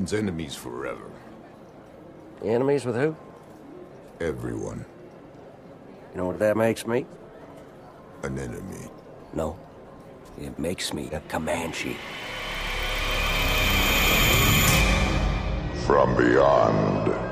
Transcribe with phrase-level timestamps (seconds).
[0.00, 1.10] means enemies forever.
[2.42, 3.14] Enemies with who?
[4.18, 4.86] Everyone.
[6.12, 7.04] You know what that makes me?
[8.22, 8.88] An enemy.
[9.34, 9.58] No.
[10.40, 11.98] It makes me a Comanche.
[15.84, 17.29] From beyond.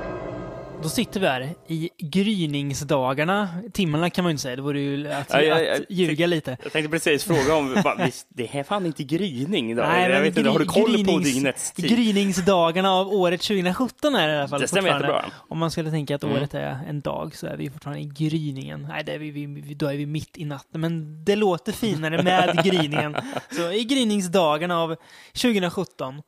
[0.83, 3.49] Då sitter vi här i gryningsdagarna.
[3.73, 6.27] Timmarna kan man ju inte säga, det vore ju att, Ja, ja, ja, att ljuga
[6.27, 6.57] lite.
[6.63, 9.87] Jag tänkte precis fråga om, va, visst, det här är fan inte gryning idag.
[9.87, 11.89] Nej, jag vet inte, har du koll på grynings- dygnets tid?
[11.89, 15.25] Gryningsdagarna av året 2017 är det i alla fall Det stämmer jättebra.
[15.49, 16.35] Om man skulle tänka att Mm.
[16.35, 18.85] året är en dag så är vi fortfarande i gryningen.
[18.89, 22.23] Nej, det är vi, vi, då är vi mitt i natten, men det låter finare
[22.23, 23.15] med gryningen.
[23.51, 24.95] Så i gryningsdagarna av
[25.41, 26.21] 2017.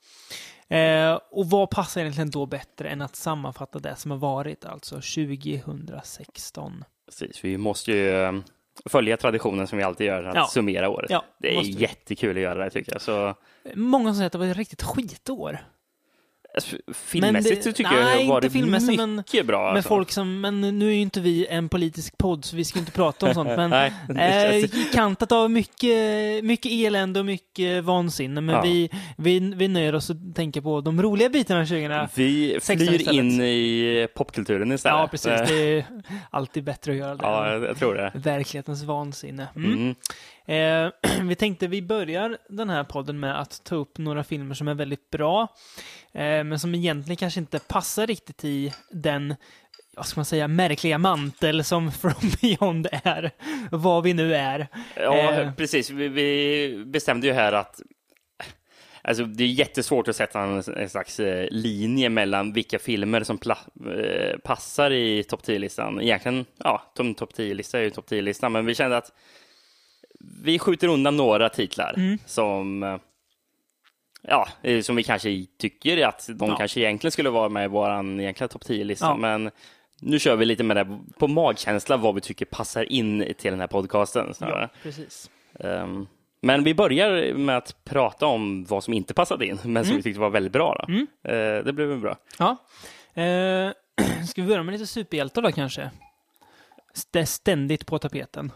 [0.72, 4.96] Eh, och vad passar egentligen då bättre än att sammanfatta det som har varit, alltså
[4.96, 6.84] 2016?
[7.06, 8.34] Precis, vi måste ju eh,
[8.86, 10.48] följa traditionen som vi alltid gör, att Ja.
[10.48, 11.12] summera året.
[11.12, 13.02] Ja, det är jättekul att göra det tycker jag.
[13.02, 13.36] Så,
[13.76, 15.58] Många som säger att det var ett riktigt skitår.
[16.54, 19.62] Alltså, filmmässigt så tycker nej, jag det har varit filmmässigt, men- mycket bra.
[19.68, 19.88] Med alltså.
[19.90, 22.92] folk som, men nu är ju inte vi en politisk podd så vi ska inte
[22.92, 23.48] prata om sånt.
[23.50, 28.42] Men Nej, det eh, känns- kantat av mycket, mycket elände och mycket vansinne.
[28.42, 28.62] Men Ja.
[28.62, 32.08] vi, vi, vi nöjer oss att tänka på de roliga bitarna 2000.
[32.16, 33.16] Vi 16 flyr istället.
[33.24, 34.98] in i popkulturen istället.
[35.00, 35.50] Ja, precis.
[35.50, 35.86] Det är
[36.30, 37.24] alltid bättre att göra det.
[37.24, 38.12] Ja, jag tror det.
[38.14, 39.48] Verklighetens vansinne.
[39.56, 39.74] Mm.
[39.74, 39.96] Mm.
[40.52, 40.92] Eh,
[41.24, 44.74] vi tänkte vi börjar den här podden med att ta upp några filmer som är
[44.74, 45.42] väldigt bra,
[46.14, 49.36] eh, men som egentligen kanske inte passar riktigt i den
[49.96, 53.32] vad ska man säga, märkliga mantel som From Beyond är,
[53.72, 54.68] vad vi nu är.
[54.96, 55.54] Ja, Eh.
[55.54, 55.90] precis.
[55.90, 57.82] Vi, vi bestämde ju här att
[59.04, 64.38] Alltså, det är jättesvårt att sätta en, slags eh, linje mellan vilka filmer som eh,
[64.44, 66.02] passar i topp 10-listan.
[66.02, 69.12] Egentligen, ja, topp 10-lista är ju topp 10-listan, men vi kände att
[70.44, 72.18] vi skjuter undan några titlar Mm.
[72.26, 72.98] som eh,
[74.24, 76.58] Ja, eh, som vi kanske tycker att de Ja.
[76.58, 79.16] kanske egentligen skulle vara med i våran egentliga topp 10-lista, Ja.
[79.18, 79.52] men
[80.02, 83.60] nu kör vi lite med det på magkänsla vad vi tycker passar in till den
[83.60, 84.34] här podcasten.
[84.34, 84.62] snarare.
[84.74, 85.30] Ja, precis.
[85.60, 86.08] Ehm,
[86.42, 90.04] men vi börjar med att prata om vad som inte passade in, men som vi
[90.04, 90.86] tyckte var väldigt bra.
[90.88, 91.08] Mm.
[91.24, 92.18] Eh, det blev väl bra.
[92.40, 92.58] Ja.
[93.22, 93.72] Eh,
[94.30, 95.92] ska vi börja med lite superhjältar då kanske?
[96.94, 98.52] St- ständigt på tapeten.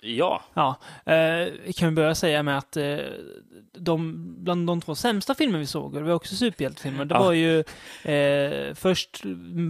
[0.00, 0.76] Ja, Ja,
[1.12, 2.96] eh, kan vi börja säga med att eh,
[3.72, 7.22] de, bland de två sämsta filmer vi såg, och det var också superhjältefilmer, det Ja.
[7.22, 7.58] var ju
[8.04, 9.22] eh, först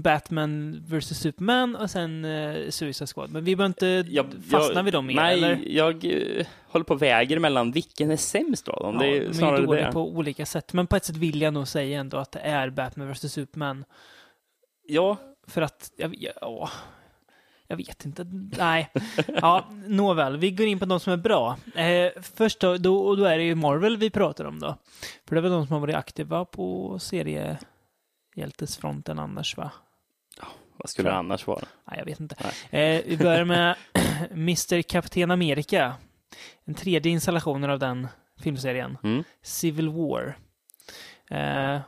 [0.03, 3.31] Batman vs Superman och sen eh, Suicide Squad.
[3.31, 5.61] Men vi behöver inte jag, fastna jag, vid dem mer, Nej, eller?
[5.67, 8.95] jag eh, håller på och väger mellan vilken är sämst av dem.
[8.95, 9.93] Ja, det är de är snarare ju dåliga det.
[9.93, 12.71] på olika sätt, men på ett sätt vill jag nog säga ändå att det är
[12.71, 13.85] Batman vs Superman.
[14.89, 15.17] Ja,
[15.49, 16.71] För att, jag, åh,
[17.67, 18.27] jag vet inte.
[18.59, 18.91] Nej.
[19.27, 20.37] Ja, nåväl.
[20.37, 21.57] Vi går in på de som är bra.
[21.75, 24.77] Eh, först då, då, och då är det ju Marvel vi pratar om då.
[25.27, 29.71] För det är väl de som har varit aktiva på seriehjältesfronten annars, va?
[30.77, 31.65] vad skulle det annars vara?
[31.85, 32.37] Nej, jag vet inte.
[32.71, 33.77] Eh, vi börjar med
[34.31, 34.83] Mr.
[34.83, 35.95] Kapten Amerika.
[36.65, 38.09] Den tredje installationen av den
[38.41, 38.99] filmserien.
[39.03, 39.25] Mm.
[39.43, 40.39] Civil War.
[41.31, 41.81] Eh,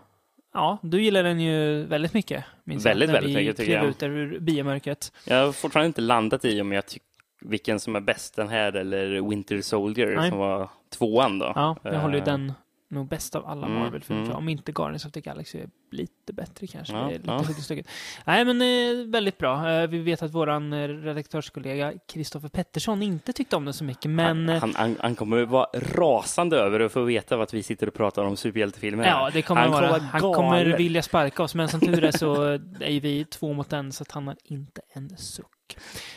[0.55, 2.45] ja, du gillar den ju väldigt mycket.
[2.65, 3.85] minns Väldigt, väldigt mycket, tycker jag.
[3.87, 5.13] ut ur biomörkret.
[5.25, 7.07] Jag har fortfarande inte landat i om jag tycker
[7.41, 10.31] vilken som är bäst, den här eller Winter Soldier Nej.
[10.31, 11.53] som var tvåan då.
[11.55, 12.53] Ja, jag håller ju Eh, den
[12.91, 14.25] nog bäst av alla Mm, Marvel-filmer.
[14.25, 14.37] mm.
[14.37, 16.93] Om inte Guardians of the Galaxy är lite bättre kanske.
[16.95, 17.83] Ja, lite ja.
[18.25, 19.71] Nej, men eh, väldigt bra.
[19.71, 24.11] Eh, vi vet att våran eh, redaktörskollega Kristoffer Pettersson inte tyckte om den så mycket,
[24.11, 24.49] men...
[24.49, 27.95] eh, han, han, han kommer vara rasande över att få veta att vi sitter och
[27.95, 29.07] pratar om superhjältefilmer.
[29.07, 29.91] Ja, det kommer han vara.
[29.91, 32.43] vara Han kommer vilja sparka oss, men som tur är så
[32.81, 35.47] är vi två mot en, så att han har inte en suck.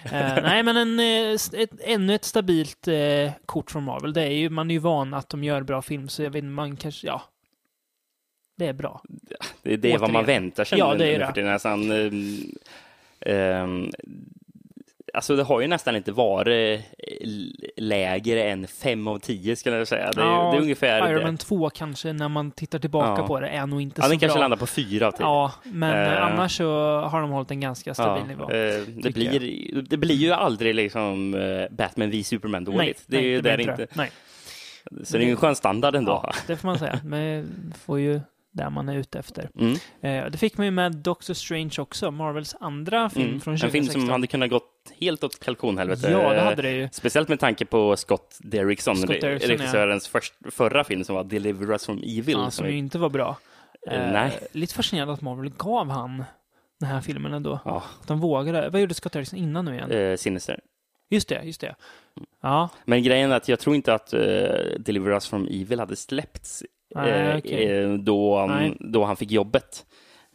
[0.03, 4.13] Eh, nej, men en, eh, ett, ännu ett stabilt eh, kort från Marvel.
[4.13, 6.43] Det är ju, man är ju van att de gör bra film, så jag vet
[6.43, 7.21] inte, man kanske, ja.
[8.57, 9.01] Det är bra.
[9.61, 10.43] Det, det är vad man Återigen.
[10.43, 11.25] väntar sig Ja, det är det.
[15.13, 17.27] Alltså det har ju nästan inte varit eh,
[17.77, 20.11] lägre än fem av tio skulle jag säga.
[20.11, 21.25] Det är, Ja, det är ungefär Iron det.
[21.25, 23.27] Man 2 kanske, när man tittar tillbaka Ja.
[23.27, 24.41] på det, är nog inte Ja, så den kanske bra.
[24.41, 25.21] landar på fyra av tio.
[25.21, 26.23] Ja, men Eh.
[26.25, 28.43] annars så har de hållit en ganska stabil nivå.
[28.51, 31.31] eh, det, blir, det blir ju aldrig liksom
[31.71, 32.79] Batman v Superman dåligt.
[32.79, 33.87] Nej, det är nej, ju blir där inte det.
[33.95, 34.11] Nej.
[35.03, 36.11] Så det är ju en skön standard ändå.
[36.23, 36.99] Ja, det får man säga.
[37.05, 39.49] Men får ju där man är ute efter.
[39.59, 39.73] Mm.
[40.01, 43.39] Eh, det fick man ju med Doctor Strange också, Marvels andra film Mm.
[43.41, 43.93] från En 2016.
[43.93, 46.11] film som hade kunnat gått helt åt kalkonhelvete.
[46.11, 46.89] Ja, det Eh, hade det ju.
[46.91, 49.55] Speciellt med tanke på Scott Derrickson, Scott Derrickson, ja.
[49.57, 52.37] regissörens först, förra film som var Deliver Us From Evil.
[52.37, 53.37] Ja, som ju inte var bra.
[53.87, 54.39] Eh, nej.
[54.51, 56.23] Lite fascinerande att Marvel gav han
[56.79, 57.59] den här filmen ändå.
[57.65, 58.69] Ja, Att de vågade.
[58.69, 59.91] Vad gjorde Scott Derrickson innan nu igen?
[59.91, 60.59] eh, Sinister.
[61.09, 61.75] Just det, just det.
[62.41, 64.19] Ja, Men grejen är att jag tror inte att uh,
[64.79, 66.63] Deliver Us From Evil hade släppts
[66.95, 67.65] Nej, eh, okej.
[67.83, 68.77] eh, då, Nej.
[68.79, 69.85] då han fick jobbet.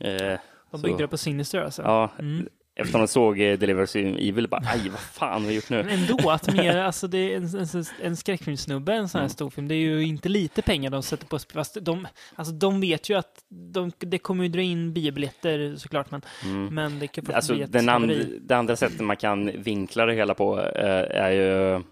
[0.00, 0.38] Eh,
[0.70, 1.82] De byggde det på Sinister alltså.
[1.82, 2.48] Ja, Mm.
[2.78, 5.76] efter de såg eh, Deliverance Evil, bara aj, vad fan har vi gjort nu?
[5.82, 9.08] Men ändå, att mer, alltså det är en, en, en skräckfilmssnubbe, en Mm.
[9.08, 11.38] sån här stor film, det är ju inte lite pengar de sätter på.
[11.54, 16.10] Fast de, alltså de vet ju att de, det kommer ju dra in biobiljetter såklart,
[16.10, 16.22] men,
[16.74, 20.06] men det kan fortfarande Alltså, bli ett den and, det andra sättet man kan vinkla
[20.06, 21.82] det hela på eh, är ju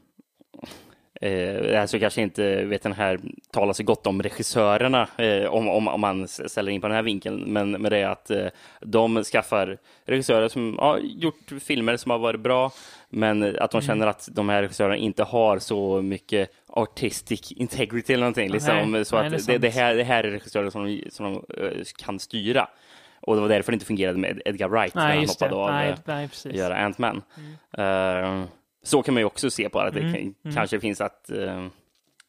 [1.25, 5.88] Eh, alltså kanske inte vet den här talar så gott om regissörerna eh, om, om,
[5.88, 8.47] om man ställer in på den här vinkeln, men, men det att eh,
[8.81, 12.73] de skaffar regissörer som har gjort filmer som har varit bra,
[13.09, 18.20] men att de känner att de här regissörerna inte har så mycket artistic integrity eller
[18.20, 18.50] någonting.
[18.50, 21.25] Liksom, Nej, så nej, att det det, här, det här är regissörer som de, som
[21.25, 22.69] de eh, kan styra.
[23.20, 25.44] Och det var därför det inte fungerade med Edgar Wright när Nej, han just det.
[25.44, 26.55] hoppade av Nej, eh, nej, precis.
[26.55, 27.23] göra Ant-Man.
[27.79, 28.44] Eh,
[28.85, 31.37] så kan man ju också se på att det Mm, kan- kanske finns att eh,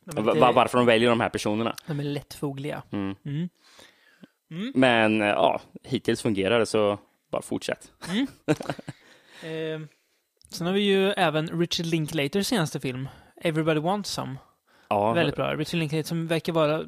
[0.06, 1.76] De lite, varför de väljer de här personerna.
[1.88, 2.84] de är lättfogliga.
[2.92, 3.16] Mm.
[3.26, 3.50] Mm.
[4.76, 7.00] Men eh, ja, hittills fungerar det så
[7.32, 7.92] bara fortsätt.
[9.44, 9.80] Eh,
[10.50, 13.10] sen har vi ju även Richard Linklaters senaste film,
[13.42, 14.36] Everybody Wants Some.
[14.90, 15.56] Ja, Väldigt bra.
[15.56, 16.84] Richard Linklater som verkar vara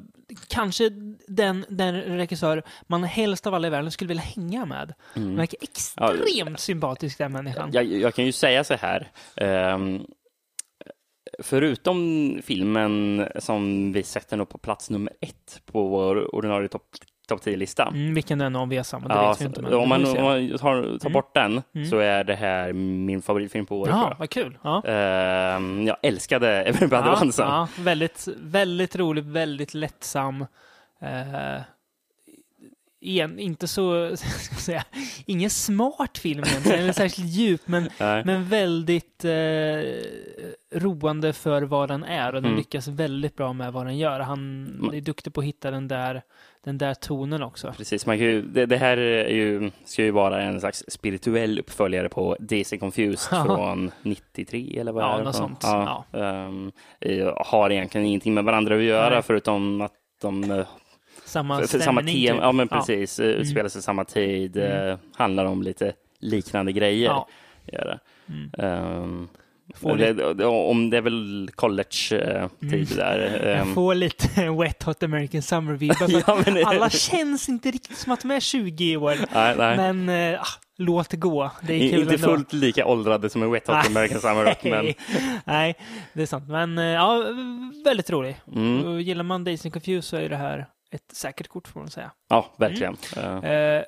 [0.48, 0.88] kanske
[1.28, 4.94] den, den regissör man helst av alla i världen skulle vilja hänga med.
[5.14, 7.70] Han verkar extremt sympatisk den människan.
[7.72, 9.10] jag, jag kan ju säga så här.
[9.36, 10.06] ehm,
[11.42, 16.86] förutom filmen som vi sätter nog på plats nummer ett på vår ordinarie topp
[17.28, 17.86] top 10-lista.
[17.86, 19.62] Mm, vilken den vi har samma, det Ja, vet vi inte.
[19.62, 21.90] Men om, man, om man tar, tar bort den Mm.
[21.90, 23.94] så är det här min favoritfilm på året.
[23.94, 24.58] Ja, vad kul.
[24.62, 24.82] Ja.
[24.86, 30.46] Ehm, jag älskade Everybody ja, Wants ja, väldigt, väldigt rolig, väldigt lättsam.
[31.02, 31.60] Eh,
[33.00, 34.84] igen, inte så, ska jag säga,
[35.26, 38.22] ingen smart film egentligen, eller särskilt djup, men, Nej.
[38.24, 39.30] men väldigt eh,
[40.74, 42.58] roande för vad den är och den Mm.
[42.58, 44.20] lyckas väldigt bra med vad den gör.
[44.20, 46.22] Han är duktig på att hitta den där,
[46.68, 47.72] den där tonen också.
[47.76, 51.58] Precis, man kan ju, det, det här är ju, ska ju vara en slags spirituell
[51.58, 52.36] uppföljare på
[52.72, 53.44] and Confused Ja.
[53.44, 55.24] från 93 eller vad Ja, är det?
[55.24, 55.60] något sånt.
[55.62, 59.22] Ja, ehm, eh, har egentligen ingenting med varandra att göra Nej.
[59.22, 59.92] förutom att
[60.22, 60.66] de eh,
[61.24, 62.42] Samma för, för samma tema, typ.
[62.42, 63.30] ja men precis, mm.
[63.32, 64.88] utspelar sig samma tid, Mm.
[64.88, 67.08] eh, handlar om lite liknande grejer.
[67.08, 67.28] Ja.
[67.72, 67.98] Gör det.
[68.32, 68.50] Mm.
[68.58, 69.28] Ehm,
[69.74, 73.40] Får det, det, om det är väl college-tid där.
[73.44, 73.74] Jag ehm.
[73.74, 76.08] får lite Wet Hot American Summer-vibbar.
[76.58, 79.16] Ja, Alla känns inte riktigt som att de är 20 år.
[79.34, 79.76] nej, nej.
[79.76, 80.40] Men äh,
[80.78, 81.50] låt gå.
[81.62, 82.26] Det är kul inte ändå.
[82.26, 83.86] fullt lika åldrade som i Wet Hot.
[83.86, 84.94] American Summer men
[85.44, 85.74] Nej,
[86.12, 86.48] det är sant.
[86.48, 87.24] Men äh, ja,
[87.84, 88.40] väldigt rolig.
[88.54, 91.90] mm, Gillar man Days and Confused så är det här ett säkert kort får man
[91.90, 92.10] säga.
[92.28, 92.96] ja, verkligen.
[93.16, 93.82] Eh, Eh,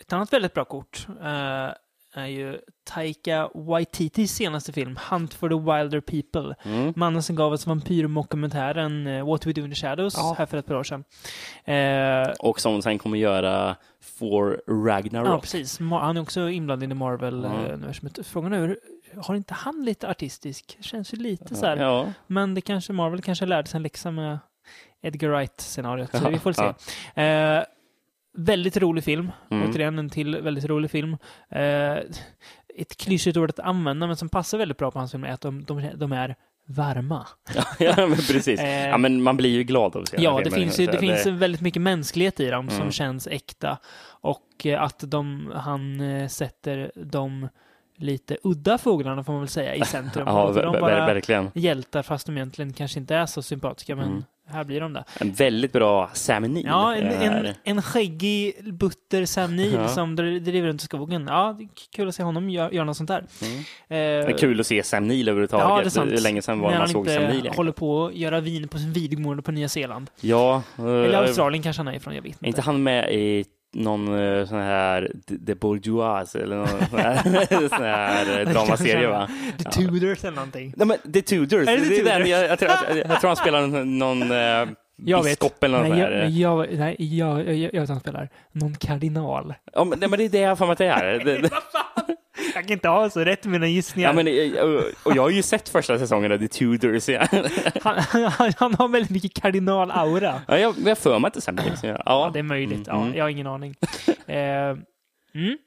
[0.00, 1.68] ett annat väldigt bra kort eh,
[2.14, 6.54] är ju Taika Waititis senaste film, Hunt for the Wilder People.
[6.62, 6.92] mm.
[6.96, 10.34] Mannen som gav oss vampyrmockumentären eh, What We Do in the Shadows Ja.
[10.38, 11.04] här för ett par år sedan.
[11.64, 13.76] Eh, Och som sen kommer göra
[14.18, 15.28] For Ragnarok.
[15.28, 15.78] ja, precis.
[15.78, 16.94] Han är också inblandad i Ja.
[16.94, 18.26] Marvel-universumet.
[18.26, 18.78] Frågan är,
[19.16, 20.76] har inte han lite artistisk?
[20.80, 21.76] Känns ju lite så här.
[21.76, 24.38] Ja, Men det kanske Marvel kanske lärde sig en läxa med
[25.02, 26.64] Edgar Wright-scenariot, så vi får se.
[27.22, 27.62] Eh,
[28.38, 29.30] väldigt rolig film.
[29.50, 29.70] Mm.
[29.70, 31.16] Återigen en till väldigt rolig film.
[31.50, 31.92] Eh,
[32.76, 35.40] ett klyschigt ord att använda, men som passar väldigt bra på hans film är att
[35.40, 37.26] de, de, de är varma.
[37.78, 38.60] ja men precis.
[38.60, 40.92] Eh, Ja, men man blir ju glad av den Ja, här det finns, ju, så
[40.92, 42.92] det finns väldigt mycket mänsklighet i dem som Mm.
[42.92, 43.78] känns äkta.
[44.20, 47.48] Och eh, att de, han eh, sätter de
[47.96, 50.26] lite udda fåglarna, får man väl säga, i centrum.
[50.28, 51.50] Ja, de bara verkligen.
[51.54, 54.24] hjältar, fast de egentligen kanske inte är så sympatiska, men Mm.
[54.50, 55.04] Här blir de det.
[55.20, 56.66] En väldigt bra Sam Neill.
[56.66, 59.88] Ja, en, är en, en skäggig butter Sam Neill Ja.
[59.88, 61.26] som dr- driver runt i skogen.
[61.28, 63.24] Ja, är kul att se honom göra gör något sånt där.
[63.42, 63.58] Mm.
[63.88, 65.66] Eh, är kul att se Sam Neill överhuvudtaget.
[65.68, 66.12] Ja, det är sant.
[66.12, 68.78] Hur länge sedan var när man såg Sam Neill håller på att göra vin på
[68.78, 70.10] sin vidgård på Nya Zeeland.
[70.20, 72.46] Ja, eh, Eller Australien kanske han är ifrån, jag vet Är inte.
[72.46, 75.12] inte han med i någon eh, sån här
[75.46, 79.28] The- Bourgeois eller någon sån här, sån här eh, dramaserie va?
[79.58, 80.74] The Tudors eller någonting.
[80.76, 82.26] Nej men The Tudors, Är det det, Tudors?
[82.28, 85.24] jag, jag, tror, jag, jag tror han spelar någon, någon eh, Jag vet.
[85.24, 88.28] biskop eller något Nej, sånt jag, jag, nej, jag, jag, jag vet att han spelar
[88.52, 89.54] någon kardinal.
[89.72, 91.50] Ja, men, nej, men det är det jag har för mig att det är.
[92.54, 94.08] Jag kan inte ha så rätt med mina gissningar.
[94.08, 97.08] ja, men, eh, och, och jag har ju sett första säsongen av The Tudors.
[97.08, 97.26] Ja.
[97.82, 97.98] han,
[98.30, 100.40] han, han har väldigt mycket kardinal-aura.
[100.48, 102.02] Ja, jag har för mig att det är Sam Neill som gör det.
[102.06, 102.86] Ja, Ja, det är möjligt.
[102.86, 103.16] Ja, Mm.
[103.16, 103.74] jag har ingen aning.
[104.26, 104.36] eh,
[105.34, 105.58] mm.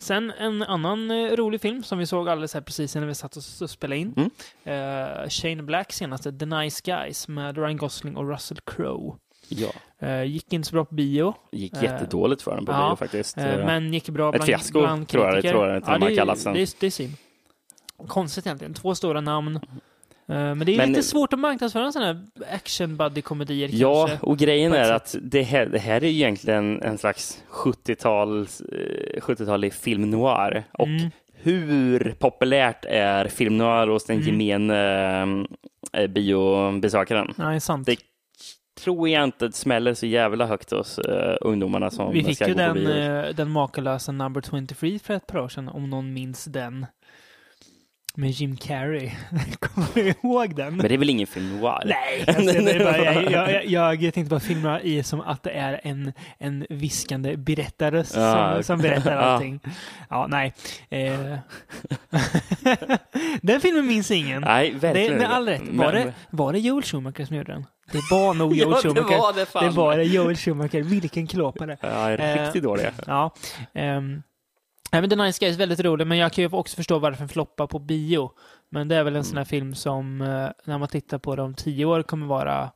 [0.00, 3.36] Sen en annan eh, rolig film som vi såg alldeles här precis innan vi satt
[3.36, 4.14] och s- spelade in.
[4.16, 4.30] Mm.
[4.64, 9.16] Eh, Shane Black senaste, The Nice Guys med Ryan Gosling och Russell Crowe.
[9.48, 9.68] Ja.
[9.98, 12.96] Eh, gick inte så bra på bio, gick Eh, jättedåligt för den på ja, bio
[12.96, 13.38] faktiskt.
[13.38, 15.52] eh, men gick bra Ett bland, fiasko, bland tror jag- kritiker.
[15.54, 16.54] tror jag att de har det, kallat den.
[16.54, 17.12] det, det är synd.
[18.06, 18.74] Konstigt egentligen.
[18.74, 19.60] Två stora namn.
[20.26, 24.26] Men det är Men- lite svårt att marknadsföra sån här action buddy komedier Ja, kanske.
[24.26, 29.20] och grejen ett är att det här, det här är egentligen en slags 70-tals, eh,
[29.20, 30.64] 70-talig film noir.
[30.72, 31.10] Och Mm.
[31.34, 34.40] hur populärt är film noir hos den Mm.
[34.40, 35.46] gemene
[36.08, 37.34] biobesökaren?
[37.38, 37.86] Ja, det är sant.
[37.86, 37.96] Det
[38.84, 42.54] tror jag inte det smäller så jävla högt hos eh, ungdomarna som Vi fick ju
[42.54, 46.86] den, eh, den makalösa Number 23 för ett par år sedan, om någon minns den.
[48.14, 49.10] Med Jim Carrey.
[49.60, 50.76] Kommer du ihåg den?
[50.76, 51.82] Men det är väl ingen film noir?
[51.86, 55.50] Nej, alltså, det bara, jag, jag, jag, jag tänkte bara filma i som att det
[55.50, 59.60] är en, en viskande berättarröst Ja, som, som berättar allting.
[60.10, 60.52] Ja, nej.
[60.90, 61.36] Eh.
[63.42, 64.42] den filmen minns ingen.
[64.42, 65.28] Nej, Det verkligen med inte.
[65.34, 65.62] all rätt.
[65.64, 67.66] Men- Var det, var det Joel Schumacher som gjorde den?
[67.92, 69.18] Det var nog Joel Ja, det Schumacher.
[69.18, 69.64] var det fan.
[69.64, 70.82] det var det, Joel Schumacher.
[70.82, 71.76] Vilken klåpare.
[71.80, 72.90] Ja, Eh, riktigt dåliga.
[73.06, 73.34] Ja.
[73.74, 74.22] Um,
[74.92, 77.18] nej, men The Nice Guys är väldigt rolig, men jag kan ju också förstå varför
[77.18, 78.30] den floppar på bio.
[78.70, 81.42] Men det är väl en sån här film som, eh, när man tittar på det
[81.42, 82.70] om tio år, kommer vara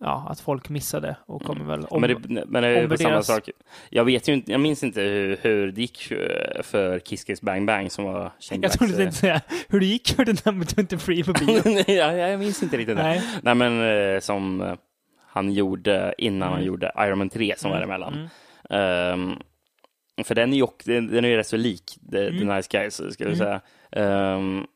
[0.00, 2.00] ja, att folk missade och kommer väl om...
[2.00, 3.48] men det, men det är på samma sak.
[3.90, 7.40] Jag vet ju inte, jag minns inte hur, hur det gick eh, för Kiss Kiss
[7.42, 10.66] Bang Bang som var jag trodde du tänkte säga hur det gick för den number
[10.66, 11.84] 23 på bio.
[11.96, 13.02] ja, jag minns inte riktigt det.
[13.02, 13.22] Nej.
[13.42, 13.82] Nej, men
[14.14, 14.74] eh, som eh,
[15.28, 16.66] han gjorde innan han Mm.
[16.66, 18.14] gjorde Iron Man 3 som var Mm, emellan.
[18.14, 18.28] mm.
[18.70, 19.36] Ehm,
[20.24, 22.56] för den är ju också- den, är ju rätt så lik The, The Mm.
[22.56, 23.36] Nice Guys, skulle jag Mm.
[23.38, 23.60] säga.
[23.92, 24.66] Ehm,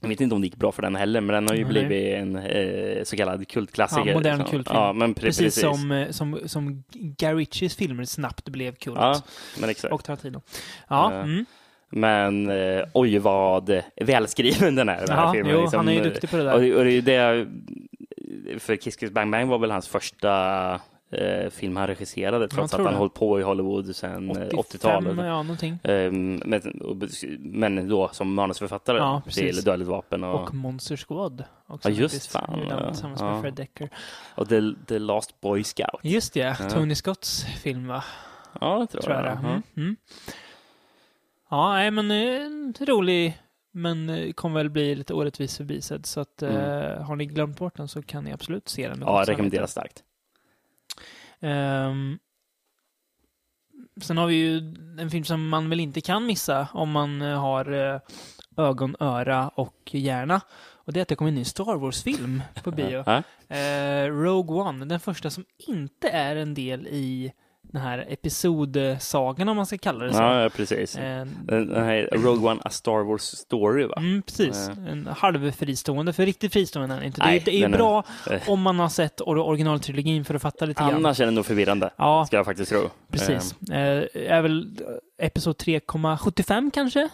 [0.00, 1.72] jag vet inte om det gick bra för den heller, men den har ju Nej.
[1.72, 4.06] blivit en eh, så kallad kultklassiker.
[4.06, 4.62] Ja, modern kultfilm.
[4.78, 5.60] Ja, men pre- Precis, precis.
[5.62, 8.96] som, eh, som, som Guy Ritchies filmer snabbt blev kult.
[9.00, 9.22] Ja,
[9.60, 9.94] men exakt.
[9.94, 10.42] Och Tarantino.
[10.88, 11.44] Ja, Eh, mm.
[11.94, 15.06] Men eh, oj vad välskriven den är.
[15.06, 15.76] Den här ja filmen, jo, liksom.
[15.78, 16.76] han är ju duktig på det Och, där.
[16.76, 17.46] och det ju det,
[18.58, 20.80] för Kiss Kiss Bang Bang var väl hans första
[21.12, 24.58] eh, film han regisserade, trots att han hållit på i Hollywood sedan eh, 85,
[25.04, 25.26] 80-talet.
[25.26, 25.78] ja, någonting.
[25.84, 26.62] Ehm, men,
[27.38, 31.44] men då som manusförfattare Ja, till Dödligt vapen och, Och Monster Squad.
[31.66, 32.86] Också, Ja, just fan, ja.
[32.86, 33.32] Tillsammans Ja.
[33.32, 33.88] med Fred Decker.
[34.34, 36.00] och The, The Last Boy Scout.
[36.02, 36.70] Just det, Ja.
[36.70, 38.04] Tony Scotts film va?
[38.60, 39.38] Ja, det tror, Tror jag jag.
[39.38, 39.62] Mm.
[39.76, 39.96] Mm.
[41.50, 43.38] Ja, nej, men eh, rolig,
[43.72, 46.06] men eh, kommer väl bli lite orättvis förbisedd.
[46.06, 46.50] Så att, eh,
[47.02, 49.00] har ni glömt bort den så kan ni absolut se den.
[49.00, 50.02] Ja, gott rekommenderas starkt.
[51.42, 52.18] Ehm,
[54.02, 57.40] sen har vi ju en film som man väl inte kan missa om man eh,
[57.40, 58.00] har eh,
[58.56, 60.40] ögon, öra och hjärna.
[60.84, 63.04] Och det är att det kommer en ny Star Wars-film på bio.
[63.48, 67.32] Eh, Rogue One, den första som inte är en del i
[67.72, 70.22] den här episodsagan om man ska kalla det så.
[70.22, 70.96] Ja, precis.
[70.96, 73.94] Eh, Den, här Rogue One, A Star Wars Story, va?
[73.96, 74.68] Mm, precis.
[74.68, 74.92] Eh.
[74.92, 77.24] En halv fristående, för riktigt fristående är den inte.
[77.24, 78.40] Nej, det, är- det är den är- bra eh.
[78.50, 80.94] om man har sett or- originaltrilogin för att fatta lite grann.
[80.94, 82.90] Annars är den nog förvirrande, Ja, ska jag faktiskt tro.
[83.10, 83.54] precis.
[83.70, 84.78] Eh, är väl
[85.18, 87.08] episod 3,75 kanske?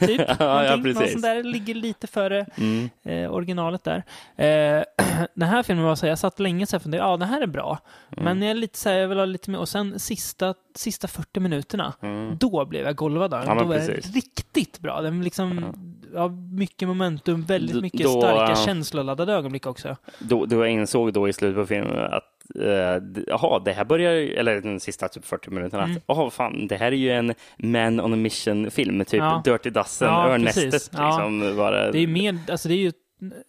[0.00, 0.20] Typ.
[0.38, 0.76] Ja, ja.
[0.76, 2.90] Någon sån där ligger lite före Mm.
[3.04, 3.96] eh, originalet där.
[4.36, 4.82] Eh,
[5.34, 7.28] den här filmen var så här, jag satt länge så här och funderade, ja den
[7.28, 7.78] här är bra.
[8.12, 8.24] Mm.
[8.24, 9.58] Men jag är lite så här, jag vill ha lite mer.
[9.58, 12.36] Och sen sista, sista 40 minuterna, Mm.
[12.38, 13.56] då blev jag golvad av den.
[13.56, 15.00] Ja, Då var det riktigt bra.
[15.00, 15.74] Den liksom,
[16.14, 19.96] ja, mycket momentum, väldigt mycket då, starka känsloladdade ögonblick också.
[20.18, 22.24] Då, då jag insåg då i slutet på filmen att
[22.60, 25.96] eh, jaha, det här börjar, eller den sista typ 40 minuterna, Mm.
[25.96, 29.42] att jaha, fan, det här är ju en Man on a Mission-film, typ Ja.
[29.44, 30.90] Dirty Dozen, Ja, Örnnästet.
[30.92, 31.06] Ja.
[31.08, 31.56] liksom.
[31.56, 32.92] Var det, Det är mer, alltså det är ju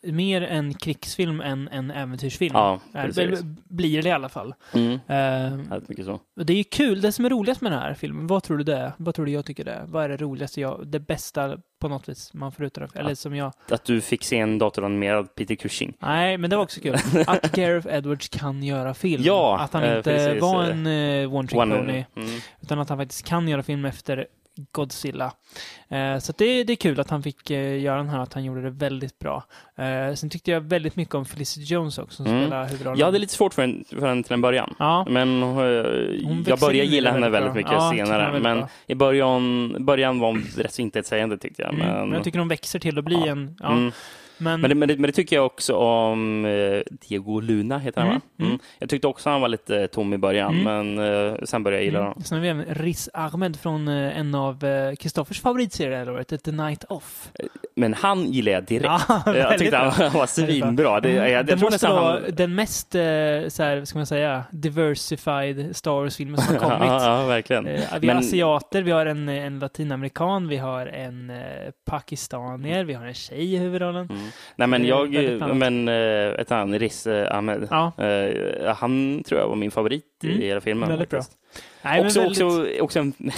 [0.03, 2.51] mer en krigsfilm än en äventyrsfilm.
[2.55, 3.41] Ja, precis.
[3.69, 4.53] Blir det i alla fall.
[4.73, 4.99] Mm,
[5.69, 6.19] väldigt mycket så.
[6.35, 8.63] det är ju kul, det som är roligast med den här filmen, vad tror du
[8.63, 8.91] det är?
[8.97, 9.85] Vad tror du jag tycker det är?
[9.85, 12.91] Vad är det roligaste jag, det bästa på något vis man får ut av?
[12.95, 15.93] Eller som jag, Att du fick se en datoranimerad Peter Cushing.
[15.99, 16.95] nej men det var också kul.
[17.27, 19.23] Att Gareth Edwards kan göra film.
[19.25, 20.41] Ja, Att han eh, inte precis.
[20.41, 22.05] var en uh, one trick pony.
[22.15, 22.29] mm.
[22.61, 24.27] Utan att han faktiskt kan göra film efter
[24.71, 25.31] Godzilla.
[25.89, 28.43] Eh, så det, det är kul att han fick eh, göra den här, att han
[28.43, 29.43] gjorde det väldigt bra.
[29.75, 32.41] Eh, sen tyckte jag väldigt mycket om Felicity Jones också, som Mm.
[32.45, 32.99] spelar huvudrollen.
[32.99, 34.75] Jag hade lite svårt för den, för den till en början.
[34.79, 35.41] Ja, Men
[36.47, 37.59] jag började gilla henne väldigt bra.
[37.61, 38.39] mycket Ja, senare.
[38.39, 38.69] Men bra.
[38.87, 41.73] i början, början var hon rätt så intetsägande tyckte jag.
[41.73, 41.87] mm.
[41.87, 43.27] Men, men jag tycker de växer till att bli Ja.
[43.27, 43.57] en...
[43.59, 43.71] Ja.
[43.71, 43.91] mm.
[44.37, 48.01] Men, Men, det, men, det, men det tycker jag också om eh, Diego Luna, heter
[48.01, 48.21] han Mm, va?
[48.39, 48.51] Mm.
[48.51, 48.61] mm.
[48.79, 51.85] Jag tyckte också han var lite eh, tom i början, men eh, sen började jag
[51.85, 52.07] gilla mm.
[52.07, 52.23] honom.
[52.23, 56.09] Sen har vi även Riz Ahmed från eh, en av eh, Kristoffers favoritserier det här
[56.09, 57.31] året, The Night Off.
[57.75, 59.03] Men han gillar jag direkt.
[59.07, 60.09] Ja, jag tyckte han bra.
[60.09, 60.99] var svinbra.
[60.99, 62.35] Det, jag, jag det måste vara han...
[62.35, 63.01] den mest, eh,
[63.47, 66.89] så här, ska man säga, diversified Star Wars-filmen som har kommit.
[66.89, 67.67] ja, ja, verkligen.
[67.67, 71.37] Eh, vi har asiater, vi har en, en latinamerikan, vi har en eh,
[71.85, 74.09] pakistanier, vi har en tjej i huvudrollen.
[74.55, 75.09] Nej, men jag,
[75.55, 77.91] men eh, ett han, Riz eh, Ahmed, Ja.
[78.03, 80.41] eh, han tror jag var min favorit Mm.
[80.41, 80.89] i hela filmen.
[80.89, 81.19] Väldigt bra.
[81.19, 81.37] faktiskt.
[81.81, 83.13] Nej, men också, väldigt- också, också en,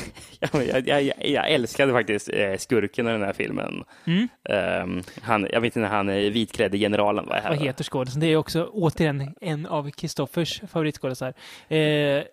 [0.63, 3.84] jag, jag, jag, älskade faktiskt skurken i den här filmen.
[4.06, 4.27] Mm.
[4.50, 7.50] Ehm, han, jag vet inte när han är vitklädde generalen var här.
[7.50, 8.20] Vad heter skådisen?
[8.22, 11.34] Det är också återigen en av Kristoffers favoritskådisar.
[11.67, 12.24] Eh,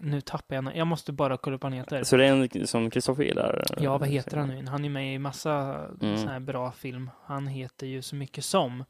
[0.00, 2.02] nu tappar jag Jag måste bara kolla upp vad han heter.
[2.04, 3.64] Så det är en som Kristoffer gillar?
[3.78, 4.66] Ja, vad heter han nu?
[4.66, 6.16] Han är med i massa Mm.
[6.16, 7.10] sån här bra film.
[7.24, 8.84] Han heter ju så mycket som...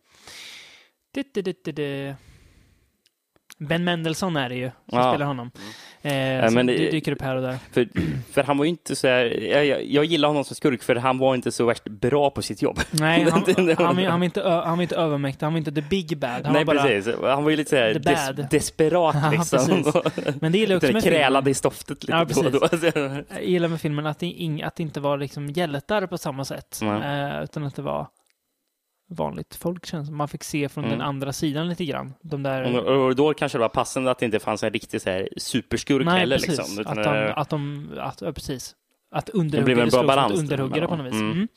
[1.10, 2.14] Du, du, du, du.
[3.58, 5.12] Ben Mendelsohn är det ju, som Ja.
[5.12, 5.50] spelar honom.
[6.02, 7.58] Eh, Ja, så men det dyker upp här och där.
[7.72, 7.88] För,
[8.32, 11.18] för han var ju inte så här, jag, jag, gillar honom som skurk för han
[11.18, 12.80] var inte så värst bra på sitt jobb.
[12.90, 16.18] Nej, han, han, han, var inte, han var inte övermäktig, han var inte the big
[16.18, 16.44] bad.
[16.44, 17.14] Han Nej, var bara, precis.
[17.22, 19.92] Han var ju lite så här des, desperat liksom.
[20.40, 21.18] Men det gillar också med filmen.
[21.20, 23.22] krälade i stoftet lite Ja, då och då.
[23.30, 26.80] Jag gillar med filmen att det, att det inte var liksom hjältar på samma sätt.
[26.82, 28.06] Eh, utan att det var
[29.08, 30.10] vanligt folk känns.
[30.10, 30.98] Man fick se från Mm.
[30.98, 32.14] den andra sidan lite grann.
[32.22, 32.86] De där...
[32.88, 36.04] Och, då kanske det var passande att det inte fanns en riktig så här superskurk
[36.04, 36.36] Nej, heller.
[36.36, 36.58] precis.
[36.58, 37.88] Liksom, att, de, det- att de...
[38.00, 38.74] Att, ja, precis.
[39.10, 41.12] Att underhuggare bra slåss mot underhuggare på något vis.
[41.14, 41.48] emellan.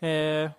[0.00, 0.44] Mm.
[0.44, 0.50] Eh,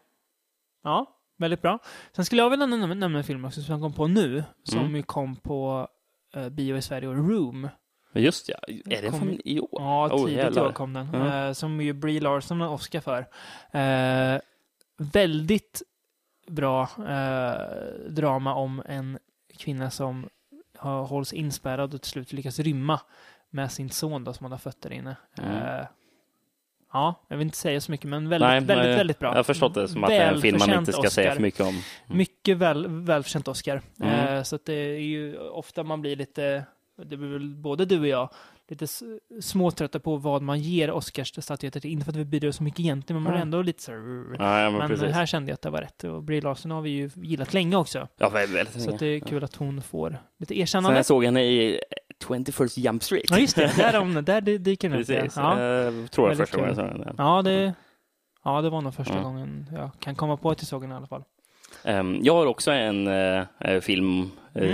[0.84, 1.06] ja,
[1.38, 1.80] väldigt bra.
[2.16, 4.44] Sen skulle jag vilja nämna, nämna en film också som jag kom på nu.
[4.64, 4.96] Som Mm.
[4.96, 5.88] ju kom på
[6.36, 7.68] eh, bio i Sverige och Room.
[8.14, 9.70] Just ja, är det Kom- från i år?
[9.72, 11.16] Ja, tidigt i år kom den.
[11.16, 13.20] Eh, som ju Brie Larson har Oscar för.
[13.80, 14.40] Eh,
[14.98, 15.82] väldigt
[16.50, 19.20] bra eh, drama om en
[19.58, 20.30] kvinna som
[20.78, 23.00] har, hålls inspärrad och till slut lyckas rymma
[23.50, 25.16] med sin son då, som hon har fött där inne.
[25.38, 25.52] Mm.
[25.52, 25.86] Eh,
[26.94, 29.30] ja, jag vill inte säga så mycket, men väldigt, Nej, väldigt, men väldigt bra.
[29.30, 31.36] Jag har förstått det som att det är en film man inte ska säga Oscar.
[31.36, 31.82] för mycket om.
[32.08, 33.82] Mycket väl, välförtjänt Oscar.
[34.00, 34.38] Mm.
[34.38, 36.66] Eh, så att det är ju ofta man blir lite,
[36.98, 38.30] det blir väl både du och jag,
[38.70, 38.88] lite
[39.42, 41.92] småtrötta på vad man ger Oscarsstatyetter till.
[41.92, 43.48] Inte för att vi bidrar så mycket egentligen, men man är Mm.
[43.48, 43.98] ändå lite så här,
[44.40, 46.04] Ja, ja, men, Men här kände jag att det var rätt.
[46.04, 48.08] Och Brie Larson har vi ju gillat länge också.
[48.18, 50.98] Ja, väldigt, väldigt Så det är kul att hon får lite Sen erkännande.
[50.98, 51.80] jag såg henne i
[52.28, 53.26] 21st Jump Street.
[53.30, 53.74] Ja, just det.
[53.78, 55.08] Där, om, där dy- dyker den upp.
[55.08, 55.34] Precis.
[55.38, 55.52] Ja.
[55.52, 57.16] Eh, tror jag Väldigt första gången jag såg.
[57.18, 57.74] Ja, det,
[58.44, 59.24] ja, det var nog första Mm.
[59.24, 61.24] gången jag kan komma på att jag såg den i alla fall.
[61.84, 64.30] Ehm, Jag har också en eh, eh, film eh,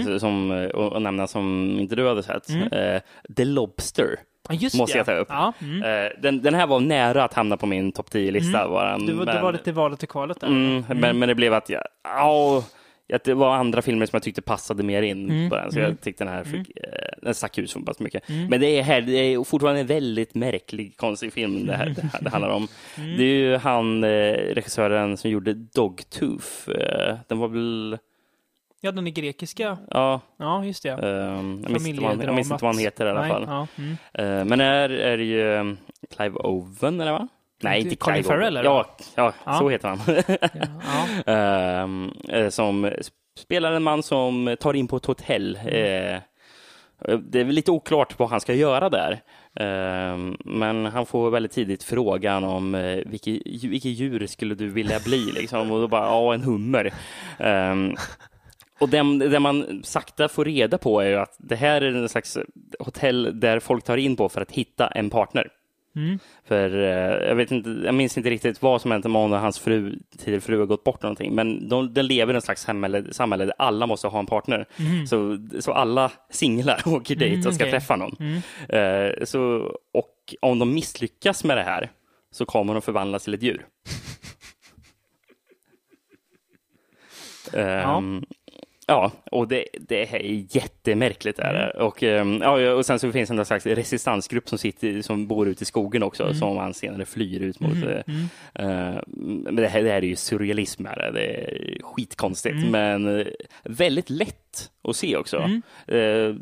[0.08, 0.20] Mm.
[0.20, 0.52] som,
[0.96, 2.50] att nämna som inte du hade sett.
[2.50, 3.02] Mm.
[3.38, 4.20] The Lobster.
[4.50, 4.98] Just Måste det.
[5.00, 5.28] jag ta upp.
[5.30, 6.12] Ja, mm.
[6.22, 8.60] Den, den här var nära att hamna på min topp 10-lista.
[8.60, 8.72] Mm.
[8.72, 10.48] Var den, Du, var- det var lite valet och kvalet där.
[10.48, 12.64] Mm, Men, men det blev att jag, ja,
[13.13, 15.72] att det var andra filmer som jag tyckte passade mer in Mm, på den.
[15.72, 15.89] Så mm.
[15.89, 16.84] jag tyckte den här fick, eh,
[17.22, 18.30] den stack ut så pass mycket.
[18.30, 18.48] Mm.
[18.48, 22.02] Men det är, här, det är fortfarande en väldigt märklig, konstig film det här, det,
[22.02, 22.68] här, det handlar om.
[22.98, 23.18] Mm.
[23.18, 26.70] Det är ju han, eh, regissören som gjorde Dogtooth.
[26.70, 27.98] Eh, den var väl,
[28.82, 29.78] Ja, den är grekiska.
[29.91, 30.89] ja, Ja, just det.
[30.89, 33.44] eh, jag, minns inte vad han, heter i alla Nej, fall.
[33.48, 33.98] Ja, mm.
[34.13, 35.76] Eh, men här är det ju
[36.15, 37.28] Clive Owen, eller va?
[37.69, 38.63] Nej, inte Colin Farrell, eller?
[38.69, 39.60] Ja, ja, Ja.
[39.60, 39.99] så heter han.
[40.86, 41.06] Ja.
[42.38, 42.91] Eh, som
[43.39, 45.60] spelar en man som tar in på ett hotell.
[45.62, 46.13] Mm.
[46.13, 46.19] Eh,
[47.19, 49.21] det är lite oklart vad han ska göra där.
[49.60, 54.99] Ehm, men han får väldigt tidigt frågan om eh, vilket, vilket djur skulle du vilja
[54.99, 55.32] bli?
[55.32, 55.71] Liksom.
[55.71, 56.93] Och då bara, ja, en hummer.
[57.39, 57.95] Ehm,
[58.80, 62.10] och det, det man sakta får reda på är ju att det här är en
[62.10, 62.38] slags
[62.80, 65.47] hotell där folk tar in på för att hitta en partner.
[65.96, 66.20] Mm.
[66.44, 69.40] För eh, jag, vet inte, jag minns inte riktigt vad som hänt med honom och
[69.40, 71.36] hans fru, tidigare fru har gått bort någonting.
[71.36, 74.66] Men de, de lever i en slags samhälle, samhälle där alla måste ha en partner.
[75.08, 78.16] Så, så alla singlar åker dit Mm, och ska träffa någon.
[78.20, 78.42] Mm.
[78.70, 81.92] Eh, så, och om de misslyckas med det här
[82.32, 83.66] så kommer de förvandlas till ett djur.
[87.54, 88.35] Ehm, ja.
[89.32, 91.39] Och det, det är jättemärkligt.
[91.39, 91.84] Är det.
[91.84, 95.48] Och, ehm, ja, och sen så finns det en slags resistansgrupp som, sitter, som bor
[95.48, 97.71] ute i skogen också, som han senare flyr ut mot.
[97.76, 97.89] Mm.
[97.89, 98.95] eh, Mm.
[98.95, 101.12] Eh, men det här, det här är ju surrealism, här.
[101.12, 102.71] det är skitkonstigt, Mm.
[102.71, 103.28] men eh,
[103.63, 105.38] väldigt lätt att se också.
[105.38, 105.62] Mm.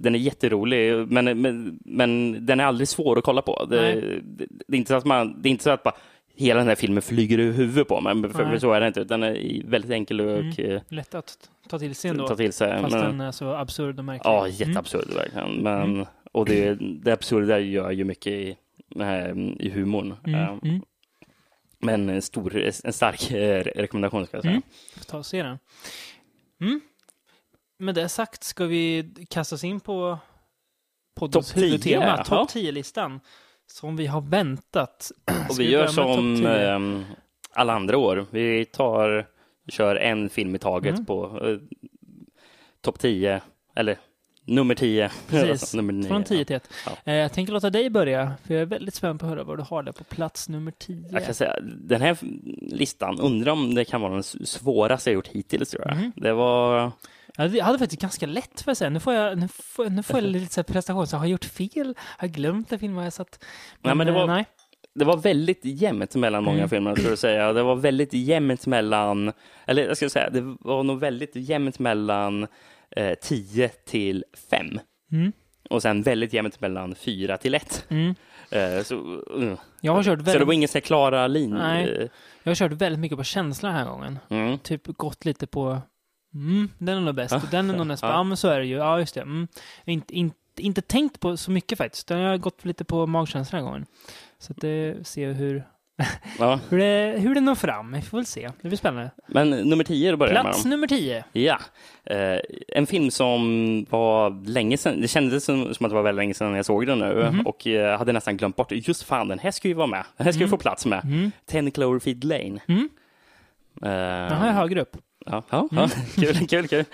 [0.02, 3.66] Den är jätterolig, men, men, men den är aldrig svår att kolla på.
[3.66, 5.96] Det, det, det är inte så att man, det är inte så att bara
[6.36, 9.04] hela den här filmen flyger över huvudet på mig, för, för så är det inte.
[9.04, 10.82] Den är väldigt enkel och Mm.
[10.90, 11.38] Lätt att
[11.70, 12.28] ta till sig ändå.
[12.28, 12.82] ta till sig.
[12.82, 14.30] Fast Men, den är så absurd och märklig.
[14.32, 14.52] ja, Mm.
[14.52, 15.56] jätteabsurd verkligen.
[15.56, 18.58] Men, Och det, det absurda gör ju mycket i,
[19.00, 20.16] eh, i humorn.
[20.28, 20.40] Mm.
[20.40, 20.82] Eh, Mm.
[21.80, 24.52] Men en, stor, en stark eh, rekommendation ska jag säga.
[24.52, 24.64] Mm.
[24.98, 25.60] Får ta och se den.
[26.62, 26.82] Mm.
[27.80, 30.18] Med det sagt ska vi kasta oss in på
[31.16, 33.20] poddens Topp 10, huvudtema, topp 10-listan.
[33.68, 35.12] Som vi har väntat.
[35.50, 37.04] Och vi gör som topp 10?
[37.54, 38.26] alla andra år.
[38.32, 39.28] Vi tar,
[39.70, 41.06] kör en film i taget Mm.
[41.06, 41.58] på eh,
[42.82, 43.42] topp 10,
[43.76, 43.98] eller
[44.46, 45.12] Nummer 10.
[45.28, 46.46] Precis, nummer nio, från 10 ja.
[46.46, 46.70] till 1.
[46.86, 46.92] Ja.
[47.06, 49.58] Eh, jag tänker låta dig börja, för jag är väldigt spänd på att höra vad
[49.58, 51.08] du har där på plats nummer 10.
[51.12, 52.18] Jag kan säga, den här
[52.62, 55.98] listan, undrar om det kan vara den svåraste jag gjort hittills tror jag.
[55.98, 56.12] Mhm.
[56.16, 56.92] Det var,
[57.38, 58.90] Ja, Jag hade faktiskt ganska lätt för att säga.
[58.90, 61.08] Nu får jag, nu får, nu får jag lite så här prestation.
[61.08, 61.96] Så har jag gjort fel?
[61.98, 62.96] Har jag glömt en film?
[62.96, 63.44] Har jag satt...
[63.82, 64.46] Nej, men det eh, var- Nej.
[64.96, 66.70] Det var väldigt jämnt mellan många Mm.
[66.70, 67.54] filmer, skulle jag säga.
[67.54, 69.32] Det var väldigt jämnt mellan,
[69.66, 72.48] eller jag ska säga, det var nog väldigt jämnt mellan
[72.96, 74.80] eh, 10 till 5.
[75.12, 75.32] Mm.
[75.70, 77.86] Och sen väldigt jämnt mellan 4 till 1.
[77.90, 78.16] Mm.
[78.50, 78.96] Eh, så,
[79.38, 79.54] uh.
[79.82, 81.58] Jag, har kört så det väldigt, var ingen så klara linje.
[81.58, 82.10] Nej.
[82.44, 84.20] jag har kört väldigt mycket på känsla den här gången.
[84.30, 84.58] Mm.
[84.58, 85.82] Typ gått lite på
[86.34, 88.10] mm, den är nog bäst, och den är nog näst Ja.
[88.10, 88.76] Ja, men så är det ju.
[88.76, 89.48] Ja, just det.
[89.86, 93.58] Inte, inte, inte tänkt på så mycket faktiskt, utan jag har gått lite på magkänsla
[93.58, 93.86] den här gången.
[94.44, 94.62] Så att
[95.08, 95.64] ser vi hur,
[96.40, 96.60] Ja.
[96.70, 97.94] hur, det, hur det når fram.
[97.94, 98.50] Vi får väl se.
[98.62, 99.12] Det blir spännande.
[99.28, 100.52] Men nummer 10 då börjar jag med.
[100.54, 101.24] Plats nummer 10.
[101.32, 101.60] Ja,
[102.06, 103.42] eh, en film som
[103.90, 105.02] var länge sedan.
[105.02, 107.48] Det kändes som, som att det var väldigt länge sedan jag såg den nu Mhm.
[107.48, 108.72] och jag hade nästan glömt bort.
[108.72, 110.04] Just fan, den här ska ju vara med.
[110.18, 111.02] Den här ska ju få plats med.
[111.04, 111.32] Mm.
[111.46, 112.60] 10 Cloverfield Lane.
[112.68, 112.90] Mm.
[113.82, 113.90] Eh,
[114.30, 114.98] Den har jag högre upp.
[115.26, 115.90] Ja, ja, ja.
[116.16, 116.86] kul, kul, kul.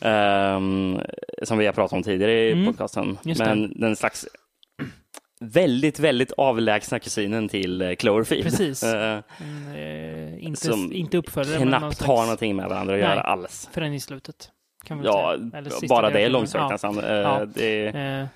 [0.00, 1.00] Ehm,
[1.42, 2.66] som vi har pratat om tidigare i Mm.
[2.66, 3.18] podcasten.
[3.38, 4.26] Men den slags
[5.40, 8.44] väldigt, väldigt avlägsna kusinen till eh, Cloverfield.
[8.44, 8.82] Precis.
[8.94, 12.94] Eh, Mm, eh, inte, Som inte uppföljare, men någon knappt slags- har någonting med varandra
[12.94, 13.08] att Nej.
[13.08, 13.68] göra alls.
[13.72, 14.50] Förrän i slutet.
[14.84, 15.36] Kan Ja,
[15.88, 16.68] bara det är långsökt Ja.
[16.68, 16.98] nästan.
[16.98, 17.44] Eh, Ja.
[17.54, 18.26] Det, Eh,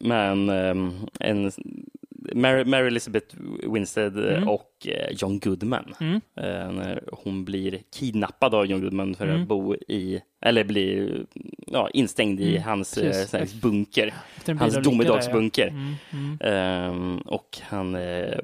[0.00, 1.52] men ehm, en,
[2.34, 4.48] Mary, Mary Elizabeth Winstead eh, Mm.
[4.48, 5.94] och eh, John Goodman.
[6.00, 6.14] Mm.
[6.36, 9.42] Eh, när hon blir kidnappad av John Goodman för Mm.
[9.42, 11.24] att bo i, eller blir
[11.66, 14.14] ja, instängd i Mm, hans här bunker.
[14.58, 15.72] Hans domedagsbunker.
[16.40, 16.46] ja.
[16.48, 17.96] Ehm, och han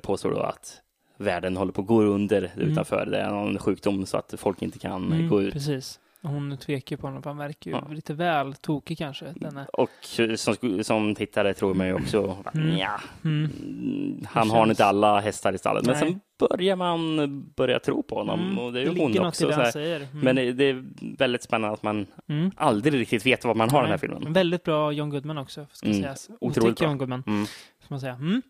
[0.02, 0.80] påstår då att
[1.16, 3.06] världen håller på att gå under utanför.
[3.06, 5.52] Det är någon sjukdom så att folk inte kan gå ut.
[5.52, 6.00] Precis.
[6.22, 7.88] Hon tvekar på honom, för han verkar ju Ja.
[7.92, 9.34] lite väl tokig kanske.
[9.36, 9.64] Denna.
[9.72, 9.90] Och
[10.36, 12.76] som, som tittare tror man ju också, Mm.
[12.78, 13.50] ja, Mm.
[13.62, 15.84] Mm, han Det har inte alla hästar i stallet.
[15.86, 16.10] Men Nej.
[16.10, 18.40] sen börjar man börja tro på honom.
[18.40, 18.58] Mm.
[18.58, 19.46] Och det är ju hon också.
[19.46, 19.78] det Så.
[19.78, 20.08] Mm.
[20.12, 20.84] Men det, är
[21.18, 22.50] väldigt spännande att man Mm.
[22.56, 24.32] aldrig riktigt vet vad man har i den här filmen.
[24.32, 26.02] Väldigt bra John Goodman också, ska Mm.
[26.02, 26.30] sägas.
[26.40, 26.88] Otroligt bra.
[26.88, 27.46] John Goodman, Mm.
[27.88, 28.12] man säga.
[28.14, 28.42] Mm.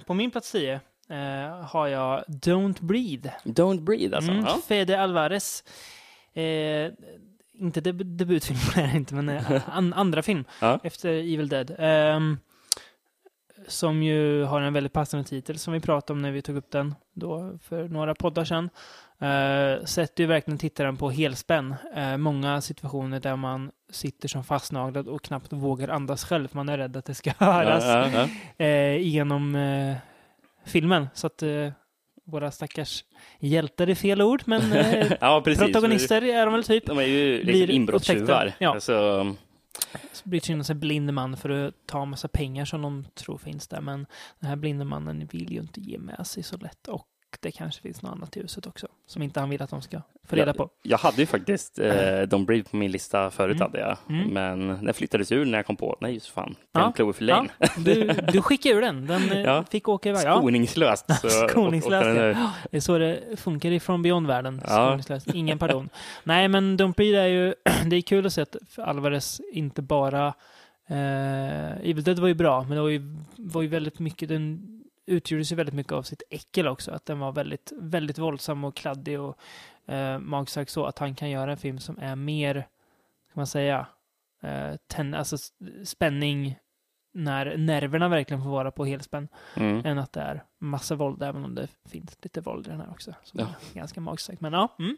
[0.06, 3.30] på min plats 10 eh, har jag Don't Breathe.
[3.44, 4.32] Don't breathe alltså.
[4.32, 4.58] Ja.
[4.68, 5.64] Fede Alvarez.
[6.34, 6.92] Eh,
[7.54, 10.80] inte deb debutfilm är inte, men eh, an andra film Ja.
[10.82, 11.74] efter Evil Dead.
[11.78, 12.38] Ehm,
[13.66, 16.70] som ju har en väldigt passande titel som vi pratade om när vi tog upp
[16.70, 18.70] den då för några poddar sedan.
[19.22, 21.74] Uh, sätter ju verkligen tittaren på helspänn.
[21.96, 26.48] Eh, många situationer där man sitter som fastnaglad och knappt vågar andas själv.
[26.52, 28.64] Man är rädd att det ska höras Ja, ja, ja.
[28.64, 29.96] eh, genom eh,
[30.64, 31.08] filmen.
[31.14, 31.68] Så att eh,
[32.30, 33.04] våra stackars
[33.38, 36.86] hjältar är fel ord, men eh, ja, protagonister är de väl typ.
[36.86, 38.52] De är ju riktigt inbrottstjuvar.
[38.58, 38.74] Ja.
[38.74, 39.36] Alltså,
[40.12, 43.68] Så blir en blind man för att ta en massa pengar som de tror finns
[43.68, 43.80] där.
[43.80, 44.06] Men
[44.40, 46.88] den här blinde mannen vill ju inte ge med sig så lätt.
[46.88, 47.06] Och
[47.40, 48.86] det kanske finns något annat i huset också.
[49.06, 50.70] Som inte han vill att de ska få reda på.
[50.82, 53.62] Jag hade ju faktiskt eh, Don't Breathe på min lista förut, Mm.
[53.62, 53.96] hade jag.
[54.08, 54.28] Mm.
[54.28, 56.80] Men den flyttades ur när jag kom på, nej just fan, Ja.
[56.80, 57.48] den Cloverfield Lane.
[57.58, 59.06] Ja, du, du skickade ur den.
[59.06, 59.64] Den eh, Ja.
[59.70, 60.26] fick åka iväg.
[60.26, 61.06] Ja, Skoningslöst.
[61.20, 62.30] Så Skoningslöst, åkte den ur.
[62.32, 62.52] ja.
[62.70, 64.60] det är så det funkar ifrån Beyond-världen.
[64.66, 64.86] Ja.
[64.86, 65.34] Skoningslöst.
[65.34, 65.88] Ingen pardon.
[66.24, 67.54] Nej, men Don't Breathe är ju...
[67.86, 70.34] Det är kul att se att Alvarez inte bara...
[70.86, 74.28] Eh, Evil Dead var ju bra, men det var ju, var ju väldigt mycket...
[74.28, 74.60] Den
[75.10, 76.90] utgjordes ju väldigt mycket av sitt äckel också.
[76.90, 79.38] Att den var väldigt, väldigt våldsam och kladdig och
[79.86, 80.84] eh, magstark så.
[80.86, 82.68] Att han kan göra en film som är mer,
[83.30, 83.86] ska man säga,
[84.42, 85.36] eh, ten, alltså
[85.84, 86.56] spänning
[87.12, 89.86] när nerverna verkligen får vara på helspänn Mm.
[89.86, 92.90] än att det är massa våld, även om det finns lite våld i den här
[92.90, 93.14] också.
[93.24, 93.46] Som Ja.
[93.46, 94.40] är ganska magstarkt.
[94.40, 94.96] Men ja, mm.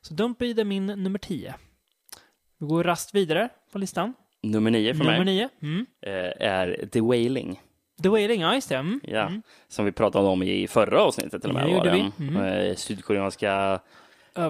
[0.00, 1.54] Så Don't Breathe är min nummer 10.
[2.58, 4.14] Vi går rast vidare på listan.
[4.42, 5.48] Nummer nio för nummer mig 9.
[5.62, 5.86] Mm.
[6.02, 7.60] eh, är The Wailing.
[8.02, 8.76] The Wailing, ja just det.
[8.76, 9.00] Mm.
[9.04, 9.26] Ja.
[9.26, 9.42] Mm.
[9.68, 11.68] Som vi pratade om i förra avsnittet till och med.
[11.68, 12.10] Ja, var det.
[12.18, 12.28] vi.
[12.28, 12.42] Mm.
[12.44, 13.80] Eh, Sydkoreanska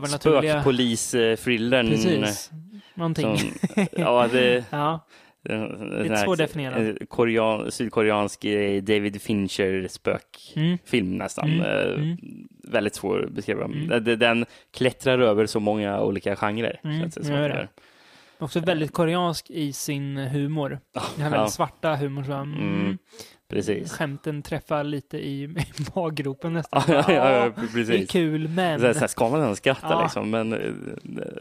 [0.08, 1.88] spökpolis-thrillern.
[1.88, 2.50] Precis.
[2.94, 3.38] Någonting.
[3.38, 3.50] Som,
[3.92, 5.06] ja, det, ja,
[6.02, 7.08] Lite svårdefinierad.
[7.08, 11.18] Korean, sydkoreansk eh, David Fincher spökfilm Mm.
[11.18, 11.50] nästan.
[11.50, 11.60] Mm.
[11.60, 12.16] Eh, Mm.
[12.64, 13.64] Väldigt svår att beskriva.
[13.64, 14.18] Mm.
[14.18, 16.80] Den- klättrar över så många olika genrer.
[16.84, 17.68] Mm, känns det
[18.38, 20.68] också väldigt koreansk i sin humor.
[20.92, 21.36] Den här Ja.
[21.36, 22.24] väldigt svarta humorn.
[22.24, 22.98] Så, mm.
[23.50, 23.92] Precis.
[23.92, 25.48] Skämten träffar lite i, i
[25.94, 26.82] maggropen nästan.
[26.88, 28.10] Ja, ja, ja, Ja, Det är precis.
[28.10, 28.80] kul, men...
[28.80, 30.02] Så här, så här ska man ens skratta Ja.
[30.02, 30.72] liksom, men eh,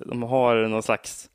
[0.06, 1.30] de har någon slags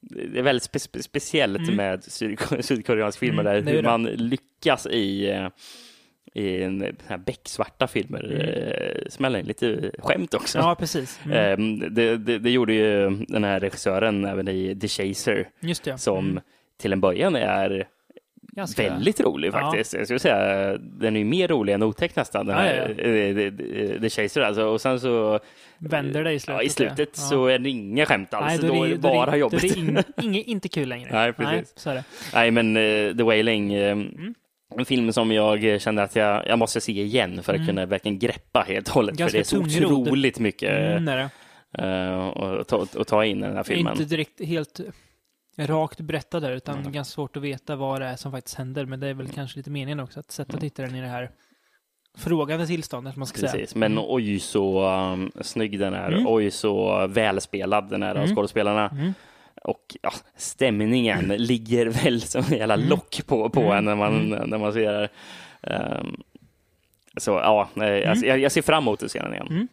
[0.00, 1.76] det är väldigt spe spe speciellt Mm.
[1.76, 5.48] med sydko- sydkoreansk film Mm, där hur man lyckas i eh,
[6.34, 9.10] i en, den här becksvarta filmer mm.
[9.10, 10.58] smäller in lite skämt också.
[10.58, 11.20] Ja, precis.
[11.24, 11.36] Mm.
[11.82, 15.48] Eh, det, det, det, gjorde ju den här regissören även i The Chaser.
[15.96, 16.42] Som mm.
[16.78, 17.88] till en början är
[18.56, 18.82] Ganska.
[18.82, 19.92] väldigt rolig faktiskt.
[19.92, 19.98] Ja.
[19.98, 22.46] Jag skulle säga den är mer rolig än otäck nästan.
[22.46, 24.00] Den här, ja, ja.
[24.00, 24.64] The Chaser alltså.
[24.64, 25.40] Och sen så
[25.78, 26.60] vänder det i slutet.
[26.60, 28.62] Ja, i slutet så är det inga skämt alls.
[28.62, 29.60] Nej, då, då är det bara då jobbigt.
[29.60, 31.08] Då är det in, inget, inte kul längre.
[31.12, 31.86] Nej, precis.
[31.86, 32.02] Nej.
[32.34, 34.34] Nej, men uh, The Wailing, uh, mm.
[34.78, 37.66] en film som jag kände att jag, jag måste se igen för att mm.
[37.66, 39.16] kunna verkligen greppa helt och hållet.
[39.16, 41.08] Ganska för det är så otroligt mycket mm,
[41.82, 42.24] uh,
[42.60, 43.92] att, ta, att ta in den här filmen.
[43.92, 44.80] Inte direkt helt
[45.56, 46.92] rakt berättad där, utan mm.
[46.92, 48.86] ganska svårt att veta vad det är som faktiskt händer.
[48.86, 50.60] Men det är väl kanske lite meningen också, att sätta mm.
[50.60, 51.30] tittaren i det här
[52.16, 53.78] frågande tillståndet, man ska Precis, säga.
[53.78, 54.04] men mm.
[54.06, 56.26] oj så um, snygg den är, mm.
[56.26, 58.34] oj så välspelad den är av mm.
[58.34, 58.88] skådespelarna.
[58.88, 59.12] Mm.
[59.62, 62.88] Och ja, stämningen ligger väl som en jävla mm.
[62.88, 65.08] lock på, på en när man, när man ser det.
[66.00, 66.22] Um,
[67.16, 69.68] så ja, jag, jag, ser fram emot att se den igen.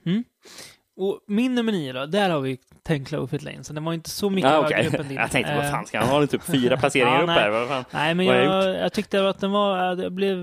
[0.96, 4.10] Och min nummer nio då, där har vi Ten Cloverfield Lane, så den var inte
[4.10, 4.84] så mycket ah, okay.
[4.84, 5.18] högre upp än din.
[5.18, 6.28] Jag tänkte, vad fan ska han ha?
[6.28, 7.50] Typ fyra placeringar ja, upp här?
[7.50, 7.86] Vad fan?
[7.92, 10.38] Nej, men jag, jag, jag, tyckte att den var, jag blev,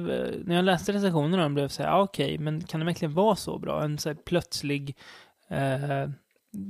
[0.45, 3.15] när jag läste recensionerna, blev jag så här, ah, okej, okay, men kan den verkligen
[3.15, 3.85] vara så bra?
[3.85, 4.97] En så här plötslig
[5.51, 6.09] eh,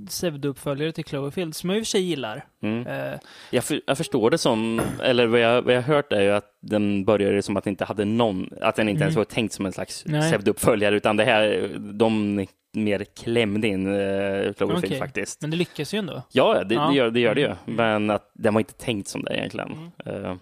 [0.08, 2.44] pseudouppföljare till Cloverfield, som jag i och för sig gillar.
[2.62, 2.86] Mm.
[2.86, 3.18] Uh,
[3.50, 6.56] jag, för, jag, förstår det som, eller vad jag, vad jag hört är ju att
[6.60, 9.02] den började som att den inte hade någon, att den inte mm.
[9.02, 14.52] ens var tänkt som en slags pseudouppföljare, utan det här, de mer klämde in uh,
[14.52, 14.98] Cloverfield okay.
[14.98, 15.40] faktiskt.
[15.40, 16.22] Men det lyckas ju ändå.
[16.32, 16.88] Ja, det, ja.
[16.88, 17.46] det, gör, det gör det ju.
[17.46, 17.58] Mm.
[17.66, 19.90] Men att den var inte tänkt som det egentligen.
[20.04, 20.24] Mm.
[20.24, 20.36] Uh,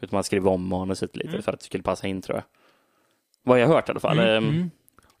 [0.00, 1.42] utan man skrev om manuset lite mm.
[1.42, 2.44] för att det skulle passa in tror jag.
[3.42, 4.18] Vad jag hört i alla fall.
[4.18, 4.70] Um,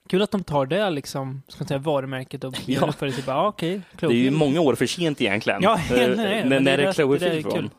[0.08, 2.92] Kul att de tar det liksom, ska man säga, varumärket och ja.
[2.92, 5.62] för det typ, ah, okay, Det är ju många år för sent egentligen.
[5.62, 7.70] Ja, nej, nej, när, när är Cloverfield från?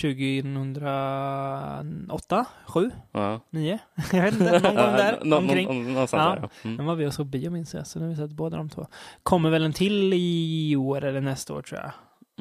[0.00, 3.40] 2008, 7, ja.
[3.50, 3.78] 9?
[4.12, 5.92] jag vet inte, någon gång där Nå, omkring.
[5.92, 6.38] Någonstans ja.
[6.40, 6.48] där.
[6.64, 6.76] Mm.
[6.76, 8.68] Den var vi och såg bio minns jag, så nu har vi sett båda de
[8.68, 8.86] två.
[9.22, 11.92] Kommer väl en till i år eller nästa år tror jag.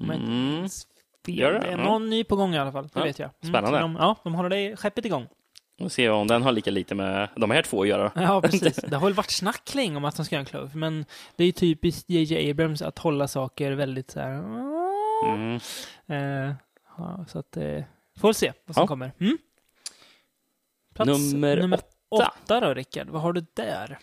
[0.08, 0.68] Men mm.
[1.28, 1.60] Gör det?
[1.60, 3.04] det är någon ny på gång i alla fall, det ja.
[3.04, 3.30] vet jag.
[3.44, 3.54] Mm.
[3.54, 3.80] Spännande.
[3.80, 5.28] De, ja, de håller det skeppet igång.
[5.82, 8.12] Och se om den har lika lite med de här två att göra.
[8.15, 8.76] Ja, precis.
[8.76, 11.44] Det har väl varit snack länge om att de ska göra en Clove, men det
[11.44, 14.44] är ju typiskt JJ Abrams att hålla saker väldigt så här...
[15.26, 15.60] Mm.
[16.08, 16.56] Eh, ja,
[17.28, 17.84] så att, eh,
[18.18, 18.88] får se vad som ja.
[18.88, 19.12] kommer.
[19.20, 19.38] Mm?
[20.96, 21.80] Plats nummer, nummer
[22.10, 22.34] åtta.
[22.44, 23.10] åtta då, Rickard.
[23.10, 23.98] Vad har du där?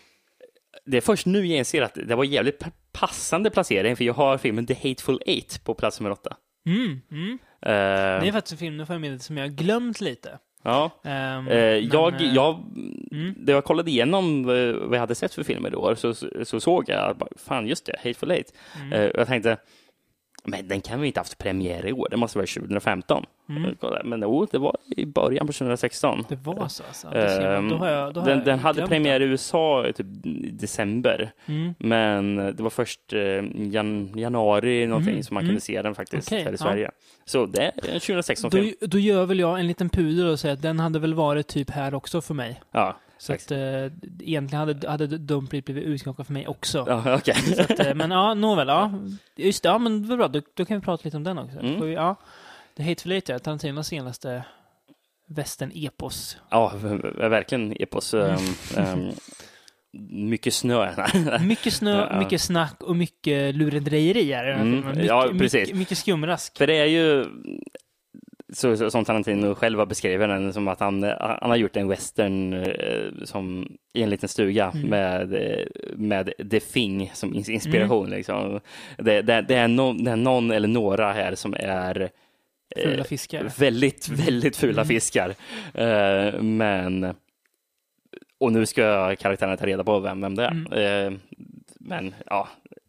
[0.85, 4.37] Det är först nu jag inser att det var jävligt passande placering, för jag har
[4.37, 6.37] filmen The Hateful Eight på plats nummer åtta.
[6.65, 7.31] Mm, mm.
[7.31, 10.39] Uh, det är faktiskt en film, nu får jag med som jag har glömt lite.
[10.63, 10.91] Ja.
[11.03, 12.55] Um, eh, jag, men, jag,
[13.11, 13.35] mm.
[13.37, 16.89] När jag kollade igenom eh, vad jag hade sett för filmer då så, så såg
[16.89, 18.53] jag, fan just det, Hateful Eight.
[18.81, 18.93] Mm.
[18.93, 19.57] Eh, jag tänkte,
[20.43, 23.25] men den kan vi inte haft premiär i år, det måste vara 2015.
[23.49, 23.75] Mm.
[24.03, 26.25] Men oh, det var i början på 2016.
[26.29, 27.07] Det var så alltså?
[27.07, 30.07] Um, då har jag, då har den, den hade premiär i USA i typ
[30.51, 31.75] december, mm.
[31.77, 35.23] men det var först uh, jan, januari någonting mm.
[35.23, 35.61] som man kunde mm.
[35.61, 36.83] se den faktiskt okay, här i Sverige.
[36.83, 36.91] Ja.
[37.25, 38.75] Så det är en 2016 då, film.
[38.81, 41.69] Då gör väl jag en liten pudel och säger att den hade väl varit typ
[41.69, 42.61] här också för mig.
[42.71, 42.97] Ja.
[43.23, 43.59] Så att, äh,
[44.19, 46.85] egentligen hade, hade Dumpley blivit utknockad för mig också.
[46.87, 47.35] Ja, okay.
[47.59, 48.91] att, äh, men ja, nåväl, ja.
[49.35, 51.59] Just det, ja men vad bra, då, då, kan vi prata lite om den också.
[51.59, 51.81] Mm.
[51.81, 52.15] Vi, ja.
[52.77, 54.43] The Hateful Eight, ja, Tarantinos senaste
[55.27, 56.37] västern-epos.
[56.49, 56.73] Ja,
[57.17, 58.13] verkligen epos.
[58.13, 58.37] Um,
[58.77, 59.11] um,
[60.29, 61.07] mycket snö.
[61.45, 62.19] mycket snö, ja.
[62.19, 64.53] mycket snack och mycket lurendrejeri är det.
[64.53, 65.53] Mm, mycket, ja, precis.
[65.53, 66.57] Mycket, mycket skumrask.
[66.57, 67.25] För det är ju
[68.53, 71.87] så, så, som Tarantino själv har beskrivit den, som att han, han har gjort en
[71.87, 74.89] western eh, som, i en liten stuga mm.
[74.89, 78.05] med, eh, med The Thing som inspiration.
[78.05, 78.17] Mm.
[78.17, 78.59] Liksom.
[78.97, 82.09] Det, det, det, är no, det är någon eller några här som är
[82.75, 83.51] eh, Fula fiskar.
[83.59, 84.87] Väldigt, väldigt fula mm.
[84.87, 85.35] fiskar.
[85.73, 87.15] Eh, men
[88.37, 90.51] och nu ska karaktärerna ta reda på vem, vem det är.
[90.51, 91.13] Mm.
[91.13, 91.19] Eh,
[91.79, 92.47] men ja,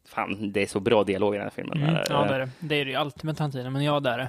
[0.08, 1.82] fan, det är så bra dialog i den här filmen.
[1.82, 2.48] Mm, ja, det är det.
[2.58, 4.28] Det är det ju alltid med Tarantino, men ja, det är det.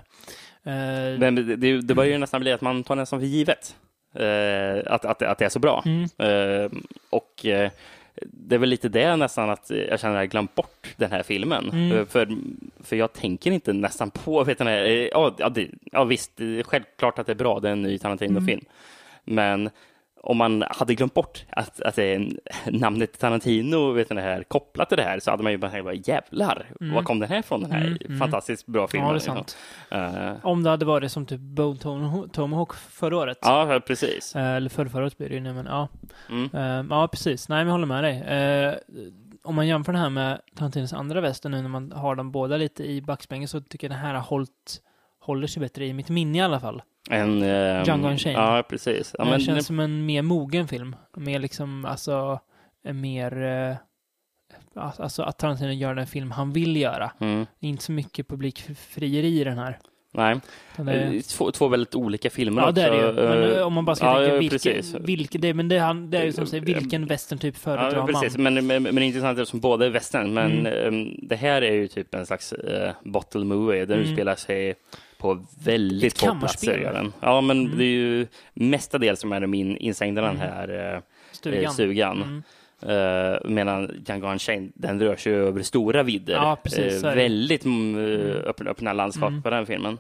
[0.68, 3.76] Uh, men det, det, det börjar ju nästan bli att man tar nästan för givet
[4.20, 5.84] uh, att, att, att det är så bra.
[5.86, 6.04] Mm.
[6.04, 6.72] Uh,
[7.10, 7.46] och
[8.22, 11.24] det är väl lite det nästan att jag känner att jag glömt bort den här
[11.24, 11.70] filmen.
[11.70, 12.06] Mm.
[12.06, 12.28] För,
[12.84, 16.32] för jag tänker inte nästan på, vet du, ja, ja, det, ja visst,
[16.64, 18.62] självklart att det är bra, det är en ny Tarantino-film.
[18.62, 18.66] Mm.
[19.24, 19.70] Men
[20.26, 22.00] om man hade glömt bort att, att
[22.66, 26.08] namnet Tarantino vet ni, här, kopplat till det här så hade man ju bara tänkt,
[26.08, 26.94] jävlar, mm.
[26.94, 28.20] var kom den här ifrån, den här mm, mm.
[28.20, 29.08] fantastiskt bra filmen?
[29.08, 29.36] Ja, det är liksom.
[29.36, 29.58] sant.
[30.42, 31.80] Uh, om det hade varit som typ Bone
[32.32, 33.38] Tomahawk förra året.
[33.42, 34.36] Ja, precis.
[34.36, 35.88] Uh, eller förra, förra året blir det ju nu, men ja.
[36.32, 37.50] Uh, ja, precis.
[37.50, 38.80] Nej, men jag håller med dig.
[39.44, 42.58] om man jämför det här med Tarantinos andra väster nu när man har dem båda
[42.58, 44.82] lite i backspegeln så tycker jag den här har hållit
[45.26, 46.82] håller sig bättre i mitt minne i alla fall.
[47.10, 48.42] En, ehm, Django Unchained.
[48.42, 49.16] Ja, precis.
[49.18, 50.96] Ja, det men, känns som en mer mogen film.
[51.18, 52.40] Mer liksom, alltså,
[52.94, 53.44] mer...
[53.44, 53.76] Eh,
[54.76, 57.12] alltså att Tarantino gör den film han vill göra.
[57.20, 59.80] mm, Inte så mycket publikfrieri i den här.
[60.14, 60.40] nej.
[60.78, 62.74] Det- Eh, Två, två väldigt olika filmer Ja, också.
[62.82, 63.28] det är det ju.
[63.30, 64.96] Men Eh, om man bara ska ja, tänka ja, vilken, precis.
[64.96, 68.06] vilken det, men det, han, det är ju som säger, vilken western typ föredrar Ja,
[68.08, 68.38] precis.
[68.38, 68.54] man?
[68.54, 70.34] Men, men, är intressant eftersom båda är western.
[70.34, 70.88] Men Mm.
[70.88, 73.86] ehm, det här är ju typ en slags uh, bottle movie.
[73.86, 74.10] Den Mm.
[74.10, 74.76] utspelar sig
[75.18, 76.78] på väldigt få platser.
[76.78, 77.14] gör den.
[77.20, 77.78] Ja, men Mm.
[77.78, 80.42] det är ju mestadels som är de in, instängda den Mm.
[80.50, 81.02] här eh,
[81.32, 81.74] Stugan.
[81.74, 82.22] stugan.
[82.24, 82.44] Mm.
[82.90, 86.34] Uh, medan Django Unchained, den rör sig över stora vidder.
[86.34, 87.16] Ja, precis, Eh, det.
[87.16, 87.96] väldigt Mm.
[88.46, 89.42] öppna, öppna landskap Mm.
[89.44, 89.98] på den filmen.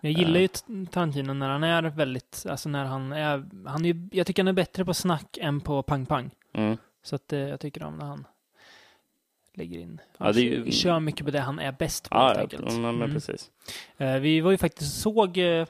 [0.00, 0.48] Jag gillar ju
[0.90, 4.52] Tarantino när han är väldigt, alltså när han är, han är, jag tycker han är
[4.52, 6.30] bättre på snack än på pang-pang.
[6.54, 6.76] Mm.
[7.02, 8.26] Så att eh, jag tycker om när han
[9.54, 12.72] lägger in, Ja, ju- kör mycket på det han är bäst på Ja, helt enkelt.
[12.72, 13.12] ja, men Mm.
[13.12, 13.50] precis.
[13.96, 15.66] Eh, Vi var ju faktiskt såg eh,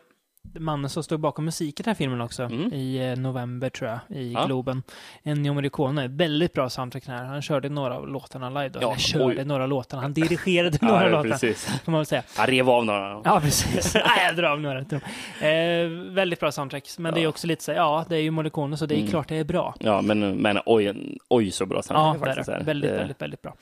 [0.58, 2.72] mannen som stod bakom musiken i den här filmen också Mm.
[2.72, 4.44] i eh, november tror jag, i Ja.
[4.46, 4.82] Globen.
[5.22, 7.24] Ennio Morricone, väldigt bra soundtrack här.
[7.24, 8.78] Han körde några av låtarna live då.
[8.82, 9.44] Ja, Eller körde oj.
[9.44, 11.30] några låtar, han dirigerade några Ja, ja, låtar.
[11.30, 11.66] precis.
[11.84, 12.22] Kan man väl säga.
[12.36, 13.20] Han rev av några.
[13.24, 13.94] Ja, precis.
[14.06, 14.78] Nej, jag drar av några.
[14.80, 16.84] Eh, väldigt bra soundtrack.
[16.98, 17.28] Men det är Ja.
[17.28, 19.10] också lite så ja, det är ju Morricone, så det är Mm.
[19.10, 19.74] klart det är bra.
[19.78, 22.48] Ja, men, men oj, oj så bra Ja, soundtrack är faktiskt.
[22.48, 22.64] är.
[22.64, 23.54] Väldigt, väldigt, väldigt bra.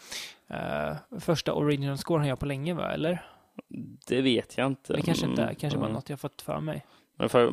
[0.50, 2.92] Eh, första original score han gör på länge, va?
[2.92, 3.22] Eller?
[4.06, 4.92] Det vet jag inte.
[4.92, 5.94] Det kanske inte är, kanske bara mm.
[5.94, 6.84] något jag fått för mig.
[7.16, 7.52] Men, för,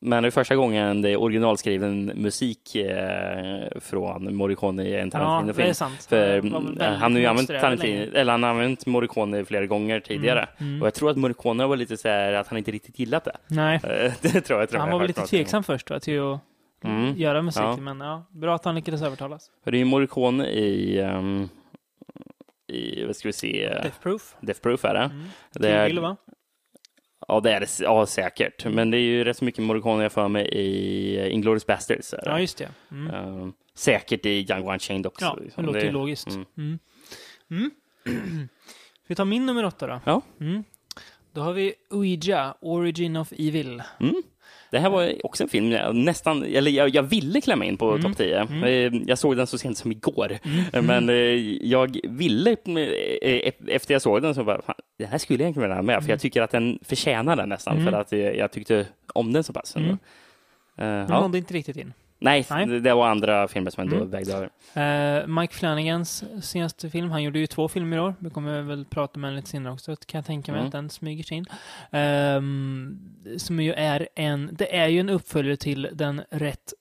[0.00, 5.04] men det är första gången det är originalskriven musik eh, från Morricone i en Ja,
[5.04, 5.68] det Tarantino-film.
[5.68, 6.06] är sant.
[6.08, 10.00] För Han väldigt han har ju använt Tarantino, eller han har använt Morricone flera gånger
[10.00, 10.48] tidigare.
[10.58, 10.82] Mm, mm.
[10.82, 13.36] Och jag tror att Morricone var lite så här att han inte riktigt gillat det.
[13.46, 14.68] Nej, Eh, det tror jag.
[14.68, 16.40] Tror han var väl lite tveksam först va, till att
[16.84, 17.16] Mm.
[17.16, 17.76] göra musik, Ja.
[17.76, 19.50] men ja, bra att han lyckades övertalas.
[19.64, 21.48] För det är ju Morricone i, ehm,
[22.68, 24.34] i vad ska vi se, Death Proof.
[24.40, 25.00] Death Proof är det.
[25.00, 25.24] Mm.
[25.52, 26.16] det Kill är, Bill, va?
[27.28, 28.64] Ja, det är det ja, säkert.
[28.64, 32.10] Men det är ju rätt så mycket Morricone jag för mig i Inglourious Basterds.
[32.10, 32.22] det.
[32.24, 32.68] Ja, just det.
[32.90, 33.14] Mm.
[33.14, 35.24] Ehm, säkert i Django Unchained också.
[35.24, 35.64] Ja, det liksom.
[35.66, 36.28] låter ju Det- logiskt.
[36.28, 36.46] mm.
[36.56, 36.78] Mm.
[37.50, 37.70] Mm.
[39.08, 40.00] Vi ta min nummer åtta då?
[40.04, 40.22] Ja.
[40.40, 40.64] Mm.
[41.32, 43.82] Då har vi Ouija, Origin of Evil.
[44.70, 44.70] Mm.
[44.70, 47.90] Det här var också en film jag nästan, eller jag, jag ville klämma in på
[47.90, 48.02] Mm.
[48.02, 48.40] topp 10.
[48.40, 48.64] Mm.
[48.94, 50.38] Eh, Jag såg den så sent som igår.
[50.72, 51.14] Eh, Men eh,
[51.66, 52.50] jag ville,
[53.22, 56.02] eh, efter jag såg den så bara, fan, den här skulle jag egentligen ha med,
[56.02, 57.86] för jag tycker att den förtjänar den nästan, Mm.
[57.92, 59.76] för att jag, tyckte om den så pass.
[59.76, 59.90] Mm.
[59.90, 59.96] Eh,
[60.76, 61.20] Den ja.
[61.20, 61.92] nådde inte riktigt in.
[62.20, 62.66] Nej, Nej.
[62.80, 64.10] Det, var andra filmer som ändå Mm.
[64.10, 64.32] vägde
[64.74, 65.20] över.
[65.20, 68.14] Eh, Mike Flanagans senaste film, han gjorde ju två filmer i år.
[68.18, 70.66] Vi kommer väl prata med honom lite senare också, kan jag tänka mig Mm.
[70.66, 71.46] att den smyger sig in.
[71.92, 72.98] Ehm,
[73.38, 76.72] som ju är en, det är ju en uppföljare till den rätt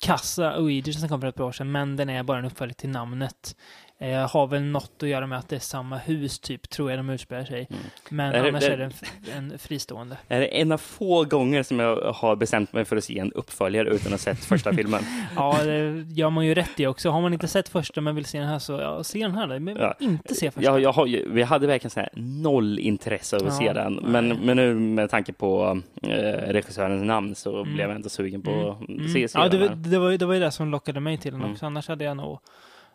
[0.00, 2.74] kassa Ouija som kom för ett par år sedan, men den är bara en uppföljare
[2.74, 3.56] till namnet.
[4.02, 6.98] Eh, har väl något att göra med att det är samma hus, typ, tror jag
[6.98, 7.66] de utspelar sig.
[7.70, 7.82] Mm.
[8.10, 8.90] Men Är det- annars det- är det
[9.36, 10.16] en, fristående.
[10.28, 13.32] Det är en av få gånger som jag har bestämt mig för att se en
[13.32, 15.02] uppföljare utan att ha sett första filmen.
[15.36, 17.10] Ja, det gör man ju rätt i också.
[17.10, 19.46] Har man inte sett första men vill se den här så, ja, se den här
[19.46, 19.58] då.
[19.60, 19.94] Men Ja.
[20.00, 20.70] inte se första.
[20.70, 23.72] Jag, jag har, ju- vi hade verkligen så här noll intresse av att Ja, se
[23.72, 26.08] den, men, men nu med tanke på eh,
[26.52, 27.74] regissörens namn så Mm.
[27.74, 28.50] blev jag ändå sugen på
[28.82, 29.08] att Mm.
[29.08, 31.32] se, se ja, den det, det, var, det var ju det som lockade mig till
[31.32, 31.52] den Mm.
[31.52, 31.66] också.
[31.66, 32.38] Annars hade jag nog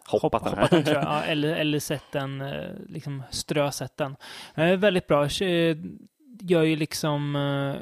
[0.07, 1.01] Hoppat den hoppat den, tror här.
[1.03, 1.13] jag.
[1.13, 4.15] Ja, eller, eller sett den, eh, liksom strösett den.
[4.55, 5.25] Eh, väldigt bra.
[5.25, 5.77] Eh,
[6.41, 7.35] Gör ju liksom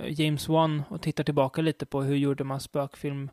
[0.08, 3.30] James Wan och tittar tillbaka lite på hur gjorde man spökfilm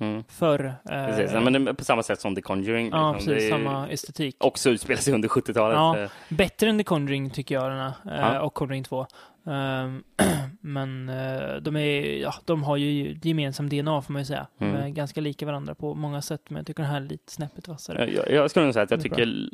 [0.00, 0.24] Mm.
[0.28, 0.74] förr.
[0.88, 2.88] Precis, ja, men på samma sätt som The Conjuring.
[2.90, 3.32] ja, liksom.
[3.34, 3.50] precis.
[3.50, 4.36] Samma estetik.
[4.44, 5.76] Också utspelar sig under 70-talet.
[5.76, 6.08] Ja.
[6.28, 7.92] Bättre än The Conjuring tycker jag, den här,
[8.34, 8.40] Ja.
[8.40, 9.06] och Conjuring 2.
[9.46, 10.02] Ehm,
[10.60, 14.46] men eh, de, är, ja, de har ju gemensam DNA får man ju säga.
[14.58, 14.82] De Mm.
[14.82, 17.68] är ganska lika varandra på många sätt, men jag tycker den här är lite snäppet
[17.68, 18.10] vassare.
[18.14, 19.48] Jag, jag skulle nog säga att jag tycker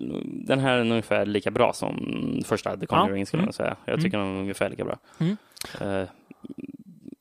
[0.46, 1.96] den här är ungefär lika bra som
[2.46, 3.48] första The Conjuring skulle Mm.
[3.48, 3.76] jag säga.
[3.84, 4.04] Jag Mm.
[4.04, 4.98] tycker den är ungefär lika bra.
[5.18, 5.36] Mm.
[5.80, 6.08] Eh,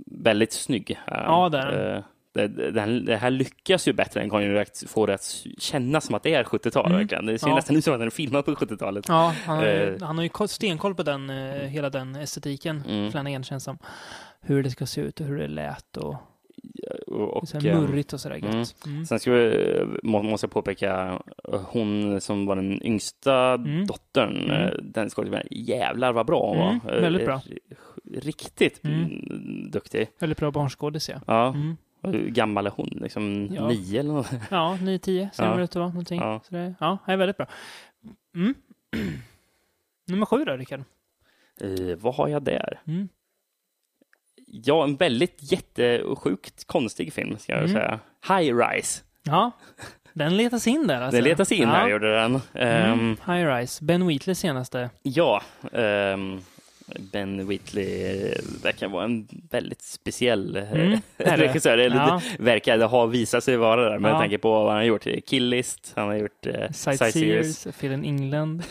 [0.06, 0.92] väldigt snygg.
[0.92, 1.96] eh, Ja, det är den.
[1.98, 2.04] eh,
[2.36, 6.16] det, det, det, här, lyckas ju bättre än Conjuring att få det att kännas som
[6.16, 6.98] att det är 70-tal Mm.
[6.98, 7.26] verkligen.
[7.26, 7.56] Det ser Ja.
[7.56, 9.06] nästan ut som att den är filmad på 70-talet.
[9.08, 10.02] Ja, han, har ju- Eh.
[10.08, 13.12] han har ju ko- stenkoll på den, eh, hela den estetiken, Mm.
[13.12, 13.78] Flanagan känns som.
[14.42, 16.16] Hur det ska se ut och hur det lät och,
[17.08, 18.58] Och, och, så eh, murrigt och sådär mm.
[18.60, 18.76] gött.
[18.86, 19.06] Mm.
[19.06, 21.22] Sen ska vi, må- måste jag påpeka,
[21.68, 23.86] hon som var den yngsta Mm.
[23.88, 24.74] dottern, Mm.
[24.94, 26.94] den skådespelaren, jävlar vad bra hon Mm, var.
[26.96, 27.42] Eh, väldigt bra.
[28.14, 29.00] Riktigt Mm.
[29.04, 29.72] mm.
[29.72, 30.08] duktig.
[30.20, 31.16] Väldigt bra barnskådis, ja.
[31.28, 31.56] Ja.
[32.12, 32.88] Hur gammal är hon?
[33.02, 33.68] Liksom Ja.
[33.68, 34.32] nio eller något?
[34.52, 35.56] Ja, 9-10 ser Ja.
[35.56, 35.88] det ut att vara.
[35.88, 36.20] Någonting.
[36.20, 36.42] Ja.
[36.44, 37.48] Så det, ja, det är väldigt bra.
[38.36, 38.54] Mm.
[40.08, 40.84] Nummer sju då, Rickard.
[41.62, 42.80] Eh, vad har jag där?
[42.88, 43.10] Mm.
[44.48, 47.74] Ja, en väldigt jättesjukt konstig film, ska jag Mm.
[47.74, 48.00] säga.
[48.28, 49.04] High Rise.
[49.24, 49.52] Ja,
[50.14, 51.16] den letas in där alltså.
[51.16, 51.68] Den letas in ja.
[51.70, 52.40] här, gjorde den.
[52.54, 53.10] Mm.
[53.28, 54.90] High Rise, Ben Wheatleys senaste.
[55.04, 55.42] Ja,
[55.74, 56.40] ehm,
[57.12, 61.24] Ben Whitley eh, verkar vara en väldigt speciell eh, Mm, det.
[61.38, 61.78] regissör.
[61.78, 62.22] Eller Ja.
[62.38, 64.00] det verkar det ha visat sig vara det.
[64.00, 64.20] Men Ja.
[64.20, 65.08] tänker på vad han har gjort.
[65.28, 67.84] Killist, han har gjort eh, Sightseers.
[67.84, 68.64] In England.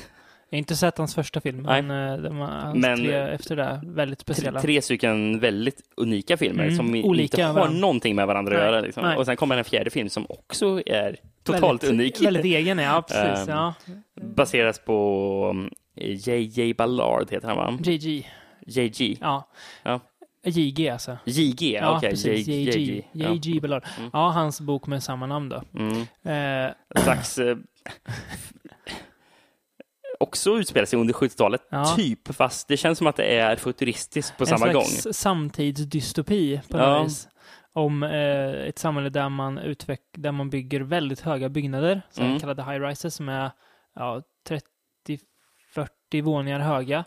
[0.51, 3.81] Jag har inte sett hans första film, men, eh, de hans Men- tre efter det
[3.85, 4.61] väldigt Tre, speciella.
[4.61, 7.79] tre stycken väldigt unika filmer Mm, som olika inte har varandra.
[7.81, 8.81] någonting med varandra att Nej, göra.
[8.81, 9.17] Liksom.
[9.17, 12.23] Och sen kommer en fjärde film som också är totalt väldigt, unik.
[12.27, 13.49] Väldigt egen, ja precis.
[13.49, 13.75] Ehm, ja.
[14.21, 17.79] Baseras på um, JJ Ballard heter han va?
[17.83, 18.27] JG,
[18.67, 19.19] JG.
[19.21, 19.49] ja.
[19.83, 20.01] Ja.
[20.47, 21.17] JG alltså.
[21.25, 22.15] JG, Ja, okej.
[22.15, 23.09] J- JG.
[23.13, 23.29] Ja.
[23.35, 23.85] JG Ballard.
[23.99, 24.11] Mm.
[24.13, 25.63] Ja, hans bok med samma namn då.
[25.75, 26.01] Mm.
[26.23, 27.39] Eh, En slags...
[27.39, 27.57] Eh,
[30.21, 31.85] också utspelar sig under 70-talet, Ja.
[31.97, 32.35] typ.
[32.35, 34.85] Fast det känns som att det är futuristiskt på en samma gång.
[34.85, 36.99] slags samtidsdystopi på Ja.
[36.99, 37.29] något vis.
[37.73, 42.41] Om eh, ett samhälle där man, utveck- där man bygger väldigt höga byggnader, så Mm.
[42.41, 43.51] kallade high-rises, som är
[43.95, 44.23] ja,
[46.19, 47.05] 30-40 våningar höga.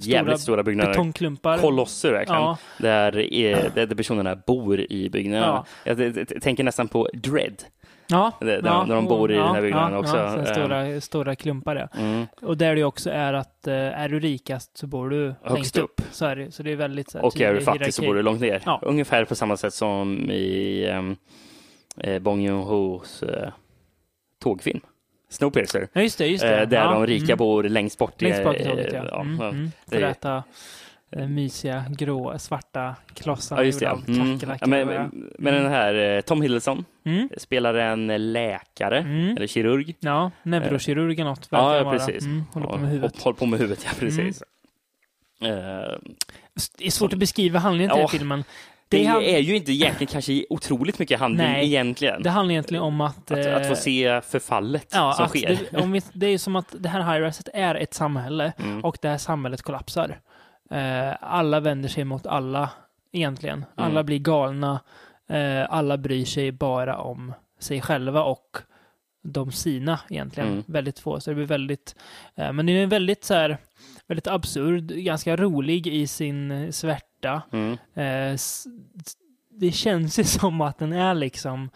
[0.00, 0.90] Jävligt stora byggnader.
[0.90, 1.58] Betongklumpar.
[1.58, 2.40] Kolosser verkligen.
[2.42, 5.64] Ja, Där, är, där personerna bor i byggnaderna.
[5.84, 7.62] Jag, jag, tänker nästan på Dread.
[8.06, 10.16] ja, Där- ja, de bor i ja, den här byggnaden ja, också.
[10.16, 10.44] Ja, Eh.
[10.44, 12.00] stora, stora klumpar, ja.
[12.00, 12.26] Mm.
[12.42, 15.84] Och där det också är att eh, är du rikast så bor du längst upp.
[15.84, 16.00] upp.
[16.10, 18.06] Så, är det, så det är väldigt så här, Och är du fattig så hierarki.
[18.06, 18.62] bor du långt ner.
[18.66, 18.80] Ja.
[18.82, 21.16] Ungefär på samma sätt som i um,
[21.96, 23.48] eh, Bong Joon-Hos eh,
[24.42, 24.80] tågfilm.
[25.34, 25.88] Snowpiercer.
[25.92, 26.26] Ja, just det.
[26.26, 26.60] Just det.
[26.62, 26.90] Eh, där ja.
[26.92, 27.36] de rika mm.
[27.38, 28.22] bor längst bort.
[28.22, 29.04] i- Längst bak i tåget, ja.
[29.10, 29.48] ja, Mm, ja.
[29.48, 29.70] mm.
[29.86, 30.42] Det För att äta
[31.16, 33.90] eh, mysiga, grå, svarta klossar Ja, just det.
[33.90, 34.38] av Mm.
[34.60, 34.86] Ja, men,
[35.38, 37.28] men den här eh, Tom Hiddleston Mm.
[37.36, 39.36] spelar en läkare, Mm.
[39.36, 39.94] eller kirurg.
[40.00, 41.52] Ja, neurokirurg eller något.
[41.52, 41.98] verkar Ja, vara.
[41.98, 42.24] precis.
[42.24, 43.12] Mm, håller på med huvudet.
[43.14, 44.42] Håll, håll på med huvudet, ja precis.
[45.42, 45.98] Eh,
[46.78, 48.44] Det är svårt att beskriva handlingen till Ja, filmen.
[48.98, 52.22] Det han- är ju inte egentligen kanske otroligt mycket handling Nej, egentligen.
[52.22, 53.30] det handlar egentligen om att...
[53.30, 55.58] att, att få eh, se förfallet Ja, som sker.
[55.70, 58.84] det, om vi, det är som att det här high-riset är ett samhälle Mm.
[58.84, 60.20] och det här samhället kollapsar.
[60.70, 62.70] Eh, alla vänder sig mot alla
[63.12, 63.64] egentligen.
[63.74, 64.06] Alla Mm.
[64.06, 64.80] blir galna.
[65.28, 68.56] Eh, alla bryr sig bara om sig själva och
[69.26, 70.48] de sina egentligen.
[70.48, 70.64] Mm.
[70.66, 71.20] Väldigt få.
[71.20, 71.94] Så det blir väldigt,
[72.34, 73.58] eh, men det är en väldigt så här,
[74.06, 76.70] väldigt absurd, ganska rolig i sin eh,
[77.24, 77.42] svärta.
[77.52, 77.72] Mm.
[78.32, 78.38] Eh,
[79.50, 81.70] det känns ju som att den är liksom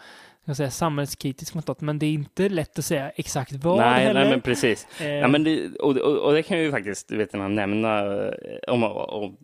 [0.45, 4.05] jag säga, samhällskritisk mot något, men det är inte lätt att säga exakt vad Nej,
[4.05, 4.19] heller.
[4.21, 4.87] nej, men precis.
[5.01, 8.33] Eh, Ja, men det, och, och, och det kan jag ju faktiskt vet, nämna eh,
[8.67, 9.37] om, om,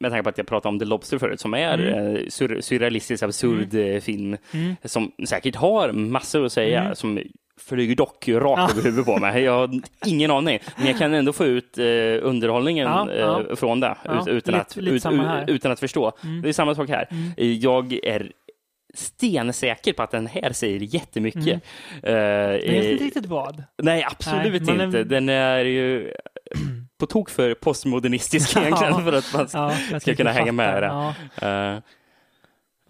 [0.00, 2.06] med tanke på att jag pratade om The Lobster förut, som är Mm.
[2.06, 2.30] mm.
[2.30, 4.76] sur, surrealistisk, absurd eh, film, mm.
[4.84, 6.94] som säkert har massor att säga, Mm.
[6.94, 7.18] som
[7.60, 8.70] flyger dock rakt Ja.
[8.70, 9.42] över huvudet på mig.
[9.42, 9.70] Jag har
[10.06, 11.84] ingen aning, men jag kan ändå få ut eh,
[12.22, 13.42] underhållningen Ja, ja.
[13.50, 16.12] eh, från det, ut, utan, lite- att, lite ut, utan att förstå.
[16.24, 16.42] Mm.
[16.42, 17.06] Det är samma sak här.
[17.10, 17.32] Mm.
[17.36, 18.32] Eh, Jag är
[18.94, 21.42] stensäker på att den här säger jättemycket.
[21.46, 21.60] Mm.
[22.02, 22.14] Eh, Men
[22.50, 23.62] jag vet eh, inte riktigt vad.
[23.82, 25.04] Nej, absolut Nej, man är- inte.
[25.04, 26.12] Den är ju
[27.00, 29.32] på tok för postmodernistisk egentligen för att
[29.90, 31.14] man ska kunna hänga med fattar.
[31.46, 31.82] det.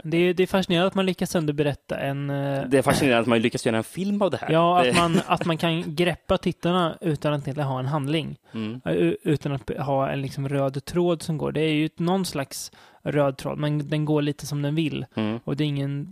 [0.04, 2.30] Det, är, det är fascinerande att man lyckas underberätta en...
[2.30, 4.50] eh, det är fascinerande att man lyckas göra en film av det här.
[4.52, 8.36] Ja, att man, att man kan greppa tittarna utan att ha en handling.
[8.54, 11.52] mm, Eh, Utan att ha en liksom röd tråd som går.
[11.52, 15.06] Det är ju någon slags röd tråd, men den går lite som den vill.
[15.14, 15.38] mm.
[15.44, 16.10] Och det är ingen...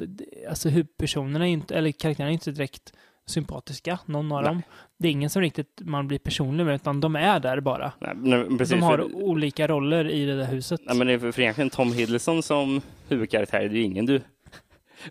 [0.49, 2.93] Alltså huvudpersonerna är inte, eller karaktärerna är inte direkt
[3.27, 4.49] sympatiska, någon av Nej.
[4.49, 4.63] dem.
[4.99, 7.93] Det är ingen som riktigt man blir personlig med, utan de är där bara.
[7.99, 10.81] Nej, precis, de har för, olika roller i det där huset.
[10.85, 14.07] nej, men det är för, för egentligen Tom Hiddleston som huvudkaraktär, det är ju ingen
[14.07, 14.21] du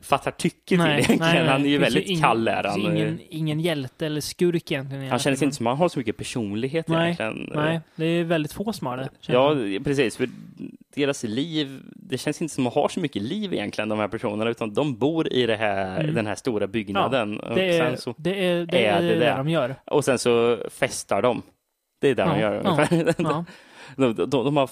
[0.01, 1.47] fattar tycke till egentligen.
[1.47, 2.79] Han är ju väldigt ingen- kall är han.
[2.81, 5.09] Ingen, ingen hjälte eller skurk egentligen.
[5.09, 7.49] Han känns inte som att han har så mycket personlighet Nej, egentligen.
[7.55, 9.09] Nej, det är väldigt få som har det.
[9.27, 9.83] Ja, jag.
[9.83, 10.17] precis.
[10.17, 10.29] För
[10.95, 14.07] deras liv, det känns inte som att de har så mycket liv egentligen, de här
[14.07, 16.15] personerna, utan de bor i här, Mm.
[16.15, 17.39] den här stora byggnaden.
[17.39, 19.75] och, det, är, så, det är det, är det det, de gör.
[19.85, 21.41] och sen så festar de.
[22.01, 23.13] Det är det de Ja, gör ja, ungefär.
[23.17, 23.45] Ja.
[23.97, 24.69] De, de, de har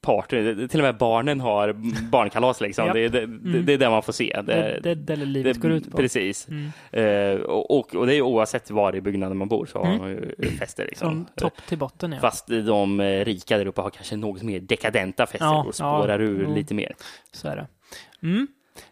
[0.00, 1.72] party, till och med barnen har
[2.10, 2.90] barnkalas liksom.
[2.92, 4.40] Det, är det, det, det är det man får se.
[4.46, 5.96] Det det, det där livet går ut på.
[5.96, 6.48] Precis.
[6.48, 6.72] Mm.
[6.92, 9.98] Eh, och, och, det är oavsett var i byggnaden man bor så har Mm.
[9.98, 10.86] man ju fester.
[10.86, 11.08] Liksom.
[11.08, 12.20] Från topp till botten, ja.
[12.20, 16.18] Fast de eh, rika där uppe har kanske något mer dekadenta fester Ja, och spårar
[16.20, 16.94] ja, ur lite mer.
[17.32, 17.66] Så är det.
[18.22, 18.46] Mm.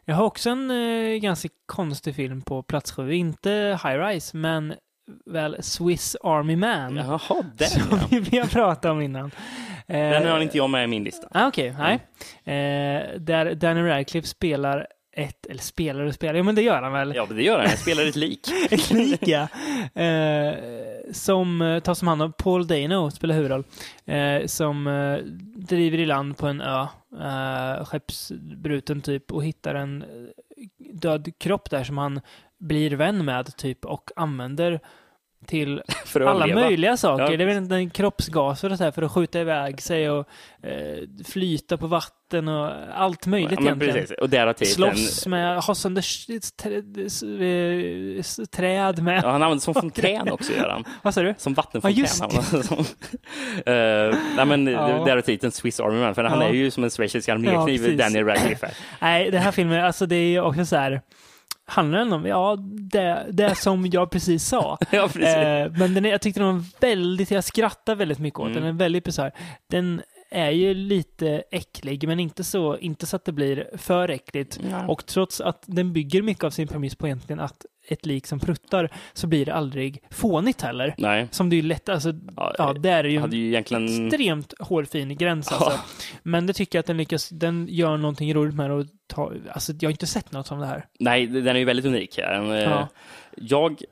[0.05, 3.13] Jag har också en eh, ganska konstig film på plats sju.
[3.15, 3.51] Inte
[3.85, 4.75] High Rise, men
[5.27, 6.97] väl Swiss Army Man.
[6.97, 8.19] Jaha, den Som ja.
[8.31, 9.31] vi har pratat om innan.
[9.87, 11.29] Eh, Den har inte jag med i min lista.
[11.31, 11.95] Ah, Okej, nej.
[12.45, 14.87] Eh, där Danny Radcliffe spelar
[15.17, 17.13] ett, eller spelar och spelar, ja men det gör han väl?
[17.17, 17.67] Ja, det gör han.
[17.69, 18.41] Han spelar ett lik.
[18.71, 19.49] Ett lik, ja.
[20.03, 20.55] Eh,
[21.13, 23.65] som eh, tas om hand av Paul Dano, spelar huvudroll.
[24.07, 25.17] Eh, som eh,
[25.67, 26.87] driver i land på en ö,
[27.21, 30.09] eh, skeppsbruten typ, och hittar en eh,
[31.03, 32.21] död kropp där som han
[32.59, 34.81] blir vän med typ och använder
[35.47, 35.83] till
[36.15, 36.61] alla överleva.
[36.61, 37.31] möjliga saker.
[37.31, 37.37] Ja.
[37.37, 40.29] Det är väl kroppsgaser och så här för att skjuta iväg sig och
[40.63, 43.95] eh, flyta på vatten och allt möjligt Ja, egentligen.
[43.95, 44.17] precis.
[44.19, 44.95] Och där har titeln...
[44.97, 46.03] Slåss med, ha sönder
[47.41, 49.21] eh, träd med.
[49.25, 50.85] Ja, han använder som fontän också, gör han.
[51.03, 51.35] Vad sa du?
[51.39, 51.97] Som vattenfontän.
[51.97, 52.85] Ja, just som.
[53.67, 55.05] Eh, nej, men Ja.
[55.07, 56.47] där har titeln Swiss Army Man, för han Ja.
[56.49, 57.99] är ju som en schweizisk Ja, armékniv, precis.
[57.99, 58.71] Daniel Radcliffe.
[59.01, 61.01] Nej, den här filmen, alltså det är ju också så här.
[61.73, 62.57] Handlar den om, ja,
[62.93, 64.79] det, det som jag precis sa.
[64.91, 65.25] ja, precis.
[65.25, 68.53] Eh, men den är, jag tyckte den var väldigt, jag skrattar väldigt mycket åt den.
[68.53, 68.65] Mm.
[68.65, 69.33] Den är väldigt bisarr.
[69.71, 74.61] Den är ju lite äcklig, men inte så, inte så att det blir för äckligt.
[74.71, 74.87] Ja.
[74.87, 78.41] Och trots att den bygger mycket av sin premiss på egentligen att ett lik som
[78.41, 80.95] pruttar, så blir det aldrig fånigt heller.
[80.99, 81.29] Nej.
[81.31, 84.07] Som det är ju lätt, alltså, Ja, ja, det är ju hade ju egentligen...
[84.07, 85.57] extremt hårfin gräns Ja.
[85.57, 85.81] alltså.
[86.23, 89.73] Men det tycker jag att den lyckas, den gör någonting roligt med och ta, alltså
[89.81, 90.87] jag har inte sett något som det här.
[90.99, 92.19] Nej, den är ju väldigt unik.
[92.19, 92.53] här.
[92.55, 92.89] Eh, Ja.
[93.37, 93.83] Jag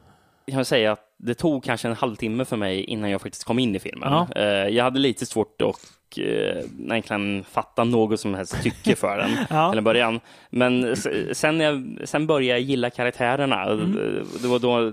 [0.51, 3.77] kan säga att det tog kanske en halvtimme för mig innan jag faktiskt kom in
[3.77, 4.13] i filmen.
[4.13, 4.29] Ja.
[4.37, 5.77] Eh, Jag hade lite svårt att
[6.19, 9.71] eh, egentligen fatta något som helst tycke för den Ja.
[9.71, 10.21] till en början.
[10.51, 10.97] Men
[11.33, 13.63] sen, jag, sen började jag gilla karaktärerna.
[13.65, 14.25] Mm.
[14.43, 14.93] Det var då,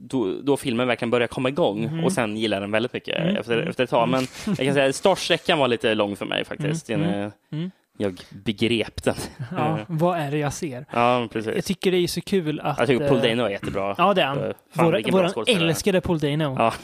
[0.00, 2.04] då, då filmen verkligen började komma igång Mm.
[2.04, 3.36] och sen gillade jag den väldigt mycket Mm.
[3.36, 4.08] efter, efter ett tag.
[4.08, 6.90] Men jag kan säga att startsträckan var lite lång för mig faktiskt.
[6.90, 7.30] Mm.
[7.52, 7.70] Mm.
[7.96, 9.14] Jag begrep den.
[9.56, 10.86] Ja, vad är det jag ser?
[10.92, 11.64] Ja, Jag precis.
[11.64, 12.78] tycker det är så kul att...
[12.78, 13.94] Jag tycker Paul eh, Dano är jättebra.
[13.98, 14.38] Ja, det är han.
[14.38, 16.54] Eh, fan, våran älskade Paul Dano.
[16.58, 16.74] Ja.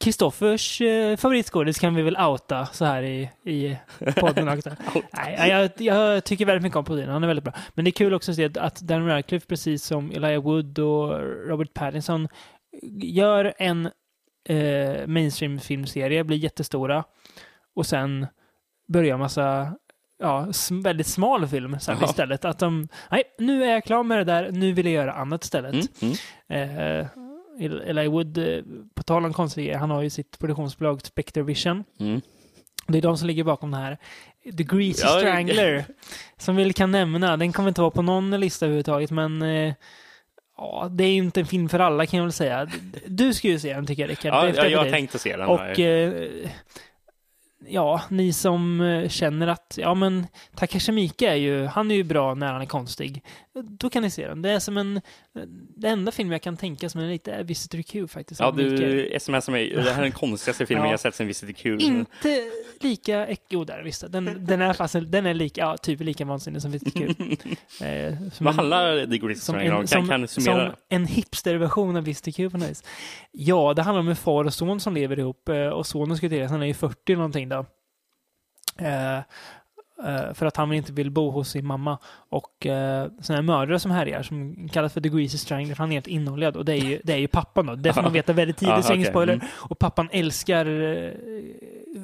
[0.00, 3.76] Kristoffers eh, favoritskådis kan vi väl outa så här i, i
[4.16, 4.70] podden också.
[5.12, 7.54] Nej, jag, jag tycker väldigt mycket om Paul Dano, han är väldigt bra.
[7.74, 11.20] Men det är kul också att se att Dan Radcliffe, precis som Elijah Wood och
[11.48, 12.28] Robert Pattinson,
[13.02, 13.90] gör en
[14.48, 17.04] eh, mainstream-filmserie, blir jättestora
[17.74, 18.26] och sen
[18.88, 19.74] börjar massa
[20.18, 20.46] ja,
[20.82, 22.06] väldigt smal film sen Ja.
[22.06, 22.44] istället.
[22.44, 25.44] Att de, nej, nu är jag klar med det där, nu vill jag göra annat
[25.44, 26.02] istället.
[26.02, 26.14] Mm,
[26.48, 27.00] mm.
[27.00, 27.06] Eh,
[27.60, 28.62] Eli Wood, eh,
[28.94, 31.84] på tal om konstiga, han har ju sitt produktionsbolag Spectre Vision.
[32.00, 32.20] Mm.
[32.86, 33.98] Det är de som ligger bakom den här
[34.44, 35.84] The Greasy Ja, Strangler.
[36.38, 37.36] som vi kan nämna.
[37.36, 39.74] Den kommer inte vara på någon lista överhuvudtaget, men eh,
[40.56, 42.68] ja, det är inte en film för alla kan jag väl säga.
[43.06, 44.34] Du ska ju se den tycker jag, Rickard.
[44.34, 45.48] Ja, ja, jag har tänkt att se den.
[45.48, 45.80] Och här.
[45.80, 46.50] eh,
[47.68, 52.34] ja, ni som känner att ja men Takashi Miike är ju, han är ju bra
[52.34, 53.24] när han är konstig.
[53.54, 54.42] Då kan ni se den.
[54.42, 55.00] Det är som en,
[55.76, 58.40] det enda film jag kan tänka som är lite är Visitor Q faktiskt.
[58.40, 59.70] Ja, du smsar mig.
[59.74, 60.90] Det här är den konstigaste filmen Ja.
[60.90, 61.82] jag sett sen Visit Kul.
[61.82, 64.04] Inte lika, jo där visst.
[64.12, 67.14] Den, den är fast, den är lika, ja, typ lika vansinnig som Visitor Q.
[67.86, 69.80] eh, Vad en- handlar The Grease som Strangler om?
[69.80, 70.66] en, Kan, som, kan summera?
[70.70, 72.84] som en hipsterversion av Visitor Q på något vis.
[73.32, 76.28] Ja, det handlar om en far och son som lever ihop eh, och sonen ska
[76.28, 77.66] till han är ju 40 någonting då.
[78.78, 79.18] Eh,
[80.34, 81.98] för att han inte vill bo hos sin mamma.
[82.28, 82.72] Och uh,
[83.20, 86.56] sådana här mördare som härjar, som kallas för The Greasy Strangler, han är helt innollad.
[86.56, 87.74] Och det är ju, det är ju pappan då.
[87.74, 89.32] Det får man veta väldigt tidigt, så ingen spoiler.
[89.32, 89.46] Mm.
[89.52, 91.10] Och pappan älskar eh,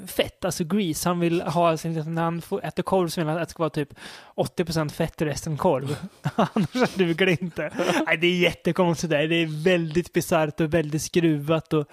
[0.07, 1.09] fett, alltså grease.
[1.09, 3.63] Han vill ha sin, när han får, äter korv så vill han att det ska
[3.63, 3.95] vara typ
[4.37, 5.97] 80% fett och resten korv.
[6.37, 7.71] Annars duger det inte.
[8.07, 9.29] Nej, det är jättekonstigt där.
[9.29, 11.89] Det är väldigt bisarrt och väldigt skruvat och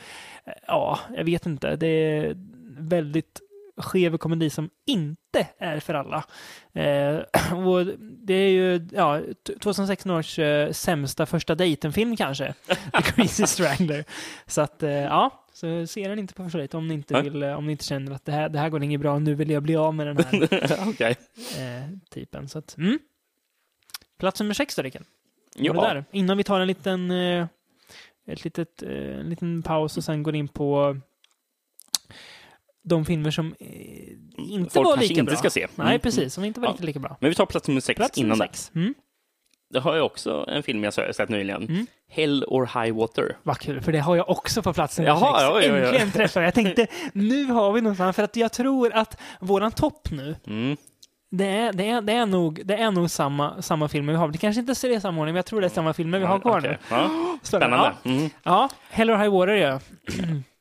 [0.46, 1.76] eh, ja, jag vet inte.
[1.76, 2.36] Det är
[2.78, 3.40] väldigt
[3.78, 6.24] skev komedi som inte är för alla.
[6.74, 12.54] Eh, och det är ju ja, t- 2016 års eh, sämsta första dejten-film kanske.
[12.94, 14.06] The Crazy Strangler.
[14.48, 17.44] Så att, eh, ja, så se den inte på första dejt om ni inte, vill,
[17.44, 19.50] eh, om ni inte känner att det här, det här går inget bra, nu vill
[19.50, 21.16] jag bli av med den här Okej.
[21.58, 22.50] eh, typen.
[22.50, 23.00] Så att, mm.
[24.20, 25.04] Plats nummer sex då, Rickard.
[25.56, 25.74] Ja.
[25.74, 26.06] Där?
[26.12, 27.48] Innan vi tar en liten, eh,
[28.28, 30.98] ett litet, en liten paus och sen går in på
[32.84, 33.68] de filmer som eh,
[34.38, 35.36] inte Folk var lika inte bra.
[35.36, 35.68] ska se.
[35.76, 36.00] Nej, Mm.
[36.00, 36.34] precis.
[36.34, 36.76] Som inte var Ja.
[36.80, 37.18] lika bra.
[37.20, 38.54] Men vi tar plats nummer sex Plats innan nummer det.
[38.54, 38.72] sex.
[38.76, 38.94] Mm.
[39.74, 41.64] Det har jag också en film jag sett nyligen.
[41.64, 41.88] Mm.
[42.10, 43.38] Hell or High Water.
[43.44, 45.68] Vad kul, för det har jag också på plats nummer Jaha, sex.
[45.68, 45.86] ja, ja, ja.
[45.86, 46.48] Äntligen träffade jag.
[46.48, 50.78] Jag tänkte, nu har vi någonstans, för att jag tror att våran topp nu, Mm.
[51.32, 54.28] det är, det är, det är nog, det är nog samma, samma filmer vi har.
[54.28, 56.26] Det kanske inte är i samma ordning, men jag tror det är samma filmer vi
[56.26, 56.70] har kvar Okej.
[56.72, 56.78] nu.
[56.90, 57.10] Ja.
[57.42, 57.48] Det.
[57.48, 57.94] Spännande.
[58.04, 58.24] Mm.
[58.24, 59.80] Ja, ja Hell or High Water ja.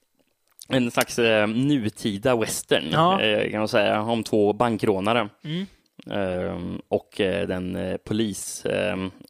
[0.73, 3.21] En slags eh, nutida western, Ja.
[3.23, 5.29] eh, kan man säga, om två bankrånare.
[5.45, 5.67] Mm.
[6.11, 8.67] Ehm, och eh, den eh, polis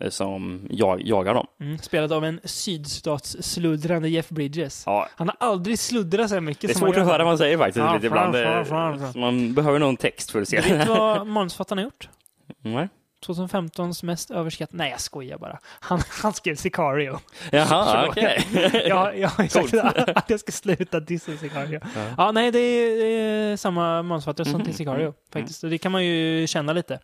[0.09, 1.47] som jag, jagar dem.
[1.61, 1.79] Mm.
[1.79, 4.83] Spelad av en sydstatssluddrade Jeff Bridges.
[4.87, 7.27] Ja, Han har aldrig sluddrat så här mycket det är svårt han att höra vad
[7.31, 8.33] man säger faktiskt Ja, lite ibland.
[8.35, 9.21] fan, Eh, fan, fan.
[9.21, 10.95] Man behöver någon text för att se Du vet det.
[10.95, 12.09] vad manusförfattaren har gjort?
[12.63, 12.89] Nej.
[13.27, 14.79] 2015s mest överskattade...
[14.79, 15.59] Nej, jag skojar bara.
[15.81, 17.19] Han, han skrev Sicario.
[17.53, 18.47] Jaha, okej.
[18.89, 19.75] jag, jag har ju sagt
[20.17, 21.81] att, jag ska sluta dissa Sicario.
[22.17, 22.33] Ja.
[22.33, 25.65] nej, det är, det är samma manusförfattare som Mhm, till Sicario faktiskt.
[25.65, 26.99] Och det kan man ju känna lite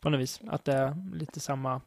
[0.00, 0.40] på något vis.
[0.48, 1.80] Att det är lite samma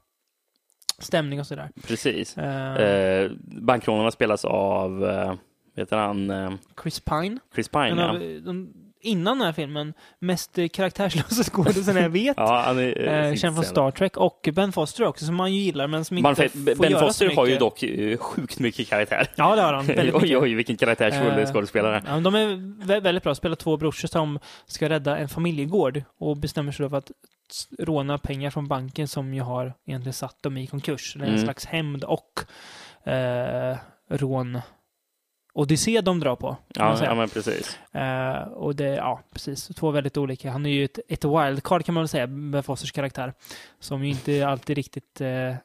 [1.00, 1.70] stämning och sådär.
[1.88, 2.38] Precis.
[2.38, 5.34] Eh, Eh, bankrånarna spelas av, eh,
[5.76, 6.52] vet han, eh,
[6.84, 7.40] Chris Pine.
[7.56, 7.88] Chris Pine.
[8.02, 8.10] Ja.
[8.10, 8.74] av de,
[9.08, 12.38] innan den här filmen, mest karaktärslösa skådisen jag vet.
[12.38, 13.66] Ja, han är, Eh, eh, känd från.
[13.66, 16.76] Star Trek och Ben Foster också, som man ju gillar men som inte Man, får
[16.76, 17.60] ben göra så Foster har ju mycket.
[17.60, 19.28] dock eh, sjukt mycket karaktär.
[19.36, 19.86] Ja, det har han.
[19.86, 20.38] Väldigt oj, mycket.
[20.42, 22.04] oj, vilken karaktärsfull Eh, skådespelare.
[22.08, 22.48] Ja, de är
[22.86, 23.36] vä- väldigt bra.
[23.36, 27.12] Spelar två brorsor som ska rädda en familjegård och bestämmer sig då för att
[27.80, 31.14] råna pengar från banken som ju har egentligen satt dem i konkurs.
[31.14, 31.44] Det är en Mm.
[31.44, 32.40] slags hämnd och
[33.04, 33.78] eh,
[34.10, 34.62] rån
[35.58, 36.58] odyssé de drar på.
[36.68, 37.80] Ja, ja, men precis.
[37.94, 39.68] Eh, och det, ja, precis.
[39.68, 40.52] Två väldigt olika.
[40.52, 43.34] Han är ju ett, ett wildcard kan man väl säga, Ben Fosters karaktär.
[43.80, 45.56] Som ju inte alltid riktigt eh,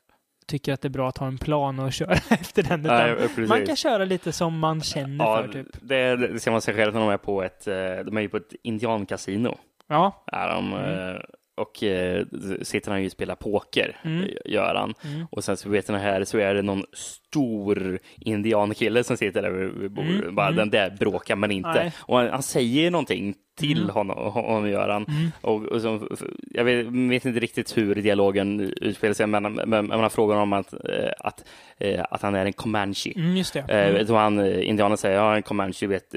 [0.46, 2.82] tycker att det är bra att ha en plan och köra efter den.
[2.82, 3.16] Nej,
[3.48, 5.66] man kan köra lite som man känner Ja, för, typ.
[5.80, 7.74] det, det ser man sig själv när de är på ett, eh,
[8.04, 9.58] de är ju på ett indiankasino.
[9.88, 10.24] Ja.
[10.26, 11.22] Är de, Mm.
[11.54, 12.24] Och eh,
[12.62, 14.22] sitter han ju och spelar poker, Mm.
[14.22, 14.94] eh, gör han.
[15.04, 15.26] Mm.
[15.30, 19.50] Och sen så vet ni här så är det någon stor indiankille som sitter där
[19.50, 20.22] vid bordet.
[20.22, 20.56] Mm, Bara mm.
[20.56, 21.72] den där bråkar man inte.
[21.74, 21.92] Nej.
[21.98, 23.90] Och han, han säger någonting till Mm.
[23.90, 25.04] honom, honom gör han.
[25.08, 25.30] Mm.
[25.40, 26.08] Och, och så,
[26.50, 30.52] jag vet, vet inte riktigt hur dialogen utspelar sig, men, men, men man frågar om
[30.52, 31.44] att, eh, att,
[31.78, 33.12] eh, att han är en comanche.
[33.16, 33.60] Mm, just det.
[33.68, 34.14] Eh, Mm.
[34.14, 35.16] han, indianen säger?
[35.16, 36.14] Ja, en comanche vet,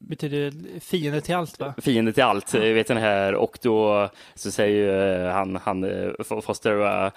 [0.00, 1.74] Betyder fiende till allt, va?
[1.78, 3.34] fiende till allt, eh, vet den här.
[3.34, 7.12] Och då så säger eh, han, han eh, Foster,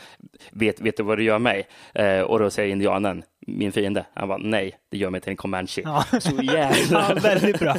[0.51, 1.67] vet, vet du vad du gör mig?
[2.25, 4.05] Och då säger indianen, min fiende.
[4.13, 5.81] Han bara, nej, det gör mig till en comanche.
[5.83, 6.05] Ja.
[6.19, 7.05] Så jävla...
[7.09, 7.75] ja, väldigt bra.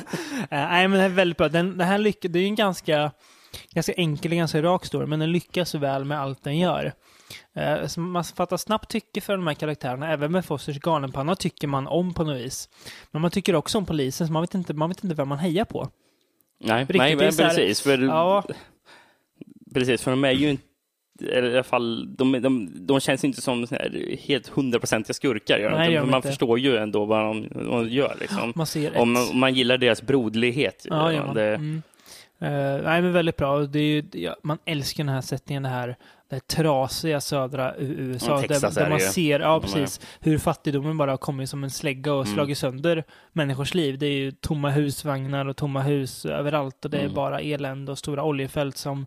[0.51, 1.49] Nej, men det är väldigt bra.
[1.49, 3.11] Den, den här lyck, det är ju en ganska,
[3.75, 6.93] ganska enkel och ganska rak story, men den lyckas väl med allt den gör.
[7.55, 10.13] Eh, så man fattar snabbt tycke för de här karaktärerna.
[10.13, 12.69] Även med Fosters galenpanna tycker man om på något vis.
[13.11, 15.39] Men man tycker också om polisen, så man vet inte, man vet inte vem man
[15.39, 15.89] hejar på.
[16.61, 17.81] Nej, Riktigt, nej men här- precis.
[17.81, 18.45] För, Ja,
[19.75, 20.63] precis, för de är ju inte
[21.21, 23.67] eller i alla fall, de, de, de känns inte som
[24.19, 25.59] helt hundraprocentiga skurkar.
[25.59, 26.29] Gör Nej, gör man inte.
[26.29, 28.17] förstår ju ändå vad de, vad de gör.
[28.21, 28.53] Liksom.
[28.57, 28.99] man ser.
[28.99, 30.87] Om man, man gillar deras broderlighet.
[30.91, 31.35] Ja, man.
[31.35, 32.83] det, Mm.
[32.85, 33.59] Nej, men väldigt bra.
[33.59, 35.97] Det är ju, ja, man älskar den här sättningen, det här,
[36.33, 38.41] det här trasiga södra USA.
[38.43, 41.71] Ja, där, är där man ser, ja precis, hur fattigdomen bara har kommit som en
[41.71, 42.35] slägga och Mm.
[42.35, 43.99] slagit sönder människors liv.
[43.99, 47.15] Det är ju tomma husvagnar och tomma hus överallt och det är Mm.
[47.15, 49.07] bara elände och stora oljefält som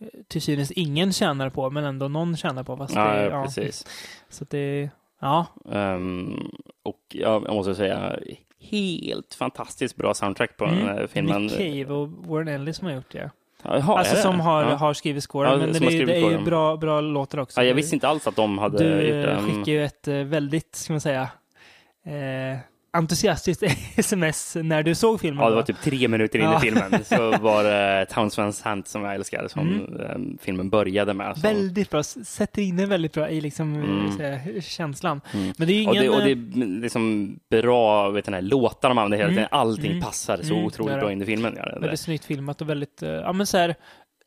[0.00, 2.76] eh, till synes ingen tjänar på, men ändå någon tjänar på.
[2.76, 3.86] Fast ja, det, ja, precis.
[4.28, 6.50] Så det, ja, Ehm,
[6.82, 8.18] och ja, jag måste säga,
[8.60, 11.08] helt fantastiskt bra soundtrack på den här mm.
[11.08, 11.42] filmen.
[11.42, 13.30] Nick Cave och Warren Ellis som har gjort det.
[13.68, 14.74] Jaha, alltså som har, ja.
[14.74, 17.60] har skrivit scoren, Ja, men det, är- det är ju bra, bra låtar också.
[17.60, 19.32] Ja, jag visste inte alls att de hade Du gjort det.
[19.32, 21.22] eh, skickade ju ett eh, väldigt, ska man säga,
[22.06, 22.58] eh,
[22.96, 23.62] entusiastiskt
[23.96, 25.42] sms när du såg filmen.
[25.42, 25.60] Ja, det va?
[25.60, 26.56] var typ tre minuter in Ja.
[26.58, 30.00] i filmen så var det Towns Van Sant som jag älskar som Mm.
[30.00, 31.32] eh, filmen började med.
[31.34, 34.12] Som, Väldigt bra, sätter in den väldigt bra i liksom, Mm.
[34.16, 35.20] så här, känslan.
[35.34, 35.52] Mm.
[35.58, 36.02] Men det är ju och, ingen...
[36.04, 39.36] det, och det eh, är liksom bra, vet den här låtarna man använder hela Mm.
[39.36, 39.48] tiden.
[39.60, 40.02] Allting Mm.
[40.02, 41.54] passar så Mm, otroligt det bra in i filmen.
[41.56, 41.80] Ja, det.
[41.80, 43.74] väldigt snyggt filmat och väldigt, eh, ja men så här,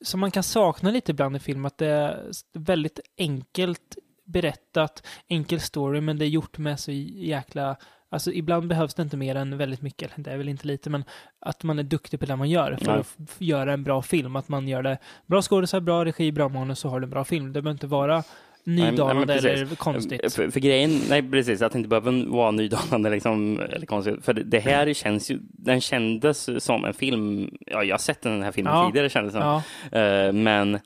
[0.02, 2.18] som man kan sakna lite ibland i film, att det är
[2.54, 7.76] väldigt enkelt berättat, enkel story, men det är gjort med så jäkla
[8.12, 10.90] Alltså ibland behövs det inte mer än väldigt mycket, eller det är väl inte lite,
[10.90, 11.04] men
[11.40, 13.00] att man är duktig på det man gör för Nej.
[13.00, 14.36] att göra en bra film.
[14.36, 17.24] Att man gör det bra skådisar, bra regi, bra manus så har du en bra
[17.24, 17.46] film.
[17.46, 18.24] Det behöver inte vara
[18.64, 19.46] nej, nydanande precis.
[19.50, 20.34] eller konstigt.
[20.34, 24.26] För, för grejen, nej precis, att det inte behöver vara nydanande liksom, eller konstigt.
[24.26, 28.44] För det, här känns ju, den kändes som en film, ja jag har sett den
[28.44, 28.88] här filmen Ja.
[28.88, 29.62] tidigare kändes det som.
[29.92, 30.00] Ja.
[30.00, 30.80] Eh, men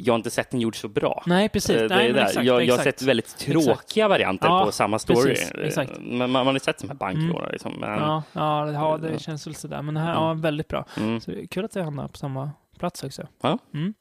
[0.00, 1.22] jag har inte sett den gjord så bra.
[1.26, 1.70] Nej, precis.
[1.76, 2.20] Eh, det Nej, där.
[2.22, 2.82] exakt, jag, jag har exakt.
[3.00, 5.28] sett väldigt tråkiga varianter Ja, på samma story.
[5.34, 5.90] precis, exakt.
[5.90, 7.48] Eh, Men man, man har sett de här bankrånarna.
[7.52, 9.82] Liksom, men, Ja, ja, det, ja, det känns väl sådär.
[9.82, 10.84] Men det här, ja, väldigt bra.
[10.96, 11.20] mm.
[11.20, 13.26] Så det kul att det hamnar på samma plats också.
[13.42, 13.58] Ja.
[13.74, 13.94] Mm.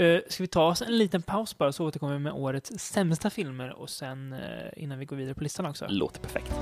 [0.00, 3.30] Uh, ska vi ta oss en liten paus bara så återkommer vi med årets sämsta
[3.30, 4.38] filmer och sen eh,
[4.76, 5.86] innan vi går vidare på listan också.
[5.88, 6.52] Låter perfekt.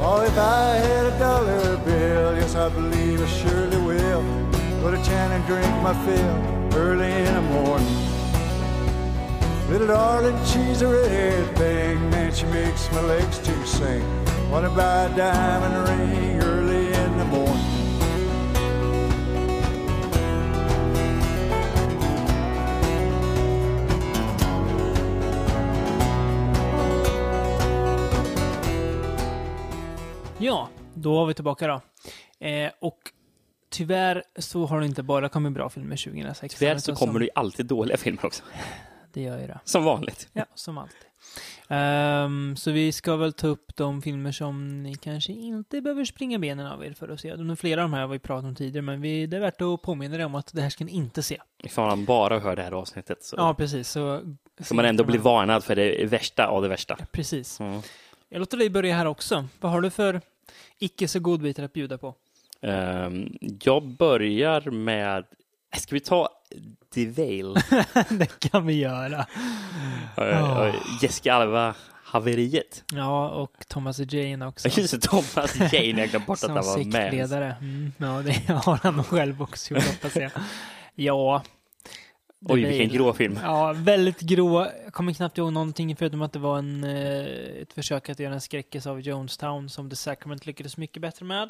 [0.00, 0.24] Oh,
[4.84, 7.86] Go to town and drink my fill early in the morning.
[9.70, 14.04] Little darling, she's a red thing, man, she makes my legs to sing.
[14.50, 17.64] Wanna buy a diamond ring early in the morning.
[30.38, 31.80] Ja, då var vi tillbaka då.
[32.46, 33.13] Eh, och
[33.74, 36.58] tyvärr så har det inte bara kommit bra filmer 2016.
[36.58, 38.42] Tyvärr så kommer som, det ju alltid dåliga filmer också.
[39.12, 39.60] Det gör ju det.
[39.64, 40.28] Som vanligt.
[40.32, 40.98] Ja, som alltid.
[41.68, 46.38] Ehm, så vi ska väl ta upp de filmer som ni kanske inte behöver springa
[46.38, 47.36] benen av er för att se.
[47.36, 49.60] De flera av de här har vi pratat om tidigare, men vi, det är värt
[49.60, 51.40] att påminna er om att det här ska ni inte se.
[51.62, 53.36] Ifall man bara hör det här avsnittet så...
[53.38, 53.88] Ja, precis.
[53.88, 56.96] Så Så man ändå blir varnad för det värsta av det värsta.
[57.12, 57.60] Precis.
[57.60, 57.80] Mm.
[58.28, 59.48] Jag låter dig börja här också.
[59.60, 60.20] Vad har du för
[60.78, 62.14] icke så godbitar att bjuda på?
[62.62, 63.28] Ehm,
[63.62, 65.24] jag börjar med...
[65.76, 66.28] Ska vi ta
[66.94, 67.54] The Veil?
[68.10, 69.26] det kan vi göra.
[70.16, 70.74] Oh.
[71.02, 72.84] Jessica Alba-haveriet.
[72.92, 74.68] Ja, och Thomas Jane också.
[74.80, 76.00] Just det, Thomas Jane.
[76.00, 76.92] Jag glömde bort att Som han var med.
[76.92, 77.56] sektledare.
[77.60, 80.30] Mm, ja, det har han nog själv också gjort, hoppas jag.
[80.94, 81.42] Ja.
[82.48, 82.92] Oj, vilken Veil.
[82.92, 83.38] grå film.
[83.42, 84.66] Ja, väldigt grå.
[84.84, 88.34] Jag kommer knappt ihåg någonting förutom att det var en, eh, ett försök att göra
[88.34, 91.48] en skräckis av Jonestown som The Sacrament lyckades mycket bättre med.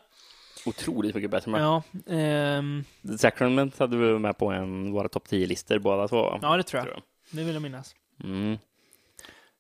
[0.67, 1.51] Otroligt mycket bättre.
[1.51, 1.61] med.
[1.63, 6.39] Ja, ehm, The Sacrament hade vi med på en våra topp 10-listor båda två.
[6.43, 6.85] ja, det tror jag.
[6.87, 7.03] tror jag.
[7.39, 7.95] Det vill jag minnas.
[8.25, 8.59] Mm.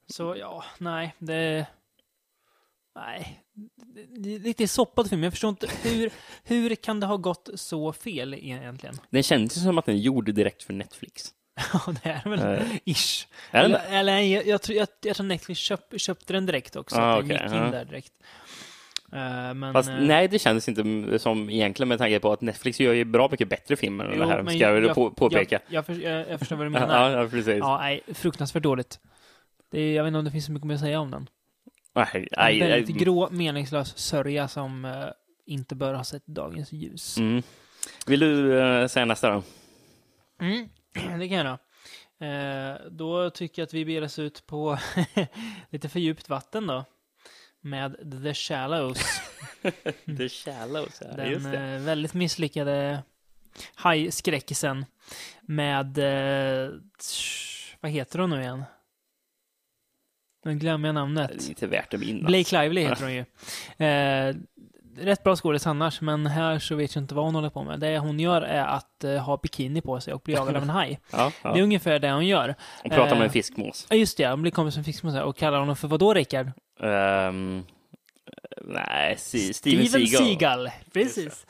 [0.07, 1.67] Så ja, nej, det...
[2.97, 3.41] Nej.
[4.17, 5.23] Det- är lite soppad film.
[5.23, 6.11] Jag förstår inte hur,
[6.45, 8.95] hur kan det ha gått så fel egentligen?
[9.11, 11.35] Den kändes som att den är gjord direkt för Netflix.
[11.73, 13.27] Ja, det är väl Eh, ish.
[13.51, 16.97] är Eller, eller jag, jag, tror, jag, jag tror Netflix köp, köpte den direkt också.
[16.97, 17.71] Ah, den okej, gick in ja.
[17.71, 18.13] där direkt.
[19.15, 22.81] Eh, men, Fast eh, nej, det kändes inte som egentligen med tanke på att Netflix
[22.81, 25.61] gör ju bra mycket bättre filmer än jo, det här, ska jag på, påpeka.
[25.67, 27.11] Jag, jag, för, jag, jag förstår vad du menar.
[27.11, 27.59] ja, precis.
[27.59, 29.01] Ja, nej, fruktansvärt dåligt.
[29.71, 31.29] Det är, jag vet inte om det finns så mycket mer att säga om den.
[31.95, 33.05] Nej, En nej, väldigt nej.
[33.05, 35.07] grå, meningslös sörja som eh,
[35.47, 37.19] inte bör ha sett dagens ljus.
[37.19, 37.43] Mm.
[38.07, 39.43] Vill du eh, säga nästa då?
[40.41, 41.59] Mm, det kan jag göra.
[42.21, 44.79] Eh, då tycker jag att vi ber oss ut på
[45.71, 46.85] lite för djupt vatten då.
[47.65, 48.99] Med The Shallows.
[50.19, 51.59] The Shallows, ja, Den just det.
[51.59, 53.03] eh, väldigt misslyckade
[53.75, 54.85] hajskräckisen.
[55.43, 56.71] Med, eh,
[57.81, 58.65] vad heter hon nu igen?
[60.45, 61.31] Nu glömmer jag Det namnet.
[61.31, 62.27] är inte värt att minnas.
[62.27, 63.25] Blake Lively heter hon ju.
[63.87, 64.35] Eh,
[64.97, 67.81] rätt bra skådis annars, men här så vet jag inte vad hon håller på med.
[67.81, 71.01] Det hon gör är att ha bikini på sig och bli jagad av en haj.
[71.13, 71.53] Ja, ja.
[71.53, 72.55] Det är ungefär det hon gör.
[72.85, 73.87] Och prata med en fiskmås.
[73.91, 74.29] Ja, just det.
[74.29, 76.51] Hon blir kompis med fiskmåsar och kallar honom för vad då, Rickard?
[76.81, 77.63] Ehm,
[78.63, 80.27] nej, si, Steven, Steven Seagal.
[80.27, 80.71] Seagal.
[80.93, 81.47] Precis.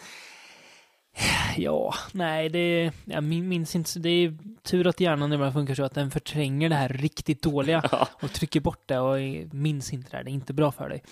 [1.57, 2.93] Ja, nej, det...
[3.05, 3.99] Jag min- minns inte.
[3.99, 7.83] Det är tur att hjärnan ibland funkar så att den förtränger det här riktigt dåliga
[7.93, 8.09] Ja.
[8.13, 9.19] och trycker bort det och
[9.53, 10.25] minns inte det här.
[10.25, 11.03] Det är inte bra för dig.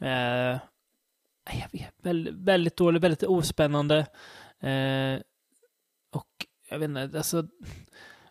[0.00, 0.58] Eh,
[1.60, 3.98] jag vet, väldigt, väldigt dåligt, väldigt ospännande.
[4.60, 5.20] Eh,
[6.12, 7.46] och jag vet inte, alltså...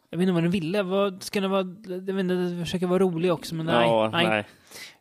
[0.10, 0.84] Jag vet inte vad den ville.
[0.84, 1.76] Vad ska den vara?
[1.88, 3.88] Jag vet inte, försöka vara rolig också, men nej.
[3.88, 4.28] ja, nej.
[4.28, 4.46] nej.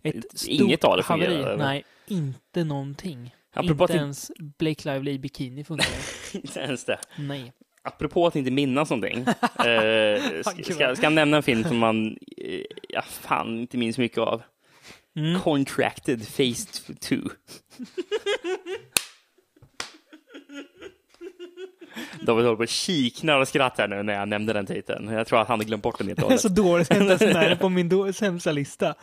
[0.02, 1.42] Ett Inget av det fungerar, haveri.
[1.42, 1.56] eller?
[1.56, 3.34] Nej, inte någonting.
[3.54, 5.86] Apropå inte ens Blake Lively i bikini funkar.
[6.32, 6.98] Inte ens det.
[7.18, 7.52] Nej.
[7.82, 9.18] Apropå att inte minnas någonting.
[9.66, 13.98] eh, ska, ska, ska jag nämna en film som man eh, ja, fan inte minns
[13.98, 14.42] mycket av?
[15.16, 15.40] Mm.
[15.40, 17.16] Contracted Phase 2.
[22.20, 25.08] David håller på att kiknar och skrattar nu när jag nämnde den titeln.
[25.08, 26.40] Jag tror att han har glömt bort den helt och Det är hållet.
[26.40, 28.94] så dåligt ens med det på min sämsta lista.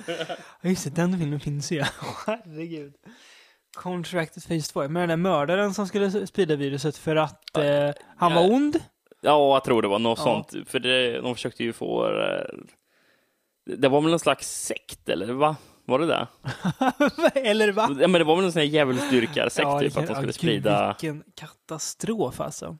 [0.61, 1.83] Ja, just det, den filmen finns ju.
[2.27, 2.93] Herregud.
[3.77, 4.87] Contracted Phase 2.
[4.87, 8.79] Med den där mördaren som skulle sprida viruset för att eh, han var ond.
[9.21, 10.23] Ja, jag tror det var något Ja.
[10.23, 10.69] sånt.
[10.69, 12.05] För det, de försökte ju få...
[12.19, 12.45] eh,
[13.77, 15.55] Det var väl någon slags sekt, eller va?
[15.87, 16.27] Var det det?
[17.49, 17.89] Eller va?
[18.01, 20.25] Ja, men det var väl någon sån här djävulsdyrkarsekt, Ja, typ, att de ja, skulle
[20.27, 20.95] gud, sprida...
[21.01, 22.77] Vilken katastrof alltså.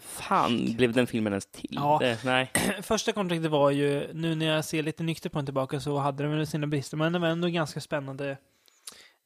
[0.00, 1.70] Fan, blev den filmen ens till?
[1.74, 1.98] Ja.
[2.00, 2.50] Det, nej.
[2.82, 6.22] Första kontraktet var ju, nu när jag ser lite nykter på den tillbaka så hade
[6.24, 8.36] den väl sina brister, men den var ändå ganska spännande.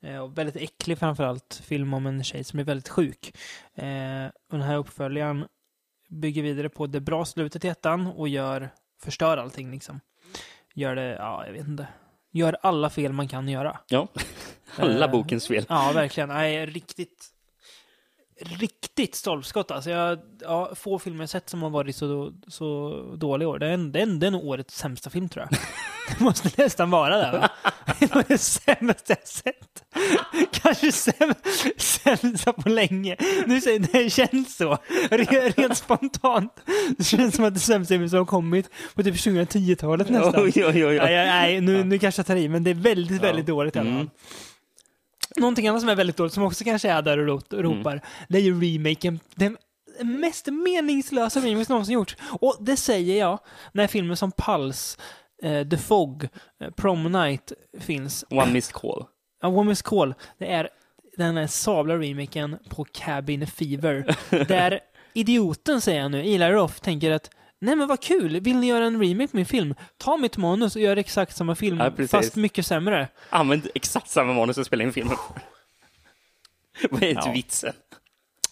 [0.02, 3.36] Eh, Och väldigt äcklig framförallt, film om en tjej som är väldigt sjuk.
[3.74, 5.44] Eh, och den här uppföljaren
[6.08, 8.70] bygger vidare på det bra slutet i ettan och gör,
[9.02, 10.00] förstör allting liksom.
[10.74, 11.86] Gör det, ja jag vet inte.
[12.32, 13.78] Gör alla fel man kan göra.
[13.88, 14.08] Ja.
[14.78, 15.64] Alla Eh, bokens fel.
[15.68, 16.28] Ja, verkligen.
[16.28, 17.26] Nej, riktigt,
[18.40, 19.70] riktigt stolpskott.
[19.70, 23.58] Alltså jag, ja, få filmer jag sett som har varit så, så dåliga i år.
[23.58, 25.58] Det är, en- det, är, en- det är nog årets sämsta film, tror jag.
[26.18, 27.48] Det måste nästan vara det, va?
[27.98, 29.84] Det är nog det sämsta jag sett.
[30.52, 31.34] Kanske säm,
[31.76, 33.16] sämsta på länge.
[33.46, 34.78] Nu säger det känns så.
[35.10, 36.52] Rent, rent spontant.
[36.98, 40.34] Det känns som att det sämsta film som har kommit på typ 2010-talet nästan.
[40.44, 40.96] Oj, oj, oj, oj.
[40.98, 43.90] Nej, nej, nu, nu kanske jag tar i, men det är väldigt, väldigt dåligt alla
[43.90, 43.96] fall.
[43.96, 44.10] Mm.
[45.38, 47.62] Någonting annat som är väldigt dåligt, som också kanske är där och Mm.
[47.64, 49.20] ropar, det är ju remaken.
[49.34, 49.56] Den
[50.00, 52.16] mest meningslösa remake som någonsin gjorts.
[52.40, 53.38] Och det säger jag
[53.72, 55.00] när filmer som Pulse,
[55.42, 56.28] eh, The Fog,
[56.60, 58.24] eh, Prom Night finns.
[58.30, 59.04] One missed call.
[59.42, 60.68] A Woman's Call, det är
[61.16, 64.16] den här sabla remaken på Cabin Fever.
[64.48, 64.80] där
[65.14, 67.30] idioten, säger jag nu, Eli Roth, tänker att
[67.64, 69.74] Nej men vad kul, vill ni göra en remake på min film?
[69.96, 73.08] Ta mitt manus och gör exakt samma film, Ja, fast mycket sämre.
[73.30, 75.16] Använd exakt samma manus och spela in filmen.
[76.90, 77.32] Vad är inte Ja.
[77.32, 77.72] vitsen?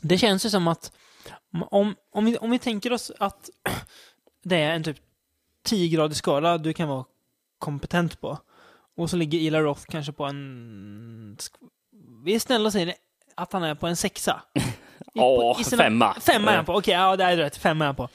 [0.01, 0.93] Det känns ju som att
[1.71, 3.51] om, om, vi, om vi tänker oss att
[4.45, 4.97] det är en typ
[5.69, 7.05] 10-gradig skala du kan vara
[7.59, 8.39] kompetent på.
[8.97, 11.37] Och så ligger Ila Roth kanske på en...
[12.25, 12.95] Vi är snälla och säger
[13.35, 14.43] att han är på en sexa.
[15.15, 16.15] Ja, sina- femma.
[16.21, 17.57] Femma är han på, okej, ja det är rätt.
[17.57, 18.09] Femma är han på.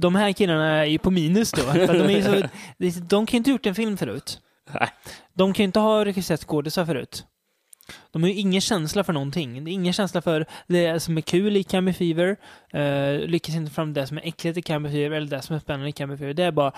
[0.00, 1.62] De här killarna är ju på minus då.
[1.62, 2.14] För de,
[2.86, 4.40] är så, de kan ju inte gjort en film förut.
[4.74, 4.88] Nej.
[5.34, 7.24] De kan ju inte ha regisserat skådisar förut.
[8.10, 9.64] De har ju ingen känsla för någonting.
[9.64, 12.36] Det är ingen känsla för det som är kul i Cammy Fever.
[12.74, 15.60] Uh, lyckas inte fram det som är äckligt i Cammy Fever eller det som är
[15.60, 16.34] spännande i Cammy Fever.
[16.34, 16.72] Det är bara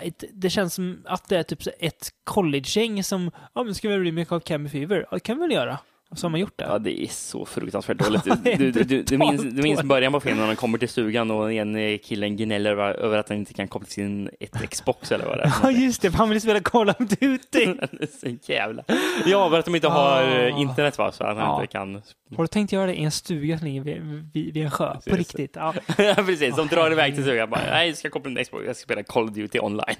[0.00, 3.94] eh, det känns som att det är typ ett collegegäng som, ja men ska vi
[3.94, 5.06] göra remake av Cammy Fever?
[5.10, 5.78] Ja, det kan vi väl göra.
[6.10, 6.64] Och så har man gjort det.
[6.64, 8.24] Ja, det är så fruktansvärt dåligt.
[8.58, 11.52] Du, du, du, du, minns, minns början på filmen när de kommer till stugan och
[11.52, 15.42] en killen gnäller över, att han inte kan koppla sin ett Xbox eller vad det
[15.44, 15.52] är.
[15.62, 16.14] Ja, just det.
[16.14, 17.74] Han vill spela Call of Duty.
[18.20, 18.82] Så jävla...
[19.26, 20.48] Ja, för att de inte har Ah.
[20.58, 21.60] internet va, så han Ja.
[21.60, 22.02] inte kan...
[22.36, 24.02] Har du tänkt göra det i en stuga som ligger vid,
[24.32, 24.94] vid, vid en sjö?
[24.94, 25.18] På Precis.
[25.18, 25.56] riktigt?
[25.56, 25.74] Ja.
[25.98, 26.56] Ja, precis.
[26.56, 29.02] De drar iväg till stugan bara, nej, jag ska koppla min Xbox, jag ska spela
[29.02, 29.96] Call of Duty online.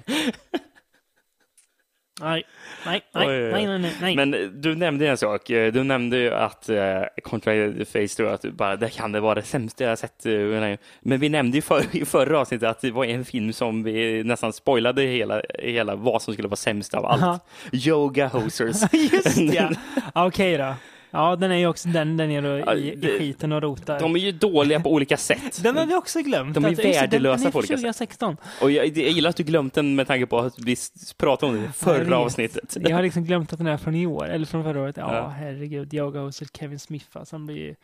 [2.21, 2.43] Nej,
[2.85, 4.15] nej, nej, Oj, nej, nej, nej.
[4.15, 5.49] Men eh, du nämnde en sak.
[5.49, 9.19] Eh, Du nämnde ju att eh, Contra the Face, då, att bara, det kan det
[9.19, 10.25] vara det sämsta jag sett.
[10.25, 13.53] eh, länge." Men vi nämnde ju för, i förra avsnittet att det var en film
[13.53, 17.23] som vi nästan spoilade hela, hela vad som skulle vara sämst av allt.
[17.23, 17.39] Aha.
[17.71, 18.75] Yoga Hosers.
[19.13, 19.69] Just ja.
[20.13, 20.73] Okej då.
[21.11, 23.99] Ja, den är ju också den, den är då i, i skiten och rotar.
[23.99, 25.63] De är ju dåliga på olika sätt.
[25.63, 26.53] Den har vi också glömt.
[26.53, 27.79] De är Att- just det, den- värdelösa den är på olika sätt.
[27.81, 28.37] 2016.
[28.61, 30.75] Och jag, jag gillar att du glömt den med tanke på att vi
[31.17, 32.77] pratade om det i förra avsnittet.
[32.81, 34.97] Jag har liksom glömt att den är från i år, eller från förra året.
[34.97, 35.27] Ja, Ja.
[35.27, 35.93] herregud.
[35.93, 37.75] Jag och Kevin Smith, alltså, han blir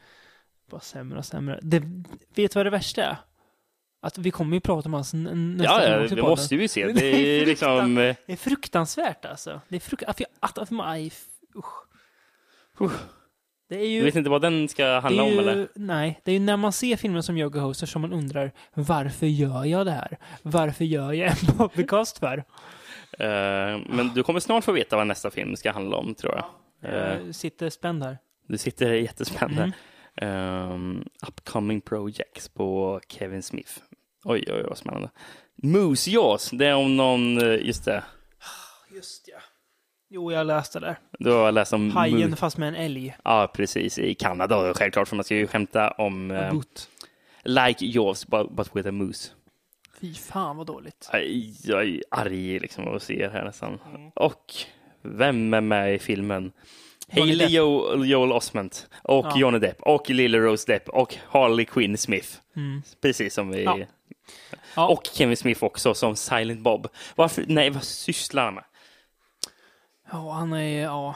[0.72, 1.60] bara sämre och sämre.
[1.62, 1.80] Det,
[2.36, 3.18] vet du vad det värsta är?
[4.02, 6.92] Att vi kommer ju prata om hans nästa Ja, ja, det måste vi se.
[6.92, 7.06] Det
[7.42, 7.98] är liksom...
[7.98, 9.62] eh, Det är fruktansvärt alltså.
[9.68, 10.04] Det är frukt...
[10.04, 11.26] Att, att, att, f-
[11.56, 12.92] usch.
[13.70, 14.03] Är Du ju...
[14.03, 15.68] vet inte vad den ska handla om ju, eller?
[15.76, 19.26] Nej, det är ju när man ser filmer som Yoga Hoster som man undrar varför
[19.28, 20.18] gör jag det här?
[20.41, 22.38] Varför gör jag en podcast för?
[23.20, 26.45] Eh, men du kommer snart få veta vad nästa film ska handla om, tror jag.
[26.93, 28.18] Eh, Jag sitter spänd här.
[28.47, 29.72] Du sitter jättespännande.
[30.15, 30.72] Mm.
[30.72, 33.72] Um, upcoming projects på Kevin Smith.
[34.24, 35.09] Oj, oj, oj, vad spännande.
[35.63, 38.03] Moose Jaws, det är om någon, eh, just det,
[38.95, 39.39] Just ja.
[40.10, 40.95] Jo, jag läste det.
[41.20, 43.16] du har läst om Hajen fast med en älg.
[43.24, 46.53] Ja, precis, i Kanada självklart, för man ska ju skämta om eh.
[47.43, 49.30] Like Jaws, but, but with a moose.
[50.01, 51.10] Fy fan vad dåligt.
[51.12, 53.80] Aj, Jag är arg liksom att se här nästan.
[54.14, 54.53] Och
[55.01, 56.51] vem är med i filmen?
[57.12, 57.49] Depp.
[57.49, 59.38] jo Joel Osment och Ja.
[59.38, 62.30] Johnny Depp och Lily Rose Depp och Harley Quinn Smith.
[62.55, 62.82] Mm.
[63.01, 63.64] Precis som vi...
[63.64, 63.80] Ja.
[64.76, 64.88] Ja.
[64.88, 66.88] Och Kevin Smith också som Silent Bob.
[67.16, 67.45] Varför?
[67.47, 68.64] Nej, vad sysslar han med?
[70.12, 71.16] Ja, han är ja.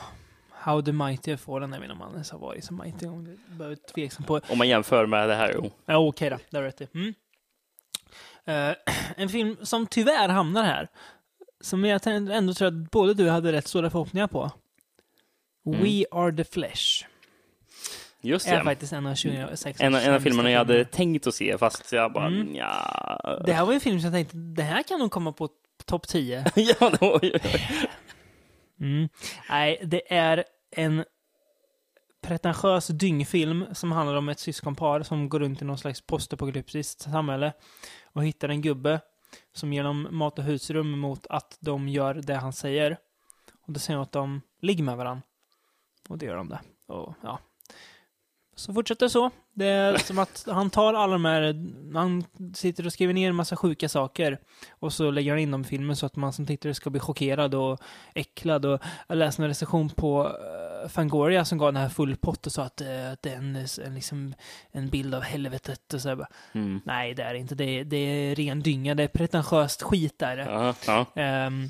[0.52, 3.06] How the Mighty får den, jag vet inte om han ens har varit så mighty.
[3.08, 3.38] Om
[3.96, 4.42] tveksam på.
[4.50, 5.52] Om man jämför med det här.
[5.56, 5.72] Jo.
[5.86, 6.38] Ja, okej då.
[6.50, 6.88] Det är rätt i.
[6.94, 7.14] mm.
[8.46, 8.76] Eh,
[9.16, 10.88] En film som tyvärr hamnar här.
[11.62, 14.52] Som jag ändå tror att både du hade rätt stora förhoppningar på.
[15.66, 15.84] Mm.
[15.84, 17.06] We Are The Flesh.
[18.22, 18.64] Just Är det.
[18.64, 22.14] faktiskt en av 2006 En, en av filmerna jag hade tänkt att se, fast jag
[22.14, 22.56] bara, Mm.
[22.56, 23.42] ja.
[23.46, 25.50] Det här var en film som jag tänkte, det här kan nog komma på
[25.86, 26.46] topp 10.
[26.56, 27.40] ja, det var ju...
[28.82, 29.10] Mm.
[29.50, 31.06] Nej, det är en
[32.22, 37.54] pretentiös dyngfilm som handlar om ett syskonpar som går runt i någon slags postapokalyptiskt samhälle
[38.04, 39.02] och hittar en gubbe
[39.54, 42.98] som ger dem mat och husrum mot att de gör det han säger.
[43.62, 45.24] Och då säger han att de ligger med varandra.
[46.10, 46.60] Och det gör de det.
[46.88, 47.40] Och ja.
[48.56, 49.32] Så fortsätter det så.
[49.54, 51.56] Det är som att han tar alla de här,
[51.94, 52.24] han
[52.54, 54.40] sitter och skriver ner en massa sjuka saker
[54.80, 57.00] och så lägger han in dem i filmen så att man som tittare ska bli
[57.00, 57.82] chockerad och
[58.16, 58.66] äcklad.
[58.66, 62.52] Och jag läste en recension på uh, Fangoria som gav den här full pott och
[62.52, 64.34] sa att, eh, att det är en, en, liksom,
[64.72, 65.94] en bild av helvetet.
[65.94, 66.82] Och så bara, Mm.
[66.86, 67.56] Nej, det är inte.
[67.56, 68.96] Det är, det är ren dynga.
[68.96, 70.38] Det är pretentiöst skit där.
[70.38, 71.22] Ja, ja.
[71.22, 71.70] Ehm,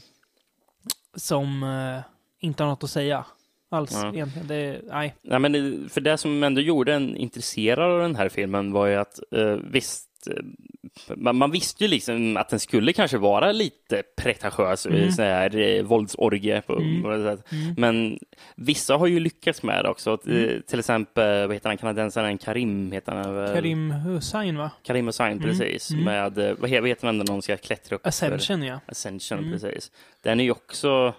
[1.15, 2.01] som eh,
[2.39, 3.25] inte har något att säga
[3.72, 4.13] alls Ja.
[4.13, 4.47] egentligen.
[4.47, 5.15] Det nej.
[5.22, 8.88] Nej, men det- för det som ändå gjorde en intresserad av den här filmen var
[8.88, 13.51] ju att eh, visst, eh, man, man visste ju liksom att den skulle kanske vara
[13.51, 15.11] lite pretentiös, Mm.
[15.11, 17.03] sån här eh, våldsorgie på, Mm.
[17.03, 17.51] på sätt.
[17.51, 17.76] Mm.
[17.78, 18.19] Men
[18.55, 20.17] vissa har ju lyckats med det också.
[20.28, 20.61] Eh, Mm.
[20.67, 23.53] Till exempel, vad heter han, kanadensaren Karim heter han?
[23.55, 24.72] Karim Hussein va?
[24.84, 25.43] Karim Hussein, Mm.
[25.43, 25.91] precis.
[25.91, 26.03] Mm.
[26.03, 28.01] Med, eh, vad heter, den när någon ska klättra upp?
[28.01, 28.80] för- Ascension ja.
[28.86, 29.51] Ascension, Mm.
[29.51, 29.91] precis.
[30.24, 31.13] Den är ju också,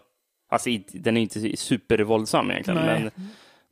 [0.53, 3.11] alltså den är inte supervåldsam egentligen, Nej.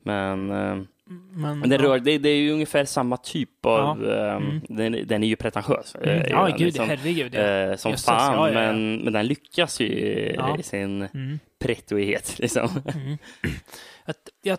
[0.03, 0.83] men, men eh,
[1.31, 4.03] Men, men den rör, det, det är ju ungefär samma typ av...
[4.05, 4.35] Ja.
[4.35, 4.61] ehm, Mm.
[4.69, 5.95] den, den är ju pretentiös.
[5.95, 6.21] eh, Mm.
[6.25, 7.33] är Ja, gud, liksom, herregud.
[7.35, 7.39] Ja.
[7.41, 8.53] eh, som Jösses, fan, ja, ja.
[8.53, 9.85] Men, men den lyckas ju
[10.59, 11.39] i sin Mm.
[11.59, 12.35] prettoighet.
[12.39, 12.69] Liksom.
[12.95, 13.17] Mm.
[14.05, 14.57] Att, jag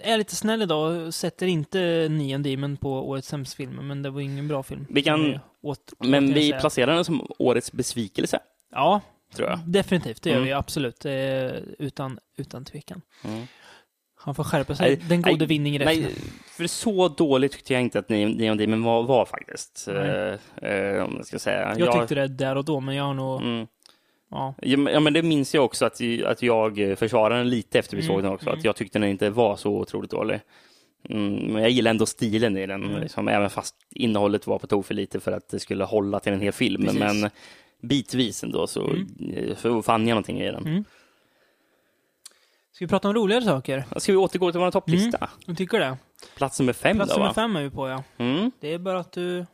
[0.00, 4.10] är lite snäll idag och sätter inte Neon Demon på årets sämsta film, men det
[4.10, 4.86] var ingen bra film.
[4.88, 8.38] Vi kan- Åt, Men vi placerar den som årets besvikelse,
[8.72, 9.00] Ja,
[9.34, 9.58] tror jag.
[9.66, 10.22] definitivt.
[10.22, 10.46] Det gör Mm.
[10.46, 11.04] vi absolut.
[11.04, 13.02] Eh, utan, utan tvekan.
[13.24, 13.46] Mm.
[14.18, 14.88] Han får skärpa sig.
[14.96, 16.10] Nej, Den gode nej, vinning Nej, räknar.
[16.56, 19.84] för så dåligt tyckte jag inte att Neon Demon var, var faktiskt.
[19.92, 20.38] Nej.
[20.62, 21.74] Eh, eh, om jag ska säga.
[21.78, 23.42] Jag tyckte det där och då, men jag har nog...
[23.42, 23.66] Mm.
[24.30, 24.54] Ja.
[24.62, 28.14] Ja, men- det minns jag också att, att jag försvarade den lite efter vi Mm,
[28.14, 28.46] såg den också.
[28.48, 28.58] mm.
[28.58, 30.40] Att jag tyckte den inte var så otroligt dålig.
[31.08, 33.00] Mm, men jag gillar ändå stilen i den, Mm.
[33.00, 36.32] liksom, även fast innehållet var på tok för lite för att det skulle hålla till
[36.32, 36.82] en hel film.
[36.82, 36.98] Precis.
[37.00, 37.30] Men
[37.82, 39.56] bitvis ändå så, Mm.
[39.56, 40.66] så fann jag någonting i den.
[40.66, 40.84] Mm.
[42.72, 43.84] Ska vi prata om roligare saker?
[43.96, 45.30] Ska vi återgå till vår topplista?
[45.46, 45.96] Jag tycker det.
[46.36, 47.34] Plats nummer fem Plats då, nummer va?
[47.34, 48.02] fem är vi på, ja.
[48.18, 48.50] Mm.
[48.60, 49.46] Det är bara att du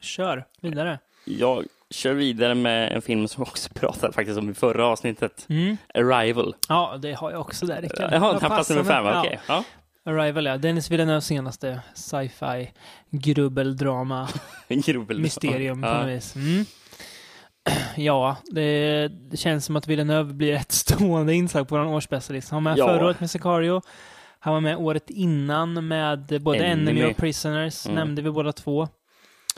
[0.00, 0.98] kör vidare.
[1.24, 5.46] Jag kör vidare med en film som vi också pratade faktiskt om i förra avsnittet.
[5.48, 5.76] Mm.
[5.94, 6.54] Arrival.
[6.68, 8.12] Ja, det har jag också där, Rickard.
[8.12, 9.20] Jaha, den plats nummer fem, Ja.
[9.20, 9.40] okej.
[9.48, 9.64] Ja.
[10.04, 10.56] Arrival, ja.
[10.56, 12.72] Dennis Villeneuves senaste sci-fi
[13.10, 14.28] grubbeldrama
[14.68, 15.20] En grubbel.
[15.20, 15.98] mysterium på Ja.
[16.02, 16.36] något vis.
[16.36, 16.64] Mm.
[17.96, 22.56] Ja, det, det känns som att Villeneuve blir ett stående inslag på vår årsbästarlista.
[22.56, 22.86] Han var med Ja.
[22.86, 23.82] förra året med Sicario.
[24.38, 26.90] Han var med året innan med både Enemy.
[26.90, 27.94] Enemy och Prisoners, Mm.
[27.96, 28.88] nämnde vi båda två.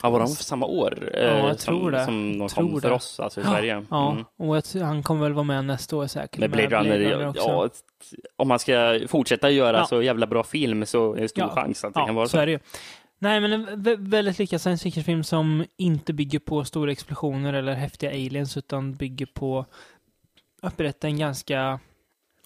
[0.02, 1.11] Ja, var de för samma år?
[1.14, 2.04] eh, jag som, tror det.
[2.04, 2.94] Som de Tror kom för det.
[2.94, 3.84] oss, alltså i Sverige.
[3.90, 4.24] Ja, Mm.
[4.38, 6.38] och jag, tror- han kommer väl vara med nästa år säkert.
[6.40, 7.42] Med Blade Runner, ja, också.
[7.48, 7.68] ja,
[8.36, 9.86] om man ska fortsätta göra Ja.
[9.86, 11.54] så jävla bra film så är det stor Ja.
[11.54, 12.59] chans att det ja, kan vara så så.
[13.19, 17.75] Nej, men en vä- väldigt lyckad science fiction-film som inte bygger på stora explosioner eller
[17.75, 19.66] häftiga aliens, utan bygger på
[20.62, 21.81] att berätta en ganska,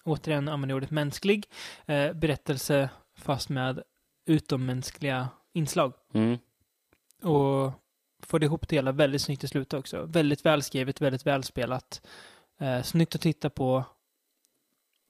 [0.03, 1.45] återigen använder ordet mänsklig,
[1.85, 3.83] eh, berättelse fast med
[4.25, 5.93] utommänskliga inslag.
[6.13, 6.37] Mm.
[7.21, 7.71] Och
[8.19, 10.05] får det ihop det hela väldigt snyggt i slutet också.
[10.05, 12.01] Väldigt välskrivet, väldigt välspelat.
[12.59, 13.83] Eh, snyggt att titta på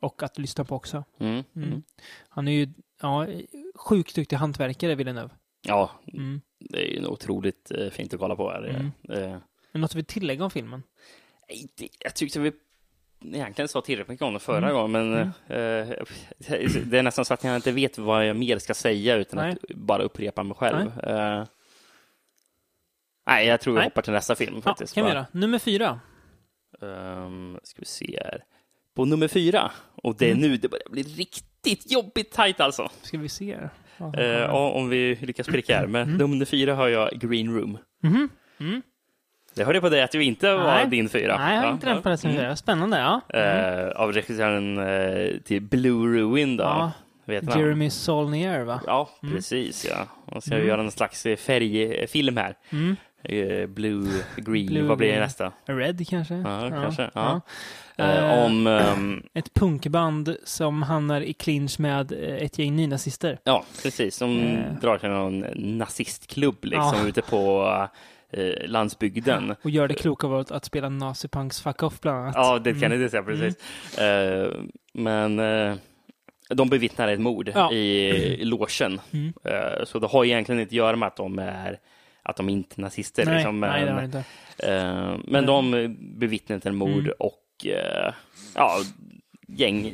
[0.02, 1.04] och att lyssna på också.
[1.20, 1.44] Mm.
[1.56, 1.84] Mm.
[2.30, 3.28] Han är ju ja,
[3.76, 5.30] sjukt duktig hantverkare, Villeneuve.
[5.64, 6.42] Ja, Mm.
[6.60, 8.50] det är ju otroligt eh, fint att kolla på.
[8.52, 8.64] Här.
[8.64, 8.92] Mm.
[9.10, 9.38] Eh,
[9.72, 10.84] Men något du vill tillägga om filmen?
[11.78, 12.52] det- jag tyckte vi
[13.26, 14.74] egentligen sa tillräckligt mycket om det förra Mm.
[14.74, 16.04] gången, men eh,
[16.86, 19.52] det är nästan så att jag inte vet vad jag mer ska säga utan Nej.
[19.70, 21.00] att bara upprepa mig själv.
[21.00, 21.46] Eh,
[23.28, 24.94] nej, jag tror vi hoppar till nästa film Ja, faktiskt.
[24.96, 25.26] kan vi göra.
[25.32, 26.00] Nummer fyra.
[26.80, 28.44] Um, ska vi se här.
[28.96, 30.42] På nummer fyra, och det är Mm.
[30.42, 32.90] nu det börjar bli riktigt jobbigt tajt alltså.
[33.02, 33.56] Ska vi se.
[33.56, 33.70] här
[34.18, 35.88] Eh, om vi lyckas pricka här.
[35.88, 37.78] Men nummer fyra har jag Green Room.
[38.04, 38.30] Mhm.
[38.60, 38.82] Mm.
[39.56, 40.88] Det hörde jag på dig att du inte var Nej.
[40.90, 41.38] din fyra.
[41.38, 42.42] Nej, jag har Ja, inte den på det som Mm.
[42.42, 42.56] fyra.
[42.56, 43.40] Spännande, ja.
[43.40, 46.64] Eh, av regissören eh, till Blue Ruin då.
[46.64, 46.92] ja.
[47.26, 47.56] Vet?
[47.56, 48.82] Jeremy Saulnier, va?
[48.88, 50.08] Ja, precis ja.
[50.26, 50.68] Och ska Mm.
[50.68, 52.56] göra en slags eh, färgfilm här.
[52.70, 52.96] Mm.
[53.24, 55.52] Eh, Blue, Green, Blue, vad blir det nästa?
[55.66, 56.34] Red, kanske?
[56.36, 57.10] Ja, kanske.
[57.14, 57.42] Ja.
[57.98, 63.40] Eh, Eh, om, ehm, Ett punkband som hamnar i clinch med eh, ett gäng nynazister.
[63.44, 64.16] ja, precis.
[64.16, 64.74] Som Eh.
[64.82, 67.08] drar till någon nazistklubb liksom Ja.
[67.08, 67.68] ute på
[68.32, 69.56] eh, landsbygden.
[69.64, 72.36] Och gör det kloka valet att spela nazipunks fuck off, bland annat.
[72.36, 73.56] Ja, det kan jag inte säga precis.
[74.00, 74.52] Eh,
[74.94, 75.36] men
[76.50, 77.72] de bevittnar ett mord Ja.
[77.72, 79.02] i logen.
[79.12, 79.34] Mm.
[79.86, 81.80] Så det har egentligen inte att göra med att de är
[82.24, 83.26] att de inte är nazister.
[83.26, 84.24] Nej, liksom, nej, det men, har det inte.
[84.74, 87.14] eh, men de bevittnar ett mord Mm.
[87.20, 88.14] och eh,
[88.56, 88.78] ja,
[89.48, 89.92] gäng,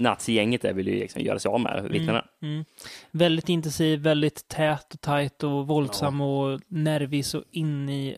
[0.00, 2.24] nazigänget där vill ju liksom göra sig av med vittnena.
[2.42, 2.64] Mm.
[3.10, 8.16] Väldigt intensiv, väldigt tät och tajt och våldsam och nervis och in i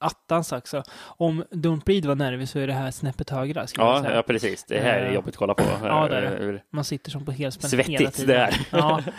[0.00, 0.82] attans också.
[1.02, 4.64] Om Don't Breathe var nervig så är det här snäppet högre, Ja, ja, precis.
[4.64, 5.64] Det här är Eh, jobbigt att kolla på.
[5.82, 6.62] ja, det är det.
[6.70, 8.26] Man sitter som på helspänn Svettigt hela tiden.
[8.36, 8.66] det är.
[8.70, 9.02] Ja.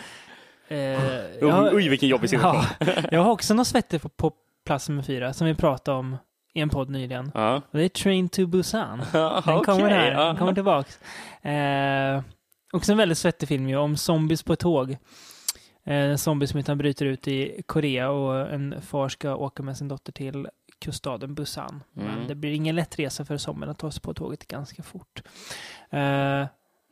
[0.68, 0.78] Eh,
[1.40, 2.62] jag, Oj, vilken jobbig situation.
[2.80, 4.32] ja, jag har också något svettigt på, på
[4.66, 6.16] plats nummer fyra som vi pratade om
[6.56, 7.30] i en podd nyligen.
[7.34, 7.62] Ja.
[7.70, 8.98] Det är Train to Busan.
[9.12, 10.24] Den kommer okej, här, ja.
[10.24, 11.00] den kommer tillbaks.
[11.42, 12.22] Eh,
[12.72, 14.90] också en väldigt svettig film ju, om zombies på ett tåg.
[15.86, 20.12] Eh, en zombiesmittan bryter ut i Korea och en far ska åka med sin dotter
[20.12, 20.48] till
[20.78, 21.82] kuststaden Busan.
[21.92, 22.28] Men Mm.
[22.28, 25.22] det blir ingen lätt resa för zombien att ta sig på tåget ganska fort.
[25.90, 26.44] Eh,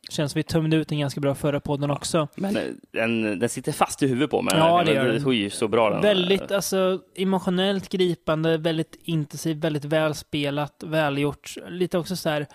[0.09, 2.27] känns som vi tömde ut en ganska bra förra podden också.
[2.35, 4.53] Men eh, den, den sitter fast i huvudet på mig.
[4.57, 5.27] Ja, det gör den.
[5.27, 6.01] Oj, så bra den.
[6.01, 11.55] Väldigt alltså, emotionellt gripande, väldigt intensivt, väldigt välspelat, välgjort.
[11.69, 12.47] Lite också så här,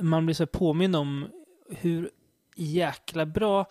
[0.00, 1.26] man blir så påminn om
[1.70, 2.10] hur
[2.56, 3.66] jäkla bra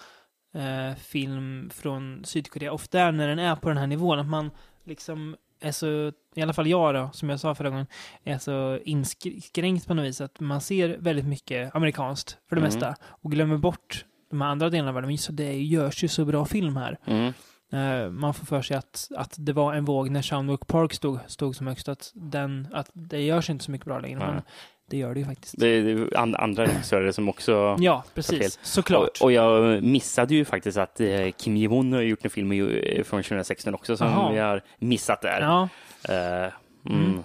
[0.55, 4.20] eh, film från Sydkorea ofta är när den är på den här nivån.
[4.20, 4.51] Att man
[4.84, 7.88] liksom är så, i alla fall jag då, som jag sa förra gången,
[8.24, 12.68] är så inskränkt på något vis att man ser väldigt mycket amerikanskt för det Mm.
[12.74, 15.07] mesta och glömmer bort de andra delarna av världen.
[15.07, 16.97] Men just det görs ju så bra film här.
[17.05, 17.34] Mm.
[17.72, 21.20] Eh, man får för sig att, att det var en våg när Shamrock Park stod,
[21.28, 24.20] stod som högst, att, den, att det görs inte så mycket bra längre.
[24.20, 24.28] Nej.
[24.28, 24.41] Men
[24.89, 25.55] det gör det ju faktiskt.
[25.59, 27.75] Det är andra regissörer som också...
[27.79, 28.59] Ja, precis.
[28.61, 29.09] Såklart.
[29.19, 33.03] Och, och jag missade ju faktiskt att eh, Kim Ji-Won har gjort en film i-
[33.05, 34.31] från 2016 också som Jaha.
[34.31, 35.41] vi har missat där.
[35.41, 35.69] Ja,
[36.09, 36.51] Eh,
[36.93, 37.23] mm.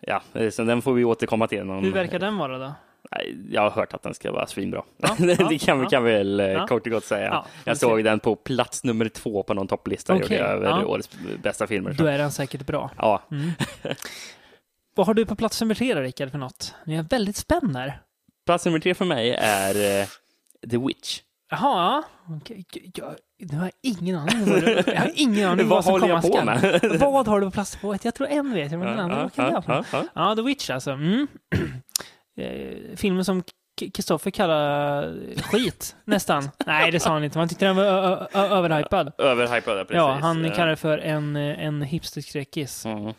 [0.00, 1.64] Ja, eh, så den får vi återkomma till.
[1.64, 2.72] Någon, hur verkar den vara då?
[3.50, 4.82] Jag har hört att den ska vara svinbra.
[4.96, 5.90] Ja, det ja, kan vi ja.
[5.90, 6.66] kan väl eh, Ja.
[6.66, 7.26] kort och gott säga.
[7.26, 7.80] Ja, jag se.
[7.80, 11.10] såg den på plats nummer två på någon topplista jag över årets
[11.42, 11.92] bästa filmer.
[11.98, 12.90] Då är den säkert bra.
[12.96, 13.22] Ja,
[14.96, 16.74] Vad har du på plats nummer tre då, Rickard, för något?
[16.84, 18.00] Jag är väldigt spänd här.
[18.46, 20.06] plats nummer tre för mig är eh,
[20.70, 21.20] The Witch.
[21.50, 22.42] Jaha, ja.
[22.94, 24.46] Jag, jag har ingen aning.
[24.86, 26.98] Jag har ingen aning Vad vad som komma jag på skall.
[26.98, 28.04] Vad har du på plats på ett?
[28.04, 30.90] Jag tror en vet jag, men den andra vad kan för ja, The Witch alltså.
[30.90, 31.26] Mm.
[32.38, 33.42] Eh, Filmen som
[33.94, 36.48] Kristoffer kallar skit, nästan.
[36.66, 37.38] Nej, det sa han inte.
[37.38, 39.12] Han tyckte den var överhypad.
[39.18, 39.96] Överhypade, precis.
[39.96, 42.84] Ja, han kallar det för en, en hipsterskräckis.
[42.86, 43.12] mm.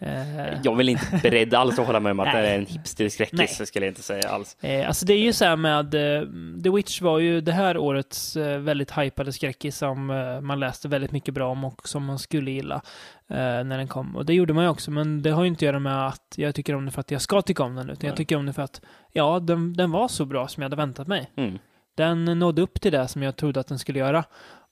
[0.00, 3.58] Eh, Jag vill inte beredd alls att hålla med om att det är en hipsterskräckis,
[3.58, 4.56] det skulle jag inte säga alls.
[4.60, 6.22] Eh, alltså det är ju så här med eh,
[6.62, 10.06] The Witch var ju det här årets eh, väldigt hypade skräckis som
[10.42, 12.82] man läste väldigt mycket bra om och som man skulle gilla
[13.30, 14.16] när den kom.
[14.16, 16.34] Och det gjorde man ju också, men det har ju inte att göra med att
[16.36, 18.16] jag tycker om den för att jag ska tycka om den, utan jag Nej.
[18.16, 18.80] tycker om den för att
[19.12, 21.30] ja, den, den var så bra som jag hade väntat mig.
[21.36, 21.58] Mm.
[21.96, 24.24] Den nådde upp till det som jag trodde att den skulle göra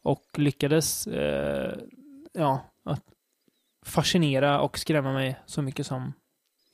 [0.03, 1.73] och lyckades eh,
[2.33, 3.03] ja, att
[3.87, 6.13] fascinera och skrämma mig så mycket som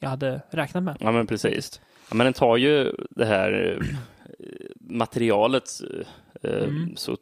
[0.00, 0.96] jag hade räknat med.
[1.00, 1.80] Ja, men precis.
[2.10, 3.86] Ja, men den tar ju det här eh,
[4.80, 5.68] materialet
[6.42, 6.96] eh, Mm.
[6.96, 7.16] så,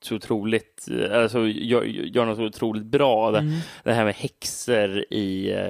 [0.00, 3.30] så otroligt, eh, alltså gör, gör något så otroligt bra.
[3.30, 3.58] Det, Mm.
[3.84, 5.66] det här med häxor i eh,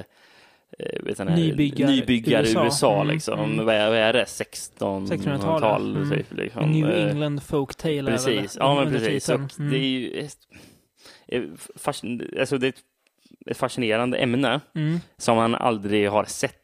[0.79, 2.95] eh, vet här, Nybyggar- nybyggar USA, USA.
[3.01, 3.39] Mm, liksom.
[3.39, 3.65] mm.
[3.65, 4.23] Vad, är, vad är det?
[4.25, 5.07] 1600-tal?
[5.17, 6.09] 1600-tal, mm.
[6.11, 6.71] typ, liksom.
[6.71, 9.29] New England Folktale Precis, ja men precis.
[9.29, 9.69] Och undertiteln.
[9.71, 10.07] det är
[11.37, 11.49] Mm.
[11.49, 11.49] ju
[12.39, 12.83] alltså det är ett-
[13.45, 14.99] ett fascinerande ämne Mm.
[15.17, 16.55] som man aldrig har sett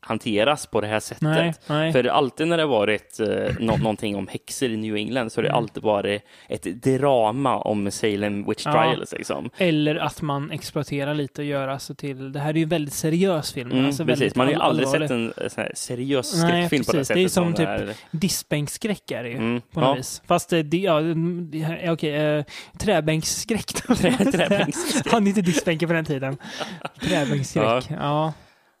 [0.00, 1.22] hanteras på det här sättet.
[1.22, 1.92] Nej, nej.
[1.92, 3.26] För alltid när det har varit eh,
[3.60, 5.58] nå- någonting om häxor i New England så har det Mm.
[5.58, 8.72] alltid varit ett drama om Salem Witch Ja.
[8.72, 9.12] Trials.
[9.12, 9.50] Liksom.
[9.58, 12.32] Eller att man exploaterar lite och gör alltså till...
[12.32, 13.70] Det här är ju en väldigt seriös film.
[13.72, 14.34] Mm, alltså precis.
[14.34, 15.08] Man har ju aldrig allvarlig.
[15.08, 17.08] sett en eh, sån här seriös Nej, skräckfilm på det precis.
[17.08, 17.20] sättet.
[17.20, 17.94] Det är som typ- här.
[18.10, 19.94] Diskbänksskräck är det ju, Mm, på något ja.
[19.94, 20.22] vis.
[20.26, 22.44] Fast det, det, ja, här- okej, äh,
[22.78, 23.94] träbänksskräck då.
[23.94, 24.74] träbänksskräck.
[25.12, 26.36] Han inte diskbänkar på den tiden.
[27.00, 27.82] Träbänksskräck, ja.
[27.90, 28.32] ja.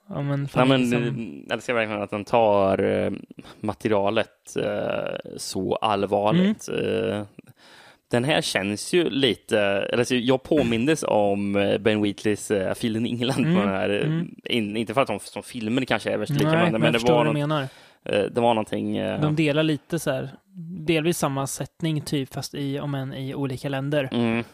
[0.08, 3.10] Men, Nej, men liksom, jag älskar verkligen att de tar eh,
[3.60, 6.68] materialet eh, så allvarligt.
[6.68, 7.10] Mm.
[7.12, 7.22] Eh,
[8.10, 13.34] den här känns ju lite, eller så jag påmindes om Ben Wheatleys uh, Filen England
[13.34, 14.34] på Mm, den här, mm.
[14.44, 16.98] in, inte för att de som filmer kanske är värst lika, Nej, men, men det
[16.98, 17.68] var, något, menar.
[18.04, 20.30] det var någonting, De delar lite så här,
[20.86, 24.08] delvis samma sättning typ, fast i, om än i olika länder.
[24.12, 24.44] mm,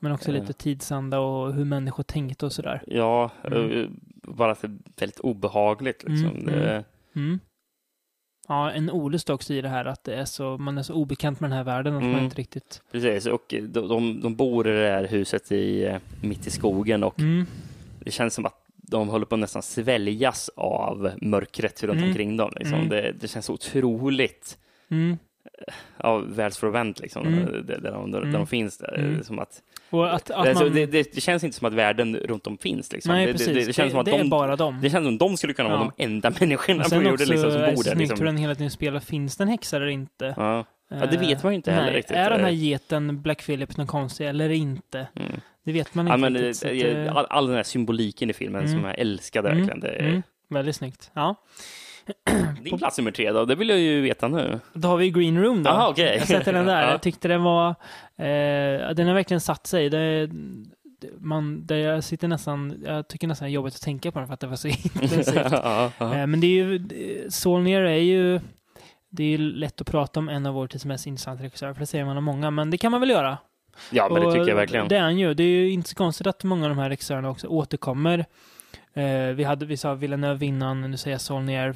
[0.00, 2.82] men också lite tidsanda och hur människor tänkte och sådär.
[2.86, 4.00] Ja, Mm.
[4.28, 6.28] Eh, bara att det är väldigt obehagligt liksom.
[6.30, 6.84] Mm, Det,
[7.16, 7.40] Mm.
[8.48, 11.40] Ja, en olust också i det här att det är så, man är så obekant
[11.40, 12.24] med den här världen att man Mm.
[12.24, 12.82] inte riktigt...
[12.92, 17.04] Precis, och de, de, de bor i det här huset i, eh, mitt i skogen
[17.04, 17.46] och Mm.
[18.04, 22.08] det känns som att de håller på att nästan sväljas av mörkret runt Mm.
[22.08, 22.52] omkring dem.
[22.56, 22.74] Liksom.
[22.78, 22.88] Mm.
[22.88, 24.58] Det, det känns otroligt
[24.88, 25.18] Mm.
[25.96, 27.66] ja, världsfrånvänt liksom, Mm.
[27.66, 28.32] där, de, där Mm.
[28.32, 28.78] de finns.
[28.78, 28.94] Där.
[28.98, 29.22] Mm.
[29.24, 29.62] Som att,
[29.92, 30.74] att, att alltså, man...
[30.74, 32.92] det, det, det känns inte som att världen runt om finns.
[32.92, 33.12] Liksom.
[33.14, 33.48] nej, det, precis.
[33.48, 34.78] det, det, känns som att de, bara dem.
[34.82, 35.92] det känns som att de skulle kunna vara Ja.
[35.96, 37.74] de enda människorna på sen jorden också liksom, som bor där.
[37.74, 38.26] snyggt hur Liksom.
[38.26, 39.00] den hela tiden spelar.
[39.00, 40.34] Finns det en häxa eller inte?
[40.36, 40.64] Ja.
[40.92, 42.16] Ja, det vet man ju inte heller Nej, riktigt.
[42.16, 45.06] Är den här geten Black Phillip någon konstig eller inte?
[45.16, 45.40] Mm.
[45.64, 46.64] Det vet man Ja, inte men, riktigt.
[46.84, 48.72] eh, eh, all, all den här symboliken i filmen Mm.
[48.72, 49.66] som jag älskade Mm.
[49.66, 50.06] verkligen.
[50.06, 51.10] Mm, väldigt snyggt.
[51.14, 51.34] Ja.
[52.62, 54.60] Din plats nummer tre då, det vill jag ju veta nu.
[54.72, 55.70] Då har vi Green Room då.
[55.70, 56.16] Aha, okej.
[56.18, 56.82] Jag sätter den där.
[56.86, 56.90] Ja.
[56.90, 57.68] Jag tyckte den var...
[58.16, 59.90] Eh, den har verkligen satt sig.
[59.90, 60.30] Det, det-
[61.18, 62.82] man, det jag sitter nästan...
[62.86, 64.68] Jag tycker nästan det är jobbigt att tänka på den för att det var så
[65.02, 65.34] intensivt.
[65.52, 65.90] ja.
[66.00, 66.88] Eh, men det är ju...
[67.30, 68.40] Solnier är ju...
[69.12, 71.80] Det är ju lätt att prata om en av vår tids mest intressanta regissörer, för
[71.80, 73.38] det säger man om många, men det kan man väl göra.
[73.90, 74.88] ja, men det Och tycker jag verkligen.
[74.88, 75.34] Det är han ju.
[75.34, 78.24] Det är ju inte så konstigt att många av de här regissörerna också återkommer.
[78.94, 81.68] Eh, vi, hade, vi sa Villeneuve innan, nu säger jag Solnier.
[81.68, 81.74] Eh,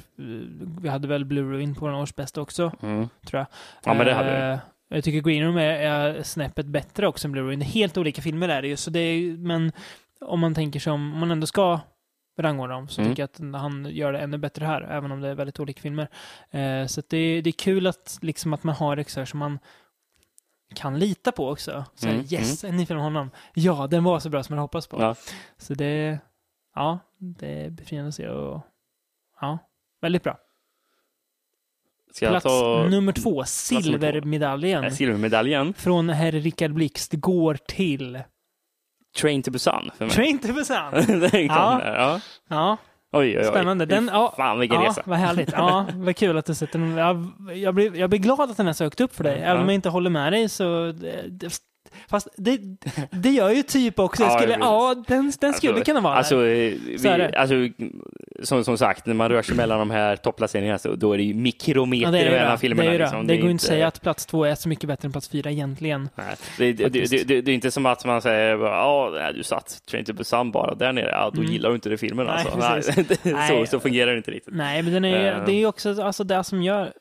[0.81, 3.09] vi hade väl Blue Ruin på den årsbästa också, Mm.
[3.25, 3.47] tror jag.
[3.83, 4.37] Ja, men det hade.
[4.53, 7.61] Eh, Jag tycker Green Room är, är snäppet bättre också än Blue Ruin.
[7.61, 9.71] Helt olika filmer är det ju, så det är, men
[10.21, 11.79] om man tänker som, om man ändå ska
[12.39, 13.11] rangordna dem, så Mm.
[13.11, 15.81] tycker jag att han gör det ännu bättre här, även om det är väldigt olika
[15.81, 16.07] filmer.
[16.51, 19.59] Eh, så det, det är kul att, liksom, att man har regissörer som man
[20.75, 21.85] kan lita på också.
[21.95, 23.29] Så Mm, yes, en ny film om honom.
[23.53, 25.01] Ja, den var så bra som man hoppas på.
[25.01, 25.15] Ja.
[25.57, 26.19] Så det,
[26.75, 28.61] ja, det är befriande att se och
[29.41, 29.59] ja,
[30.01, 30.37] väldigt bra.
[32.13, 34.83] Ska Plats ta nummer två, silvermedaljen.
[34.83, 35.73] äh, silvermedaljen?
[35.73, 38.19] Från herr Rickard Blixt går till
[39.21, 40.15] Train to Busan för mig.
[40.15, 40.91] Train to Busan.
[41.07, 41.79] Den Ja.
[41.83, 42.19] där, ja.
[42.47, 42.77] Ja,
[43.11, 43.43] Oj, oj, oj.
[43.45, 43.85] Spännande.
[43.85, 45.01] Den, ja, Fan, vilken ja, resa.
[45.05, 45.51] Vad härligt.
[45.51, 46.97] Ja, vad kul att du sätter den.
[46.97, 49.41] Jag, jag, blir, jag blir glad att den är så högt upp för dig.
[49.41, 50.93] Även om jag inte håller med dig så...
[51.95, 52.59] Det, det, fast det,
[53.11, 54.23] det gör ju typ också.
[54.23, 57.31] Ja, skulle, ja, den, den skulle kunna vara alltså, vi, det.
[57.37, 57.55] alltså,
[58.43, 61.23] som, som sagt, när man rör sig mellan de här topplaceringarna så då är det
[61.23, 62.57] ju mikrometer Ja, det är mellan det.
[62.57, 62.89] filmerna.
[62.89, 63.03] Det, är det.
[63.05, 63.27] liksom.
[63.27, 65.11] det är går ju inte att säga att plats två är så mycket bättre än
[65.11, 66.09] plats fyra egentligen.
[66.15, 69.43] Nej, det, det, det, det, det, det är inte som att man säger ja, du
[69.43, 72.59] satt Train to Busan bara där nere, ja, då gillar du inte det filmen Mm.
[72.59, 72.91] Nej, alltså.
[73.23, 74.53] Nej, så, så fungerar det inte riktigt.
[74.53, 75.45] Nej, men den är, Eh.
[75.45, 76.93] det är ju också alltså, det som gör,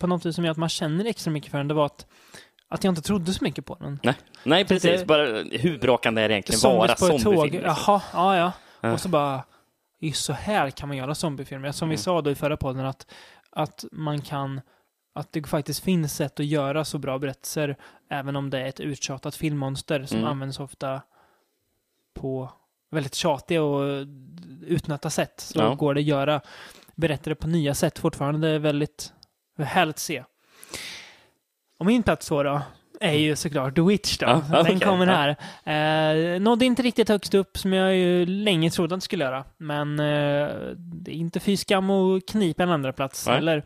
[0.00, 2.06] på något vis som gör att man känner extra mycket för den, det var att,
[2.72, 4.00] att jag inte trodde så mycket på den.
[4.02, 5.00] Nej, nej precis.
[5.00, 6.94] Det- Bara, hur bra kan det här egentligen vara?
[6.94, 7.60] På ett tåg, liksom?
[7.86, 8.52] jaha, ja ja.
[8.80, 8.92] Ja.
[8.92, 9.42] Och så bara,
[10.00, 11.72] just så här kan man göra zombiefilmer.
[11.72, 12.02] Som vi Mm.
[12.02, 13.06] sa då i förra podden, att,
[13.50, 14.60] att man kan,
[15.14, 17.76] att det faktiskt finns sätt att göra så bra berättelser,
[18.10, 20.30] även om det är ett uttjatat filmmonster som Mm.
[20.30, 21.02] används ofta
[22.14, 22.50] på
[22.90, 24.06] väldigt tjatiga och
[24.66, 25.40] utnötta sätt.
[25.40, 25.74] Så Ja.
[25.74, 26.40] går det att göra
[26.94, 28.48] berättare på nya sätt fortfarande.
[28.48, 29.12] Det är väldigt
[29.58, 30.24] härligt att se.
[31.82, 32.62] Och min plats två då,
[33.00, 34.42] är ju såklart The Witch då.
[34.52, 35.34] Ja, Den kommer ja.
[35.64, 36.34] här.
[36.34, 39.44] Eh, nådde inte riktigt högst upp som jag ju länge trodde att den skulle göra.
[39.56, 43.38] Men eh, det är inte fy skam att knipa en andra plats Nej.
[43.38, 43.56] Eller,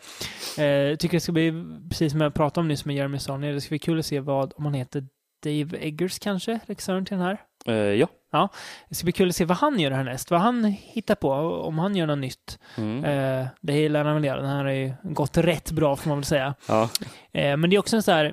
[0.59, 3.60] eh, tycker det ska bli, precis som jag pratade om nyss med Jeremy Saulnier, det
[3.60, 5.05] ska bli kul att se vad, om han heter
[5.44, 7.38] Dave Eggers kanske, regissören till den här.
[7.66, 8.06] Eh, ja.
[8.88, 11.32] Det ska bli kul att se vad han gör härnäst, vad han hittar på,
[11.66, 12.58] om han gör något nytt.
[12.76, 13.04] Mm.
[13.04, 16.18] Eh, det lär han väl göra, den här har ju gått rätt bra får man
[16.18, 16.54] väl säga.
[16.68, 16.88] ja.
[17.32, 18.32] Eh, men det är också en så här,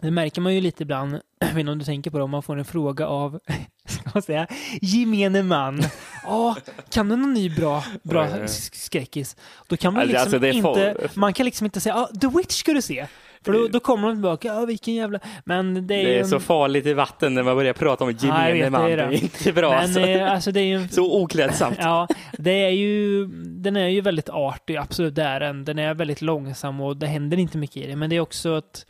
[0.00, 2.30] det märker man ju lite ibland, jag vet inte om du tänker på det, om
[2.30, 3.40] man får en fråga av,
[3.88, 4.46] ska man säga,
[4.82, 5.82] gemene man.
[6.26, 6.56] Ja,
[6.90, 9.36] kan du någon ny bra, bra skräckis?
[9.66, 12.54] Då kan man Alltså, liksom alltså, inte, man kan liksom inte säga, ah, The Witch
[12.54, 13.06] ska du se.
[13.44, 16.28] För då, då kommer de tillbaka, ja vilken jävla, men det är, Det är en-
[16.28, 18.16] så farligt i vatten när man börjar prata om Ja,
[18.48, 18.84] gemene vet, man.
[18.84, 19.70] det är inte bra.
[19.70, 20.00] men alltså.
[20.00, 21.76] eh, alltså det är en Så oklädsamt.
[21.80, 22.08] Ja,
[22.38, 25.64] det är ju, den är ju väldigt artig, absolut det är den.
[25.64, 27.98] Den är väldigt långsam och det händer inte mycket i den.
[27.98, 28.86] Men det är också att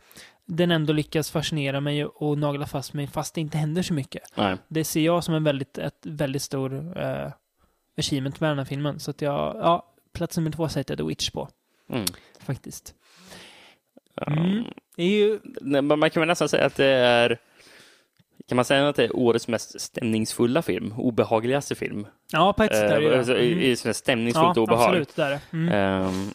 [0.47, 4.23] den ändå lyckas fascinera mig och nagla fast mig fast det inte händer så mycket.
[4.35, 4.55] Nej.
[4.67, 7.31] Det ser jag som en väldigt, ett väldigt stor eh,
[7.97, 8.99] achievement med den här filmen.
[8.99, 11.49] Så att jag, ja, plats nummer två sätter jag The Witch på,
[11.91, 12.05] Mm.
[12.39, 12.93] faktiskt.
[14.27, 14.63] Mm.
[14.97, 15.39] Ju,
[15.81, 17.37] Man kan väl nästan säga att det är
[18.47, 20.93] kan man säga att det är årets mest stämningsfulla film?
[20.97, 22.07] Obehagligaste film?
[22.31, 23.17] ja på ett sätt är det ju Eh, det.
[23.17, 23.35] alltså,
[23.85, 23.93] Mm.
[23.93, 24.83] stämningsfullt Ja, obehag.
[24.85, 25.39] absolut, det.
[25.53, 25.73] Mm.
[25.73, 26.29] Ehm,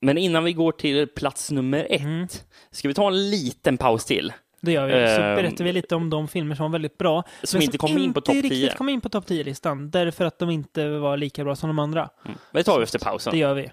[0.00, 2.26] men innan vi går till plats nummer ett, Mm.
[2.70, 4.32] ska vi ta en liten paus till?
[4.60, 4.92] Det gör vi.
[5.16, 7.24] Så Ehm, berättar vi lite om de filmer som var väldigt bra.
[7.42, 8.60] Som men inte kom in på topp inte 10.
[8.62, 9.90] riktigt kom in på topp 10-listan.
[9.90, 12.08] Därför att de inte var lika bra som de andra.
[12.24, 12.38] Mm.
[12.52, 13.32] Det tar vi efter pausen.
[13.32, 13.70] Det gör vi.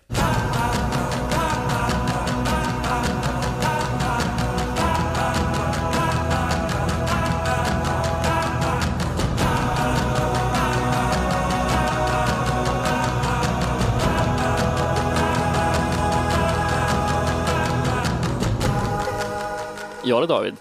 [20.11, 20.55] Ja det David.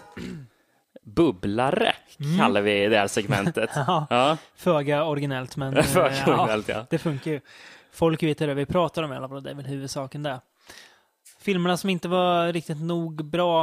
[1.02, 1.94] Bubblare
[2.38, 3.70] kallar vi det här segmentet.
[3.76, 3.84] Mm.
[3.88, 6.62] Ja, ja, föga originellt, men eh, för ja, ja.
[6.66, 6.86] ja.
[6.90, 7.40] det funkar ju.
[7.92, 10.40] Folk vet det vi pratar om i alla fall, det är väl huvudsaken där.
[11.40, 13.62] Filmerna som inte var riktigt nog bra,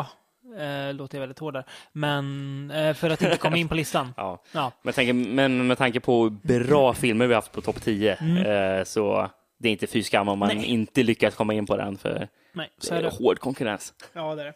[0.59, 4.13] eh, låter jag väldigt hård där, men eh, för att inte komma in på listan.
[4.17, 4.43] ja.
[4.51, 8.37] Ja, Men, tänker, men med tanke på bra filmer vi haft på topp 10 Mm.
[8.77, 10.65] eh, så det är inte fy skam om man Nej.
[10.65, 13.15] inte lyckas komma in på den för nej, så det är är det.
[13.23, 13.93] hård konkurrens.
[14.13, 14.53] Ja, det är det.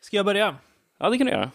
[0.00, 0.56] Ska jag börja?
[0.98, 1.50] Ja, det kan du göra.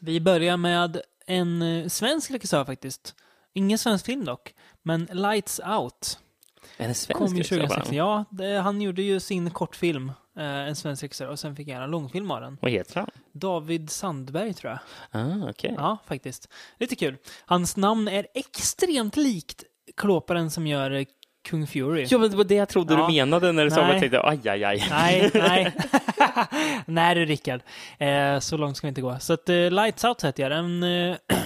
[0.00, 3.14] Vi börjar med en eh, svensk regissör faktiskt.
[3.54, 6.18] Ingen svensk film dock, men Lights Out.
[6.76, 7.88] Det svensk Kom ju regissör på 2016.
[7.90, 7.96] den?
[7.98, 11.84] Ja, det, han gjorde ju sin kortfilm, eh, en svensk regissör, och sen fick jag
[11.84, 12.58] en långfilm av den.
[12.62, 13.10] Vad heter han?
[13.32, 14.80] David Sandberg tror jag.
[15.22, 15.74] Ah, okej.
[15.76, 16.48] Ja, faktiskt.
[16.78, 17.16] Lite kul.
[17.46, 19.64] Hans namn är extremt likt
[19.96, 21.04] klåparen som gör eh,
[21.48, 22.06] Kung Fury.
[22.10, 23.06] Ja, men det var det jag trodde Ja.
[23.06, 23.92] du menade när du sa det.
[23.92, 24.86] Jag tänkte, aj, aj, aj.
[24.90, 25.72] Nej, nej.
[26.86, 27.60] nej du Rickard.
[27.98, 29.18] Eh, så långt ska vi inte gå.
[29.20, 30.58] Så att eh, Lights Out heter jag.
[30.58, 31.16] En eh,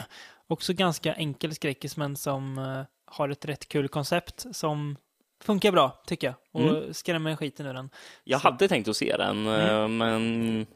[0.48, 4.96] också ganska enkel skräckis men som eh, har ett rätt kul koncept som
[5.44, 6.34] funkar bra, tycker jag.
[6.52, 6.94] Och Mm.
[6.94, 7.90] skrämmer skiten ur den.
[8.24, 9.60] Jag Så- hade tänkt att se den, Mm.
[9.82, 10.66] eh, men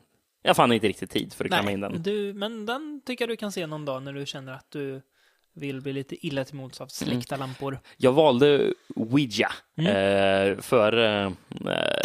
[0.42, 2.02] jag fann inte riktigt tid för att klämma in den.
[2.02, 5.02] du, men den tycker jag du kan se någon dag när du känner att du
[5.52, 7.78] vill bli lite illa till mods av släckta lampor.
[7.96, 9.90] Jag valde Ouija Mm.
[9.90, 10.92] eh, för
[11.24, 11.32] eh,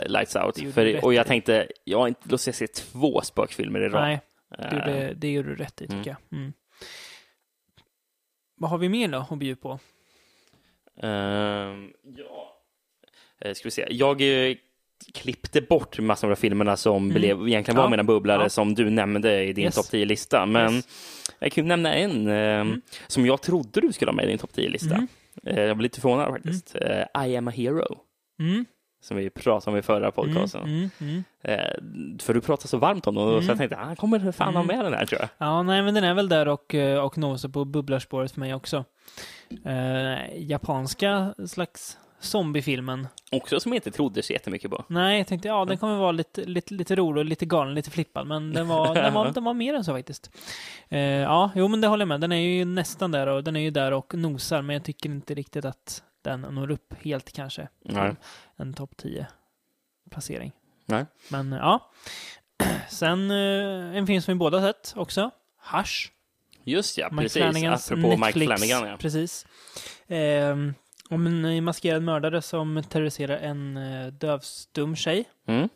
[0.07, 0.73] Lights Out.
[0.73, 4.01] För, och jag tänkte, jag har inte lust att se två spökfilmer i rad.
[4.01, 6.39] Nej, det Eh, det gjorde du rätt i tycker jag.
[6.39, 6.53] Mm.
[8.57, 9.79] Vad har vi mer då att bjuda på?
[11.01, 12.51] Ehm, ja,
[13.41, 13.87] Eh, ska vi se.
[13.91, 14.55] Jag eh,
[15.13, 17.91] klippte bort massor av filmerna som blev, egentligen var Mm.
[17.91, 17.97] Ja.
[17.97, 18.49] mina bubblare Ja.
[18.49, 19.75] som du nämnde i din Yes.
[19.75, 20.45] topp 10-lista.
[20.45, 20.87] Men Yes.
[21.39, 22.77] jag kan nämna en eh,
[23.07, 24.95] som jag trodde du skulle ha med i din topp 10-lista.
[24.95, 25.07] Mm.
[25.45, 26.75] Eh, jag blev lite förvånad faktiskt.
[26.75, 27.97] Eh, I am a hero.
[28.39, 28.65] Mm.
[29.03, 30.61] Som vi pratade om i förra podcasten.
[30.63, 31.23] Mm, mm.
[31.43, 34.55] Eh, för du pratade så varmt om den och så jag tänkte, han kommer fan
[34.55, 35.29] ha med den här tror jag.
[35.37, 38.53] Ja, nej, men den är väl där och, eh, och nosar på bubblarspåret för mig
[38.53, 38.85] också.
[40.35, 43.07] Japanska slags zombiefilmen.
[43.31, 44.85] Också som jag inte trodde så jättemycket på.
[44.87, 48.27] Nej, jag tänkte ja, den kommer vara lite, lite, lite rolig, lite galen, lite flippad,
[48.27, 50.29] men den var, den var, den var mer än så faktiskt.
[50.89, 52.21] Eh, ja, jo, men det håller jag med.
[52.21, 55.09] Den är ju nästan där och den är ju där och nosar, men jag tycker
[55.09, 57.67] inte riktigt att den når upp helt kanske.
[57.81, 58.15] Nej.
[58.55, 59.27] En topp 10
[60.11, 60.51] placering.
[60.85, 61.05] Nej.
[61.29, 61.91] Men ja.
[62.89, 65.31] Sen eh, en film som vi båda sett också.
[65.71, 66.11] Hush.
[66.63, 67.41] Just ja, Mike precis.
[67.41, 68.47] Flanagans Apropå Mike Netflix.
[68.47, 68.97] Flanagan ja.
[68.97, 69.45] Precis.
[70.07, 70.73] Ehm,
[71.09, 75.25] om en eh, maskerad mördare som terroriserar en eh, dövstum tjej.
[75.47, 75.69] Mm.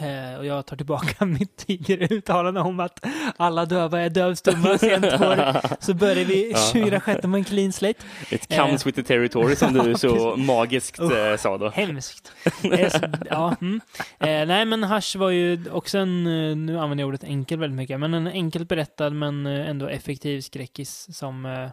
[0.00, 3.06] Eh, och jag tar tillbaka mitt tidigare uttalande om att
[3.36, 5.60] alla döva är dövstumma sent år.
[5.84, 8.00] Så börjar vi 2016 med en clean slate.
[8.30, 11.68] It comes with the territory som du så magiskt eh, sa då.
[11.68, 12.32] Hemskt.
[12.62, 12.98] Eh, så,
[13.30, 13.80] ja, mm.
[14.18, 17.76] eh, nej, men Hush var ju också en, eh, nu använder jag ordet enkel väldigt
[17.76, 21.68] mycket, men en enkelt berättad men eh, ändå effektiv skräckis som eh,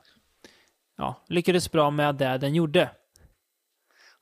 [1.00, 2.90] ja, lyckades bra med det den gjorde.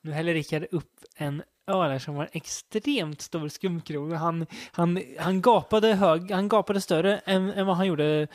[0.02, 4.14] Nu häller Rickard upp en öl som var en extremt stor skumkrog.
[4.14, 8.28] Han, han, han, gapade hög, han gapade större än, än vad han gjorde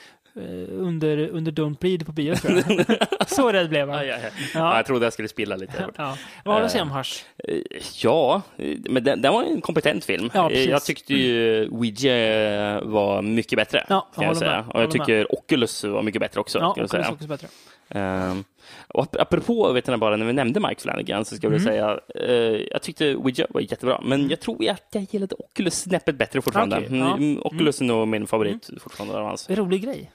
[0.71, 2.87] under, under Don't Bleed på bio tror jag.
[3.29, 3.99] Så rädd blev han.
[3.99, 4.07] Aj.
[4.07, 4.17] Ja.
[4.55, 5.87] Ja, jag trodde jag skulle spilla lite.
[5.97, 6.17] Ja.
[6.45, 7.23] Vad har du att säga om Hush?
[7.49, 7.57] Eh,
[8.03, 10.31] Ja, eh, men den, den var en kompetent film.
[10.35, 13.87] Ja, Eh, jag tyckte ju Ouija var mycket bättre.
[13.89, 14.51] Ja, jag kan jag säga.
[14.51, 14.61] med.
[14.61, 15.07] Och jag Håller med.
[15.07, 16.59] tycker Oculus var mycket bättre också.
[16.59, 17.11] Ja, kan Oculus säga.
[17.13, 17.49] också bättre.
[17.95, 18.45] Um,
[18.89, 21.65] och ap- apropå, vet ni bara, när vi nämnde Mike Flanagan så ska jag Mm.
[21.65, 26.15] säga, eh, jag tyckte Ouija var jättebra, men jag tror att jag gillade Oculus snäppet
[26.17, 26.77] bättre fortfarande.
[26.77, 27.17] Okej, ja.
[27.17, 29.51] Mm, Oculus är nog min favorit fortfarande av hans.
[29.51, 30.11] En rolig grej.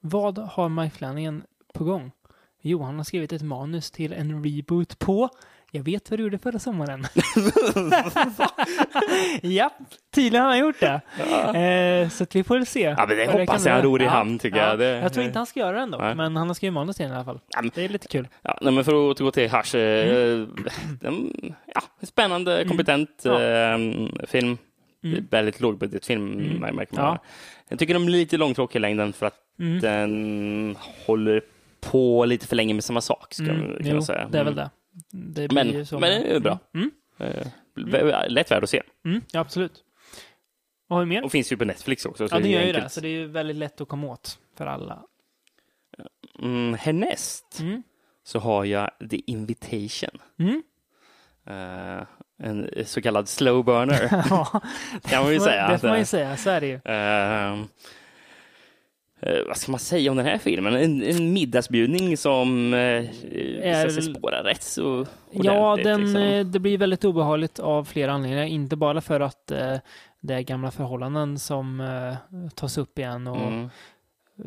[0.00, 1.42] Vad har Mike Flanagan
[1.74, 2.10] på gång?
[2.62, 5.28] Jo, han har skrivit ett manus till en reboot på
[5.70, 7.02] Jag vet vad du gjorde förra sommaren.
[9.42, 9.70] ja,
[10.14, 11.00] tydligen har han gjort det.
[11.58, 12.80] Eh, så att vi får väl se.
[12.80, 14.68] Ja, men det hoppas kan jag han ror i Ja, hamn, tycker ja.
[14.68, 14.78] jag.
[14.78, 16.14] Det- Jag tror inte han ska göra det ändå, Nej.
[16.14, 17.40] men han har skrivit manus till den i alla fall.
[17.48, 18.28] Ja, men- Det är lite kul.
[18.42, 19.76] Ja, nej, men för att återgå till Hush.
[19.76, 20.46] eh,
[21.02, 21.32] Mm.
[21.74, 23.42] ja, spännande, kompetent Ja.
[23.42, 23.78] eh,
[24.28, 24.58] film.
[25.04, 25.26] Mm.
[25.30, 26.76] Väldigt lågbudgetfilm, Mm.
[26.76, 27.04] märker man.
[27.04, 27.18] Ja.
[27.68, 29.80] Jag tycker de är lite långtråkiga i längden för att Mm.
[29.80, 30.76] den
[31.06, 31.42] håller
[31.80, 33.76] på lite för länge med samma sak, ska Mm.
[33.76, 34.28] kan Jo, säga.
[34.28, 34.68] det är väl Mm.
[35.12, 35.40] det.
[35.42, 36.58] Det Men, men det är bra.
[36.74, 36.90] Mm.
[37.18, 37.46] Eh,
[37.76, 38.82] vä- Lätt värd att se.
[39.04, 39.20] Mm.
[39.32, 39.84] Ja, absolut.
[40.86, 41.24] Vad har vi mer?
[41.24, 42.28] Och finns ju på Netflix också.
[42.28, 42.88] Så Ja, det är gör ju det.
[42.88, 45.02] Så det är ju väldigt lätt att komma åt för alla.
[46.42, 47.82] Mm, härnäst Mm.
[48.24, 50.20] så har jag The Invitation.
[50.38, 50.62] Mm.
[52.42, 54.60] En så kallad slow burner, Ja,
[55.02, 55.68] kan man ju säga.
[55.68, 56.36] det får man ju säga.
[56.36, 56.80] Så är det ju.
[56.84, 57.52] eh,
[59.20, 60.74] eh, vad ska man säga om den här filmen?
[60.76, 63.00] En, en middagsbjudning som uh,
[63.30, 66.22] visar sig spåra rätt så Ja, den, liksom.
[66.22, 68.44] eh, det blir väldigt obehagligt av flera anledningar.
[68.44, 69.76] Inte bara för att eh,
[70.20, 71.82] det är gamla förhållanden som
[72.54, 73.70] tas upp igen och Mm.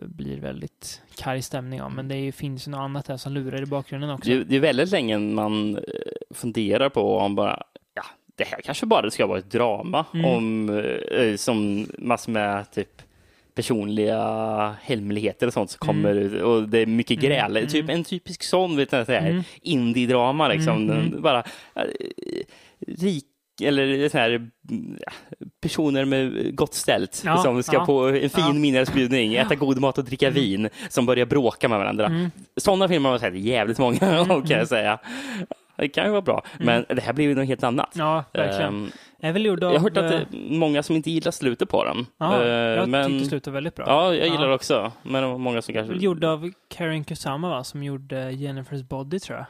[0.06, 1.92] blir väldigt karg stämning av.
[1.92, 4.30] Men det är, finns ju något annat här som lurar i bakgrunden också.
[4.30, 5.80] Det, det är väldigt länge man
[6.34, 7.64] funderar på om bara,
[8.42, 10.26] det här kanske bara ska vara ett drama Mm.
[10.26, 10.70] om,
[11.12, 13.02] eh, som massor med typ
[13.56, 16.04] personliga hemligheter och sånt som Mm.
[16.04, 17.58] kommer och det är mycket Mm, gräl.
[17.58, 17.70] mm.
[17.70, 19.44] Typ en typisk sån, vet du, så här, Mm.
[19.62, 20.76] indie-drama liksom.
[20.76, 21.22] Mm, Den mm.
[21.22, 21.40] Bara
[21.76, 21.84] eh,
[22.88, 23.26] rik
[23.64, 24.30] eller så här,
[24.70, 24.98] mm,
[25.62, 28.54] personer med gott ställt Ja, som ska ja, på en fin ja.
[28.54, 32.06] middagsbjudning, äta god mat och dricka vin som börjar bråka med varandra.
[32.06, 32.32] Mm.
[32.58, 35.00] Sådana filmer har jag sett jävligt många av kan jag säga.
[35.82, 37.96] Det kan ju vara bra, men det här blir ju något helt annat.
[37.96, 38.08] Mm.
[38.08, 38.92] Ja, verkligen.
[39.22, 39.74] Ehm, väl gjord av...
[39.74, 42.06] jag har hört att det eh, är många som inte gillar slutet på den.
[42.18, 43.86] Ja, Eh, jag men, tyckte slutet var väldigt bra.
[43.88, 44.48] Ja, jag gillar Ja.
[44.48, 44.92] det också.
[45.04, 45.96] Men det var många som kanske...
[45.96, 49.46] Gjord av Karen Kusama va, som gjorde Jennifer's Body tror jag.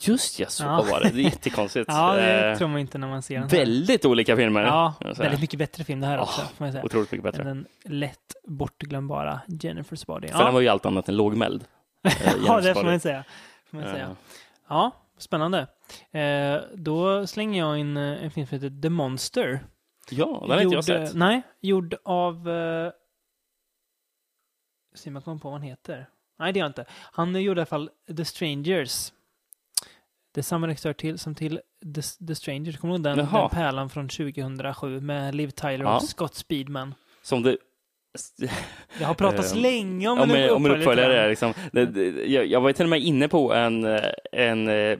[0.00, 0.84] Just ja, så Ja.
[0.90, 1.10] var det.
[1.10, 1.86] Det är jättekonstigt.
[1.92, 3.42] Ja, det Eh, tror man inte när man ser den.
[3.50, 3.58] här.
[3.58, 4.62] Väldigt olika filmer.
[4.62, 6.84] Ja, väldigt mycket bättre film det här också, Ja, får man säga.
[6.84, 7.40] Otroligt mycket bättre.
[7.42, 7.66] Än den
[7.98, 10.28] lätt bortglömbara Jennifer's Body.
[10.28, 11.64] För den var ju allt annat än lågmäld.
[12.04, 12.12] Eh,
[12.46, 13.24] ja, det får man säga.
[13.70, 14.16] Får man Eh, säga.
[14.68, 15.66] Ja, spännande.
[16.10, 19.60] Eh, då slänger jag in eh, en film som heter The Monster.
[20.10, 21.14] Ja, den har inte jag sett.
[21.14, 22.48] Nej, gjord av...
[22.50, 22.92] Eh,
[24.94, 26.08] se om jag kommer på vad han heter.
[26.38, 26.84] Nej, det gör jag inte.
[26.90, 29.12] Han gjorde i alla fall The Strangers.
[30.32, 31.60] Det är samma regissör till, som till
[31.94, 32.78] The, The Strangers.
[32.78, 35.96] Kommer du ihåg den, den pärlan från 2007 med Liv Tyler Ja.
[35.96, 36.94] och Scott Speedman?
[37.22, 37.56] Som det...
[38.98, 41.28] Det har pratats Eh, länge om, Om, en om en uppföljare uppföljare.
[41.28, 41.54] Liksom.
[42.26, 44.00] Jag, jag var till och med inne på en,
[44.32, 44.98] en eh,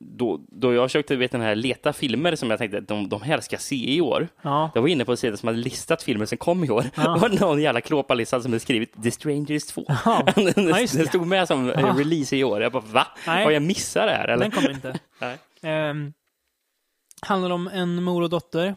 [0.00, 3.22] då, då jag försökte vet, den här, leta filmer som jag tänkte att de, de
[3.22, 4.28] här ska jag se i år.
[4.42, 4.70] Ja.
[4.74, 6.84] Jag var inne på en sida som hade listat filmer som kom i år.
[6.94, 7.02] Ja.
[7.14, 9.84] Det var någon jävla klåparlista som hade skrivit The Strangers 2.
[10.04, 10.22] Ja.
[10.34, 11.94] den, Ja, den stod med som Ja.
[11.98, 12.62] release i år.
[12.62, 13.06] Jag bara, va?
[13.26, 13.44] Nej.
[13.44, 14.28] Har jag missat det här?
[14.28, 14.42] Eller?
[14.42, 14.98] Den kommer inte.
[15.62, 16.12] Ehm,
[17.22, 18.74] handlar om en mor och dotter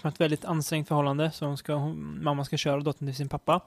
[0.00, 1.30] som ett väldigt ansträngt förhållande.
[1.30, 3.60] Så hon ska, hon, mamma ska köra dottern till sin pappa.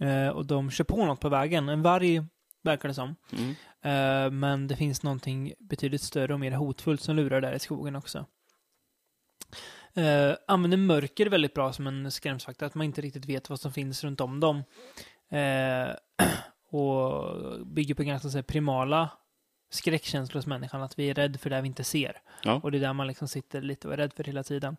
[0.00, 1.68] Eh, och de kör på något på vägen.
[1.68, 2.22] En varg
[2.62, 3.16] verkar det som.
[3.32, 3.50] Mm.
[3.82, 7.96] Eh, men det finns någonting betydligt större och mer hotfullt som lurar där i skogen
[7.96, 8.26] också.
[9.98, 13.72] Uh, använder mörker väldigt bra som en skrämsfaktor, att man inte riktigt vet vad som
[13.72, 14.62] finns runt om dem.
[15.30, 15.88] Eh,
[16.70, 19.10] och bygger på ganska så här, primala
[19.70, 22.20] skräckkänslor hos människan, att vi är rädda för det vi inte ser.
[22.42, 22.60] Ja.
[22.62, 24.76] Och det är där man liksom sitter lite och är rädd för hela tiden.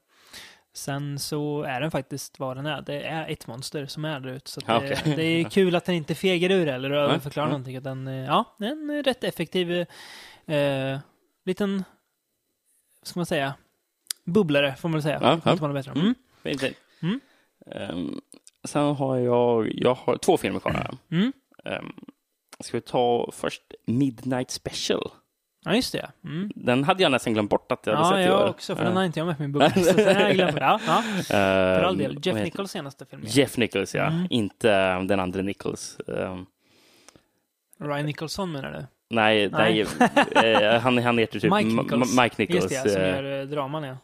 [0.77, 2.81] Sen så är den faktiskt vad den är.
[2.81, 4.51] Det är ett monster som är där ute.
[4.51, 5.15] Så det, okej.
[5.15, 7.51] det är kul att den inte fegar ur eller överförklarar ja.
[7.51, 7.83] någonting.
[7.83, 9.85] Den, eh, ja, det är en rätt effektiv
[10.45, 10.99] eh,
[11.45, 11.83] liten,
[13.01, 13.53] vad ska man säga,
[14.23, 15.19] bubblare får man väl säga.
[15.21, 15.55] Ja, ja.
[15.55, 15.91] något bättre.
[15.91, 16.15] Mm.
[16.43, 16.63] Fint.
[17.01, 17.19] Mm.
[17.71, 18.21] Ehm,
[18.63, 20.97] sen har jag, jag har två filmer kvar här.
[21.11, 21.33] Mm.
[21.63, 21.95] Um,
[22.59, 25.11] ska vi ta först Midnight Special?
[25.67, 26.09] Ja, just det.
[26.23, 26.51] Mm.
[26.55, 28.49] Den hade jag nästan glömt bort att jag hade Ja, sett i jag år.
[28.49, 29.69] också, för Eh, den har inte jag med på min bubbla.
[29.71, 30.57] så den har jag glömt.
[30.59, 31.03] Ja, ja.
[31.27, 32.19] För all del.
[32.23, 33.21] Jeff Nichols senaste film.
[33.25, 33.29] ja.
[33.31, 34.03] Jeff Nichols, ja.
[34.05, 34.27] Mm.
[34.29, 35.97] Inte den andra Nichols.
[36.07, 36.45] Ehm,
[37.79, 38.85] Ryan Nicholson menar du?
[39.15, 39.85] nej, nej.
[40.35, 42.17] eh, han, han heter typ Mike Nichols.
[42.21, 42.71] Mike Nichols.
[42.71, 43.97] Just det, som eh, gör eh, draman, ja.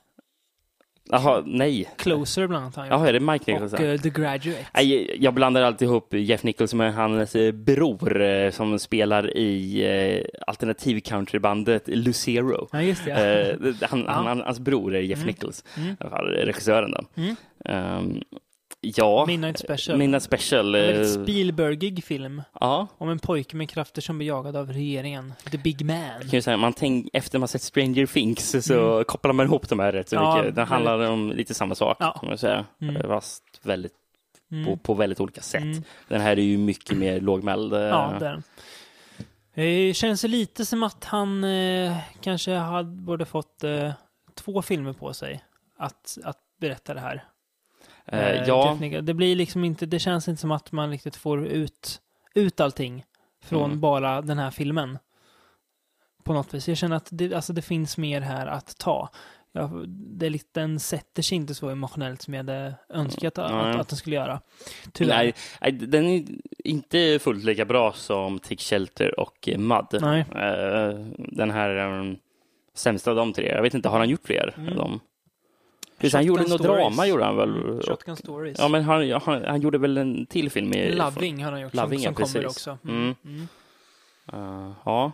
[1.12, 1.90] Jaha, nej.
[1.98, 3.74] Closer bland annat han Jaha, är det Mike Nichols?
[3.74, 4.66] Och eh, The Graduate.
[4.74, 9.82] Nej, jag blandar alltid ihop Jeff Nichols med hans eh, bror eh, som spelar i
[10.22, 12.68] eh, alternativ countrybandet Lucero.
[12.72, 13.12] Ja, just det.
[13.12, 13.18] Ja.
[13.68, 14.12] Eh, han, Ja.
[14.12, 15.28] han, hans bror är Jeff Mm.
[15.28, 15.96] Nichols, Mm.
[16.46, 17.22] regissören då.
[17.22, 17.36] Mm.
[17.66, 18.22] Ehm,
[18.84, 19.98] ja, Midnight Special.
[19.98, 20.76] Midnight Special.
[20.76, 24.74] En eh, väldigt Spielbergig film ja, om en pojke med krafter som blir jagad av
[24.74, 25.34] regeringen.
[25.52, 26.30] The Big Man.
[26.32, 29.92] kan säga, man tänk, efter man sett Stranger Things så kopplar man ihop de här
[29.92, 30.28] rätt så Mm.
[30.28, 30.56] Ja, mycket.
[30.56, 30.70] Den väldigt.
[30.70, 32.18] handlar om lite samma sak, Ja.
[32.20, 32.66] kan man säga.
[32.82, 32.96] Mm.
[32.96, 33.94] Eh, Fast väldigt,
[34.52, 34.66] Mm.
[34.66, 35.62] på, på väldigt olika sätt.
[35.62, 35.84] Mm.
[36.08, 37.74] Den här är ju mycket mer lågmäld.
[37.74, 38.42] eh, Ja, det.
[39.56, 43.92] Det känns lite som att han eh, kanske hade, borde fått eh,
[44.36, 45.44] två filmer på sig
[45.78, 47.24] att, att berätta det här.
[48.06, 48.78] Eh, Eh, ja.
[49.02, 52.02] Det blir liksom inte, det känns inte som att man riktigt får ut,
[52.36, 53.04] ut allting
[53.44, 53.80] från Mm.
[53.80, 54.98] bara den här filmen.
[56.24, 56.68] På något vis.
[56.68, 59.10] Jag känner att det, alltså det finns mer här att ta.
[59.56, 63.52] Ja, det är lite, den sätter sig inte så emotionellt som jag hade önskat att,
[63.52, 63.72] Nej.
[63.72, 64.42] att, att den skulle göra.
[64.94, 65.16] Tyvärr.
[65.24, 66.24] Nej, nej, den är
[66.64, 70.02] inte fullt lika bra som Take Shelter och Mud.
[70.02, 70.20] Nej.
[70.36, 72.18] Eh, Den här um,
[72.74, 73.48] sämsta av de tre.
[73.52, 74.54] Jag vet inte, har han gjort fler?
[74.58, 74.76] Mm.
[74.76, 75.00] dem?
[76.04, 77.50] Precis, han gjorde något drama, gjorde han väl?
[77.50, 78.60] Mm, Shotgun Stories.
[78.60, 80.92] Ja, men han, han, han gjorde väl en till film i...
[80.96, 82.68] Loving har han gjort Loving, som, ja, som kommer precis.
[82.68, 82.78] också.
[82.90, 83.16] Mm.
[83.26, 83.48] Mm.
[84.34, 85.12] Eh, ja.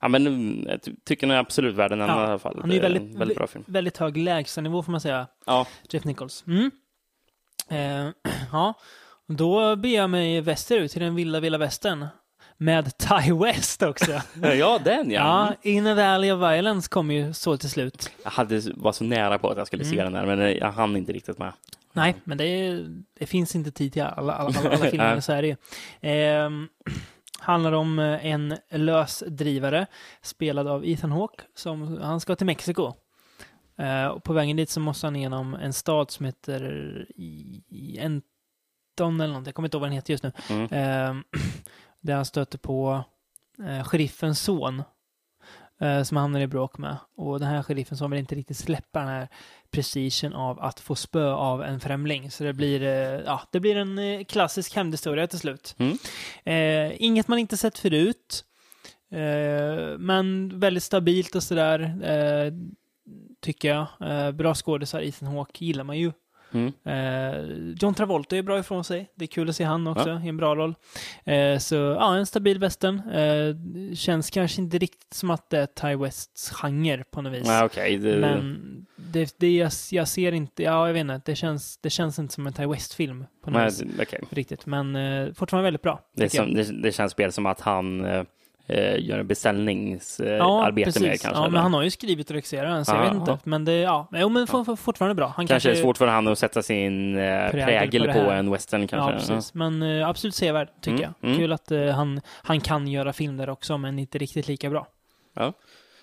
[0.00, 2.58] Ja, men mm, jag ty- tycker den är absolut värd en Ja, i alla fall.
[2.60, 3.64] han är väldigt, en väldigt bra film.
[3.66, 5.26] väldigt hög lägstanivå får man säga.
[5.46, 6.44] Ja, Jeff Nichols.
[6.46, 6.70] Mm.
[7.68, 8.12] Eh,
[8.52, 8.74] ja,
[9.26, 12.06] då beger jag mig västerut till den vilda, vilda västern.
[12.62, 14.12] Med Ty West också.
[14.42, 15.20] ja den ja.
[15.62, 18.10] ja, In a Valley of Violence kom ju så till slut.
[18.24, 20.12] Jag hade, var så nära på att jag skulle se Mm.
[20.12, 21.52] den där, men jag hann inte riktigt med.
[21.92, 22.86] Nej, men det, är,
[23.18, 25.56] det finns inte tid till alla, alla, alla, alla filmer, så är det.
[26.00, 26.68] Ehm,
[27.38, 29.86] handlar om eh, en lösdrivare
[30.22, 31.42] spelad av Ethan Hawke.
[31.54, 32.92] Som, han ska till Mexiko.
[33.78, 36.62] Eh, och på vägen dit så måste han igenom en stad som heter
[37.16, 39.48] I- I- Enton eller någonting.
[39.48, 40.32] Jag kommer inte ihåg vad den heter just nu.
[40.50, 40.68] Mm.
[40.70, 41.24] Ehm,
[42.00, 43.04] där han stöter på
[43.66, 44.82] eh, sheriffens son.
[45.80, 46.96] Eh, som han hamnar i bråk med.
[47.16, 49.28] Och den här sheriffen som vill inte riktigt släppa den här
[49.70, 52.30] prestigen av att få spö av en främling.
[52.30, 55.76] Så det blir, eh, ja, det blir en eh, klassisk hämndhistoria till slut.
[55.78, 55.98] Mm.
[56.44, 58.44] Eh, inget man inte sett förut.
[59.10, 61.80] Eh, men väldigt stabilt och sådär.
[62.04, 62.52] Eh,
[63.40, 64.34] tycker jag.
[64.34, 65.02] Bra skådisar.
[65.02, 66.12] Ethan Hawke gillar man ju.
[66.52, 66.72] Mm.
[66.84, 69.10] Eh, John Travolta är bra ifrån sig.
[69.14, 70.74] Det är kul att se han också i en bra roll.
[71.24, 73.02] Eh, så ja, en stabil western.
[73.10, 73.54] Eh,
[73.94, 77.46] känns kanske inte riktigt som att det är Ty Wests genre på något vis.
[77.46, 77.96] Nej, okej.
[77.98, 81.90] det- Men det, det jag, jag ser inte, ja jag vet inte, det känns, det
[81.90, 84.00] känns inte som en Ty West-film på något Nej, vis.
[84.08, 84.20] okej.
[84.30, 86.00] Riktigt, men eh, fortfarande väldigt bra.
[86.16, 88.04] Det, som, det, det känns spel som att han
[88.72, 91.28] eh, gör en beställningsarbete Ja, med kanske.
[91.28, 91.50] ja, eller?
[91.50, 93.30] men han har ju skrivit och regisserat den, så jag Ja, vet inte.
[93.30, 93.38] ja.
[93.44, 95.26] Men det, ja, jo, men for, for, fortfarande bra.
[95.26, 98.30] Han kanske kanske är svårt för han att sätta sin eh, Prägel prägel, på på,
[98.30, 99.12] en western Ja, kanske.
[99.32, 99.54] precis.
[99.54, 101.28] Men eh, absolut sevärd, tycker Mm, jag.
[101.30, 101.38] mm.
[101.40, 104.86] Kul att eh, han, han kan göra film där också, men inte riktigt lika bra.
[105.36, 105.52] Ja.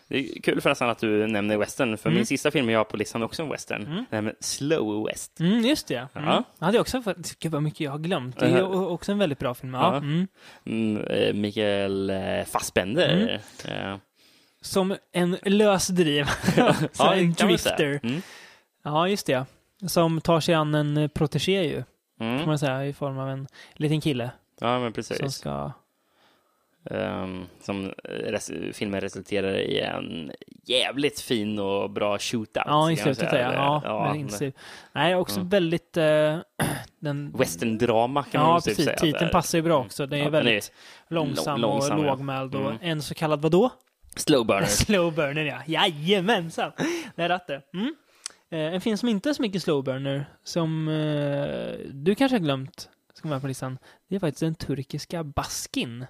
[0.08, 2.16] Det är kul förresten att du nämner western, för Mm.
[2.18, 3.86] min sista film jag har på listan är också en western.
[3.86, 4.06] Mm.
[4.10, 5.40] Den Slow West.
[5.40, 6.08] Mm, just det.
[6.16, 6.28] Mm.
[6.30, 6.44] Ja.
[6.60, 7.02] Det hade jag också
[7.40, 8.40] gud vad mycket jag har glömt.
[8.40, 9.74] Det är o- också en väldigt bra film.
[9.74, 9.92] Ja.
[9.94, 9.98] Ja.
[9.98, 10.28] Mm.
[10.66, 13.42] Mm, eh, Mikael eh, Fassbender.
[13.66, 13.96] Eh,
[14.62, 16.26] som en lösdriv.
[16.98, 18.00] Ja, en drifter.
[18.04, 18.22] Mm.
[18.84, 19.46] Ja, just det.
[19.88, 21.84] Som tar sig an en protégé ju,
[22.18, 22.46] kan Mm.
[22.46, 25.34] man säga, i form av en liten kille Ja, men som precis.
[25.34, 25.72] ska...
[26.92, 30.32] Ehm, som res filmen resulterar i en
[30.66, 32.64] jävligt fin och bra shootout.
[32.66, 33.82] Ja, i man slutet ja.
[33.86, 34.52] ja med men-.
[34.94, 35.50] Nej, också Mm.
[35.50, 35.98] väldigt...
[35.98, 36.38] eh,
[37.00, 38.86] den, Western-drama kan man Ja, väl typ precis.
[38.86, 38.98] säga.
[38.98, 39.32] Titeln där.
[39.32, 40.06] passar ju bra också.
[40.08, 40.72] Den är Ja, den är väldigt
[41.10, 42.10] långsam, lång- långsam, och ja.
[42.10, 42.78] lågmäld och Mm.
[42.82, 43.70] en så kallad vadå?
[44.16, 44.66] Slow burner.
[44.66, 45.60] Slow burner, ja.
[45.66, 46.72] Jajamensan!
[47.16, 47.62] Det är rätt det.
[47.74, 47.96] Mm.
[48.52, 52.40] Eh, en film som inte är så mycket slow burner, som eh, du kanske har
[52.44, 53.78] glömt, ska vara på listan,
[54.10, 56.06] det är faktiskt den turkiska Baskin.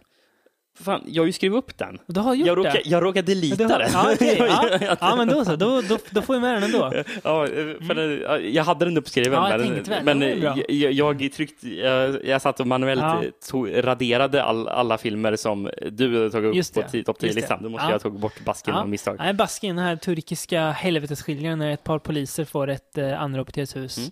[0.84, 1.98] Fan, jag har ju skrivit upp den.
[2.06, 2.62] Du har gjort Jag det?
[2.62, 3.90] råkade, jag råkade delita har- den.
[3.94, 4.36] Ja, okej,
[4.82, 4.96] ja.
[5.00, 5.56] ja, men då så.
[5.56, 6.92] Då, då, då får vi med den ändå.
[7.24, 7.48] Ja,
[7.88, 10.04] för den, jag hade den uppskriven, Ja, jag men, väl.
[10.04, 10.58] men Det bra.
[10.70, 10.92] jag,
[11.22, 13.24] jag, tryckte, jag, jag satt och manuellt Ja.
[13.50, 17.36] tog, raderade all, alla filmer som du hade tagit upp Just på det, topp just
[17.38, 17.58] 10-listan.
[17.58, 17.64] det.
[17.64, 17.90] Då måste Ja.
[17.90, 18.82] jag ha tagit bort basken Ja.
[18.82, 19.16] av misstag.
[19.20, 23.64] Nej, Baskin, den här turkiska helvetesskildringen när ett par poliser får ett eh, anrop till
[23.64, 23.98] ett hus.
[23.98, 24.10] Mm.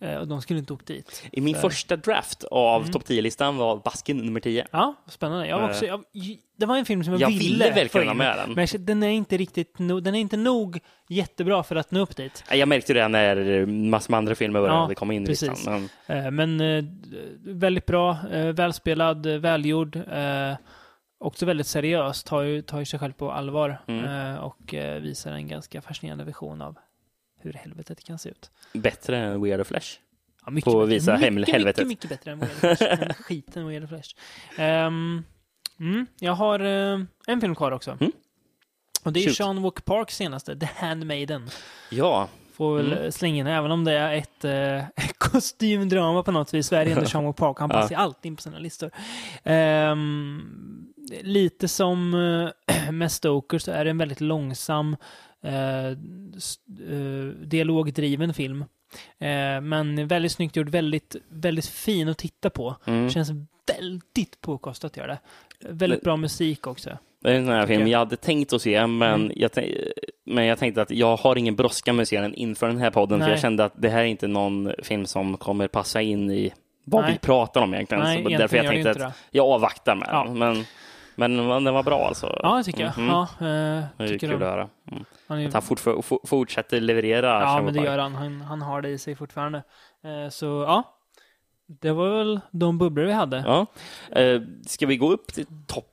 [0.00, 1.28] Eh, och de skulle inte åkt dit.
[1.32, 2.92] I min För- första draft av Mm.
[2.92, 4.66] topp 10-listan var basken nummer 10.
[4.70, 5.46] Ja, spännande.
[5.46, 6.04] Jag var också, jag,
[6.56, 8.52] det var en film som jag, Jag ville, ville verkligen ha med den.
[8.52, 12.44] Men den är inte riktigt den är inte nog jättebra för att nå upp dit.
[12.50, 15.48] Jag märkte det när massor med andra filmer började Ja, komma in i precis.
[15.50, 15.88] listan.
[16.06, 16.84] Men, Eh, men eh,
[17.44, 19.96] väldigt bra, eh, välspelad, eh, välgjord.
[19.96, 20.54] Eh,
[21.20, 24.04] också väldigt seriös, tar ju, tar ju sig själv på allvar Mm.
[24.34, 26.76] eh, och eh, visar en ganska fascinerande vision av
[27.40, 28.50] hur helvetet kan se ut.
[28.72, 29.98] bättre än We Are The Flash.
[30.44, 31.86] Ja, mycket På att visa hem- mycket, helvetet.
[31.86, 32.96] Mycket, mycket bättre än Weird Flash.
[33.00, 34.14] Den skiten Weird Flash.
[34.58, 35.24] Ehm,
[35.80, 37.96] mm, jag har eh, en film kvar också.
[38.00, 38.12] Mm.
[39.02, 39.36] Och det är Shoot.
[39.36, 41.50] Sean Walk Parks senaste, The Handmaiden.
[41.90, 43.12] Ja, Får väl Mm.
[43.12, 46.90] slänga in, även om det är ett eh, kostymdrama på något vis, så är det
[46.92, 47.56] ändå Sean Walk Park.
[47.58, 47.76] Han Ja.
[47.80, 48.90] passar ju alltid in på sina listor.
[49.44, 50.86] Ehm,
[51.22, 52.14] lite som
[52.68, 54.96] eh, med Stoker så är det en väldigt långsam,
[57.46, 58.64] dialogdriven film.
[59.18, 62.76] Eh, men väldigt snyggt gjord, väldigt, väldigt fin att titta på.
[62.84, 63.10] mm.
[63.10, 63.30] Känns
[63.76, 65.18] väldigt påkostat gör det.
[65.60, 66.90] Väldigt bra musik också.
[67.22, 67.98] det är en sån här film jag.
[67.98, 69.32] hade tänkt att se, men, Mm.
[69.36, 69.50] jag,
[70.26, 72.90] men jag tänkte att jag har ingen brådska med att se den inför den här
[72.90, 73.32] podden, för Nej.
[73.32, 76.52] jag kände att det här är inte någon film som kommer passa in i
[76.84, 77.12] vad Nej.
[77.12, 78.04] vi pratar om egentligen.
[78.04, 79.12] Nej, så egentligen därför jag tänkte att det.
[79.30, 80.24] jag avvaktar med Ja.
[80.24, 80.38] den.
[80.38, 80.64] Men,
[81.26, 82.38] men den var bra alltså.
[82.42, 82.98] Ja, det tycker jag.
[82.98, 83.08] Mhm.
[83.08, 84.68] Ja, eh, Det är kul att de, höra.
[84.92, 85.04] Mm.
[85.28, 87.40] han är, Att han fortfar- for- fortsätter leverera.
[87.40, 88.14] Ja, men det gör han.
[88.14, 88.40] han.
[88.40, 89.58] Han har det i sig fortfarande.
[90.04, 90.82] Eh, så ja,
[91.80, 93.44] det var väl de bubblor vi hade.
[93.46, 93.66] Ja.
[94.20, 95.84] Eh, ska vi gå upp till topp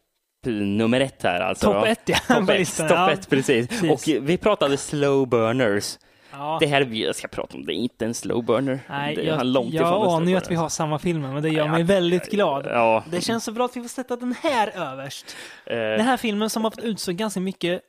[0.47, 1.73] nummer ett här alltså?
[1.73, 2.18] Topp ett, ja.
[2.27, 3.11] Topp ett, ja.
[3.11, 3.68] ett, precis.
[3.68, 3.91] Precis.
[3.91, 5.97] Och vi pratade slow burners.
[6.38, 6.57] Ja.
[6.60, 8.80] Det här vi ska prata om, det är inte en slow burner.
[8.90, 11.49] Nej, det är jag, långt jag anar ju att vi har samma filmer, men det
[11.49, 12.66] gör Ja, mig väldigt glad.
[12.66, 15.36] Ja, Det känns så bra att vi får sätta den här överst.
[15.66, 17.82] eh, Den här filmen som har fått utstå ganska mycket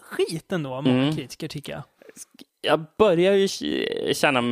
[0.00, 1.16] skit ändå av många Mm.
[1.16, 1.82] kritiker, tycker jag.
[2.60, 3.48] Jag börjar ju
[4.14, 4.42] känna,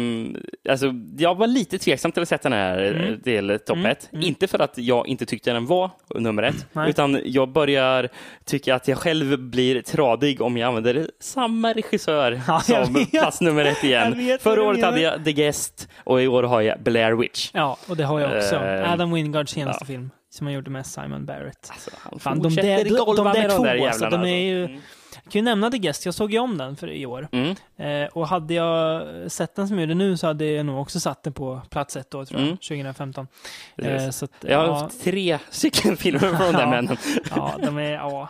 [0.69, 3.05] alltså jag var lite tveksam till att sätta den här Mm.
[3.07, 3.21] mm.
[3.21, 3.91] till topp Mm.
[3.91, 4.09] ett.
[4.13, 6.91] Inte för att jag inte tyckte den var nummer ett, Nej.
[6.91, 8.09] utan jag börjar
[8.45, 13.65] tycka att jag själv blir tradig om jag använder samma regissör Ja, som plats nummer
[13.65, 14.39] ett igen.
[14.41, 17.51] Förra året hade jag The Guest och i år har jag Blair Witch.
[17.55, 18.57] Ja, och det har jag också.
[18.57, 19.87] Eh, Adam Wingards senaste ja.
[19.87, 21.71] film, som han gjorde med Simon Barrett.
[21.71, 24.63] Alltså, han Fan, de där, de, de där två, där alltså, jävlarna, de är ju...
[24.63, 24.79] alltså.
[25.27, 27.29] Jag kan ju nämna The Guest, jag såg ju om den för i år.
[27.33, 27.57] Mm.
[27.77, 31.01] Eh, och hade jag sett den som jag gjorde nu så hade jag nog också
[31.01, 32.57] satt den på plats ett då, tror jag, Mm.
[32.57, 33.29] 2015.
[33.77, 34.03] Precis.
[34.07, 36.59] Eh, så att, Jag har ja, haft tre stycken filmer från Ja.
[36.59, 36.97] den männen.
[37.37, 38.29] ja, de är, ja.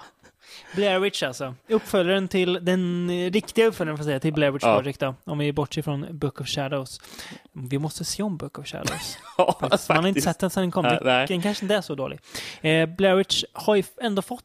[0.74, 1.54] Blair Witch alltså.
[1.68, 4.76] Uppföljaren till, den riktiga uppföljaren får jag säga, till Blair Witch Ja.
[4.76, 5.14] Project då.
[5.24, 7.00] Om vi bortser från Book of Shadows.
[7.52, 9.18] Vi måste se om Book of Shadows.
[9.38, 9.88] Ja, Faktiskt.
[9.88, 10.98] Man har inte sett den sedan den kom.
[11.04, 11.26] Nej.
[11.28, 12.18] Den kanske inte är så dålig.
[12.60, 14.42] Eh, Blair Witch har ju ändå fått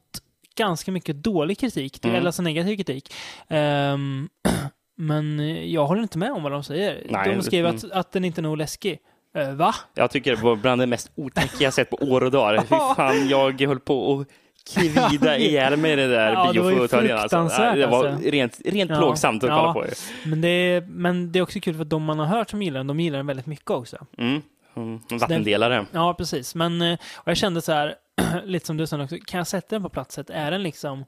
[0.56, 2.15] ganska mycket dålig kritik, Mm.
[2.15, 3.14] eller alltså negativ kritik.
[3.49, 4.30] Ehm,
[4.98, 5.40] men
[5.72, 7.03] jag håller inte med om vad de säger.
[7.10, 7.76] Nej, de skriver mm.
[7.76, 8.99] att, att den inte är nog läskig.
[9.38, 9.76] Eh, va?
[9.94, 12.61] Jag tycker det var bland det mest otäcka jag sett på år och dagar.
[12.61, 14.28] Fy fan, jag höll på att
[14.76, 17.18] kvida ihjäl mig i det där Ja, biofåtöljen.
[17.18, 17.38] Alltså.
[17.76, 18.30] Det var alltså.
[18.30, 19.73] rent, rent Ja, plågsamt att ja.
[19.73, 19.94] kolla på.
[20.26, 22.61] Men det, är, men det är också kul för att de man har hört som
[22.61, 23.98] gillar den, de gillar den väldigt mycket också.
[24.18, 24.41] Mm.
[24.76, 24.99] Mm.
[25.11, 25.85] En vattendelare.
[25.91, 26.56] Ja, precis.
[26.56, 27.95] Men eh, och jag kände så här,
[28.45, 30.30] lite som du sa också, kan jag sätta den på platset?
[30.30, 31.06] Är den liksom...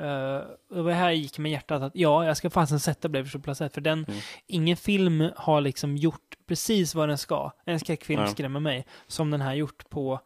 [0.00, 3.60] Uh, det här gick med hjärtat att ja, jag ska fasen sätta Witch på plats
[3.60, 4.20] ett, för den, Mm.
[4.46, 7.50] ingen film har liksom gjort precis vad den ska.
[7.66, 8.26] En skräckfilm Ja.
[8.26, 10.20] skrämmer mig, som den här gjort på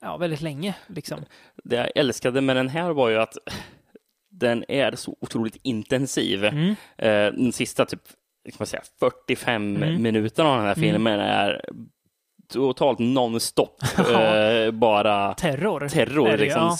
[0.00, 0.74] ja, väldigt länge.
[0.86, 1.24] Liksom.
[1.64, 3.34] Det jag älskade med den här var ju att
[4.30, 6.44] den är så otroligt intensiv.
[6.44, 6.68] Mm.
[6.98, 8.02] Eh, Den sista typ
[8.44, 10.02] kan man säga, 45 Mm.
[10.02, 10.90] minuterna av den här Mm.
[10.90, 11.64] filmen är
[12.52, 13.76] totalt non-stop.
[13.98, 15.88] Eh, bara Terror.
[15.88, 16.36] terror.
[16.36, 16.76] liksom ja.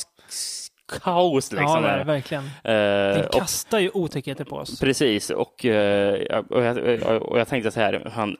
[1.03, 1.85] kaos liksom.
[1.85, 2.45] ja, det verkligen.
[2.45, 2.73] Eh,
[3.17, 4.81] Den och- kastar ju otäckheter på oss.
[4.81, 8.37] Precis, och, eh, och, jag, och jag tänkte så här, han,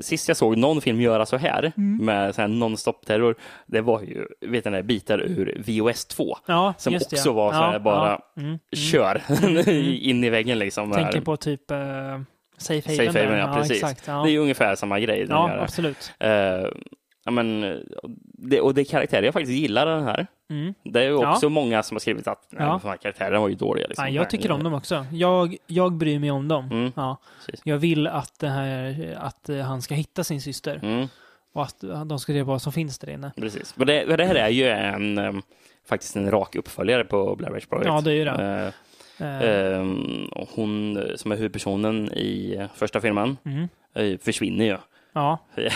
[0.00, 2.04] sist jag såg någon film göra så här Mm.
[2.04, 3.34] med så här non-stop terror,
[3.66, 7.32] det var ju vet ni, bitar ur VOS 2 Ja, som det, också ja.
[7.32, 8.20] var så här Ja, bara.
[8.36, 8.58] Mm, mm.
[8.76, 9.22] kör
[10.08, 10.92] in i väggen liksom.
[10.92, 12.20] Tänker på typ uh,
[12.58, 13.06] Safe Haven.
[13.12, 13.76] Safe Haven, ja, precis.
[13.82, 14.22] Exakt, ja.
[14.22, 15.26] Det är ju ungefär samma grej.
[15.28, 16.12] ja, absolut.
[16.18, 16.30] Eh,
[17.24, 17.60] ja, men,
[18.38, 20.26] det, och det är karaktärer jag faktiskt gillar den här.
[20.50, 20.74] Mm.
[20.84, 21.32] Det är ju Ja.
[21.32, 22.80] också många som har skrivit att nej, Ja.
[22.82, 23.86] de här karaktärerna var ju dåliga.
[23.86, 24.04] Liksom.
[24.04, 25.06] Nej, jag tycker om dem också.
[25.12, 26.68] Jag, jag bryr mig om dem.
[26.70, 26.92] Mm.
[26.96, 27.16] Ja.
[27.46, 27.60] Precis.
[27.64, 31.08] Jag vill att, det här, att eh, han ska hitta sin syster Mm,
[31.52, 33.30] och att de ska på vad som finns där inne.
[33.36, 33.74] precis.
[33.78, 35.42] Och det, det här är ju en,
[35.88, 37.86] faktiskt en rak uppföljare på Blair Witch Project.
[37.86, 38.72] Ja, det är ju det.
[39.20, 43.68] Eh, Eh, Ehm, hon som är huvudpersonen i första filmen mm.
[43.94, 44.76] eh, försvinner ju,
[45.12, 45.68] Ja, som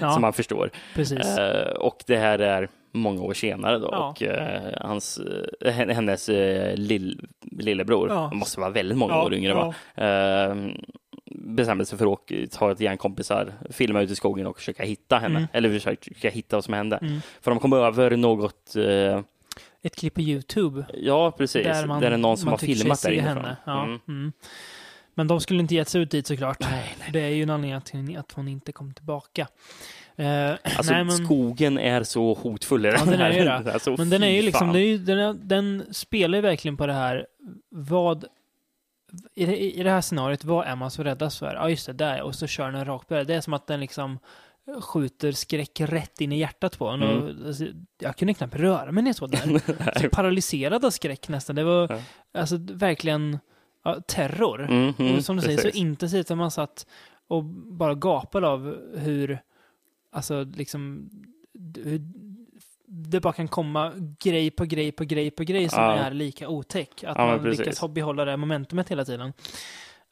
[0.00, 0.70] ja man förstår.
[0.94, 1.38] precis.
[1.38, 3.88] Eh, och det här är många år senare då.
[3.92, 4.08] Ja.
[4.10, 5.18] Och eh, hans,
[5.60, 8.30] eh, hen- hennes eh, lill, lillebror, Ja.
[8.34, 9.74] måste vara väldigt många år yngre, va?
[9.94, 10.54] Eh,
[11.30, 15.18] bestämmer sig för att ta ett gäng kompisar, filma ut i skogen och försöka hitta
[15.18, 15.36] henne.
[15.38, 15.48] Mm.
[15.52, 16.96] Eller försöka hitta vad som hände.
[16.96, 17.20] Mm.
[17.40, 18.74] För de kom över något,
[19.86, 20.86] Ett klipp på YouTube.
[20.94, 23.36] ja precis, där, man, är det någon som har filmat där inifrån.
[23.36, 23.56] henne.
[23.64, 23.84] Ja.
[23.84, 24.00] Mm.
[24.08, 24.32] Mm.
[25.14, 26.60] Men de skulle inte gett sig ut dit såklart.
[26.60, 27.08] Nej, nej.
[27.12, 29.48] Det är ju en anledning till att hon inte kom tillbaka.
[30.16, 33.52] Eh, Alltså nej, men, skogen är så hotfull den Ja, den är ju det.
[33.72, 36.76] Alltså, men den är ju liksom, det är ju, den, är, den spelar ju verkligen
[36.76, 37.26] på det här,
[37.70, 38.24] vad
[39.34, 41.54] i det, I det här scenariot, vad är man så räddas för?
[41.54, 43.24] Ja, just det, där, och så kör den rakt på det.
[43.24, 44.18] Det är som att den liksom
[44.80, 47.02] skjuter skräck rätt in i hjärtat på en.
[47.02, 47.22] Mm.
[47.22, 47.64] Och, alltså,
[47.98, 49.60] jag kunde knappt röra mig när jag såg den.
[50.00, 51.56] så paralyserad av skräck nästan.
[51.56, 51.88] Det var
[52.32, 52.40] Ja.
[52.40, 53.38] alltså verkligen
[53.84, 54.62] ja, terror.
[54.64, 55.80] Mm, mm, och som du säger, så precis.
[55.80, 56.86] intensivt att man satt
[57.28, 59.38] och bara gapade av hur,
[60.12, 61.10] alltså liksom,
[61.84, 62.00] hur
[62.88, 65.94] det bara kan komma grej på grej på grej på grej som Ja.
[65.94, 67.04] är lika otäck.
[67.04, 67.58] Att Ja, man precis.
[67.58, 69.32] lyckas behålla det momentumet hela tiden.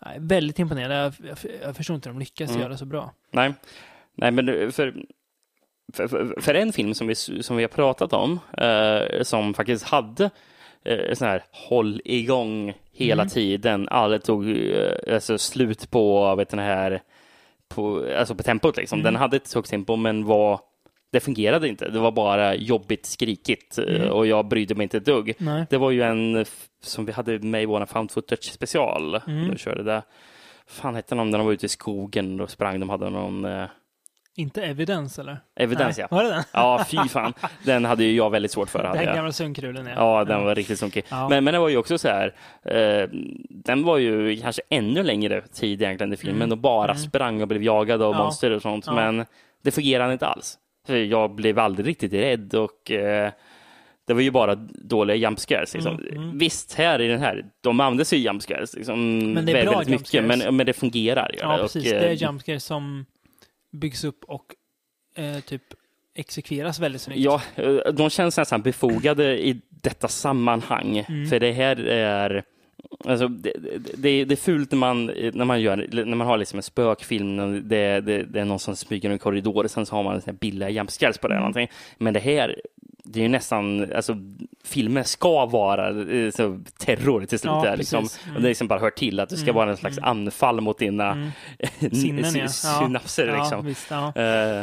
[0.06, 0.96] Nej, väldigt imponerande.
[0.96, 2.62] Jag, jag, jag förstår inte hur de lyckas Mm.
[2.62, 3.12] göra så bra.
[3.30, 3.54] Nej,
[4.14, 4.94] Nej men det- för,
[5.92, 10.30] för, för, en film som vi, som vi har pratat om, eh, som faktiskt hade
[10.84, 13.30] eh, sån här håll igång hela Mm.
[13.30, 17.02] tiden, aldrig tog eh, alltså, slut på, vet den här,
[17.68, 19.00] på, alltså på tempot liksom.
[19.00, 19.04] Mm.
[19.12, 20.60] Den hade ett högt tempo men var
[21.12, 21.88] det fungerade inte.
[21.90, 24.10] Det var bara jobbigt skrikigt eh, Mm.
[24.10, 25.34] och jag brydde mig inte ett dugg.
[25.38, 25.66] Nej.
[25.70, 26.44] Det var ju en
[26.82, 29.20] som vi hade med i våran found footage special.
[29.26, 29.50] Mm.
[29.50, 30.02] Då körde det.
[30.66, 32.80] fan hette de när de var ute i skogen och sprang?
[32.80, 33.64] De hade någon eh,
[34.36, 35.38] Inte evidens eller?
[35.56, 36.06] evidens, Nej.
[36.10, 36.16] ja.
[36.16, 36.42] Var det den?
[36.52, 37.32] Ja, fy fan.
[37.64, 38.82] Den hade ju jag väldigt svårt för.
[38.94, 41.04] Den gamla sömnkrulen Ja, den var riktigt sunkig.
[41.08, 41.28] Ja.
[41.28, 42.34] Men, men det var ju också så här,
[42.64, 43.08] eh,
[43.50, 46.52] den var ju kanske ännu längre tid egentligen i filmen Mm.
[46.52, 46.96] och bara Mm.
[47.02, 48.18] sprang och blev jagad av Ja.
[48.24, 48.84] monster och sånt.
[48.86, 48.94] Ja.
[48.94, 49.26] Men
[49.64, 50.58] det fungerade inte alls.
[50.86, 53.30] För jag blev aldrig riktigt rädd och eh,
[54.06, 54.54] det var ju bara
[54.84, 55.74] dåliga jump scares.
[55.74, 55.94] Liksom.
[55.98, 56.38] Mm, mm.
[56.38, 59.72] Visst, här i den här, de använder sig jump scares liksom, Men det är bra
[59.72, 60.44] väldigt jump mycket, scares.
[60.44, 61.30] men, men det fungerar.
[61.40, 61.62] Ja, det.
[61.62, 61.92] precis.
[61.92, 63.06] Och, det eh, är jumpscare som
[63.74, 64.54] byggs upp och
[65.16, 65.62] eh, typ
[66.14, 67.20] exekveras väldigt snyggt.
[67.20, 70.98] Ja, eh, de känns nästan befogade i detta sammanhang.
[70.98, 71.26] Mm.
[71.26, 72.44] För det här är...
[73.04, 73.52] Alltså, det,
[73.96, 77.68] det, det är fult när man, när man, gör, när man har liksom en spökfilm,
[77.68, 80.70] det, det, det är någon som smyger i en korridor sen så har man billiga
[80.70, 81.34] jump scares på det.
[81.34, 81.42] Mm.
[81.42, 81.68] Någonting.
[81.98, 82.60] Men det här,
[83.06, 84.16] det är ju nästan, alltså
[84.64, 87.52] filmen ska vara eh, så, terror till slut.
[87.52, 88.08] Ja, där, liksom.
[88.24, 88.36] Mm.
[88.36, 90.10] Och det liksom bara hör till att det ska Mm, vara en slags mm.
[90.10, 91.30] anfall mot dina Mm.
[91.92, 92.30] Sinnen, ja.
[92.30, 92.80] sy- Ja.
[92.80, 93.26] synapser.
[93.26, 93.66] Ja, Liksom.
[93.66, 93.90] visst.
[93.90, 94.62] Eh,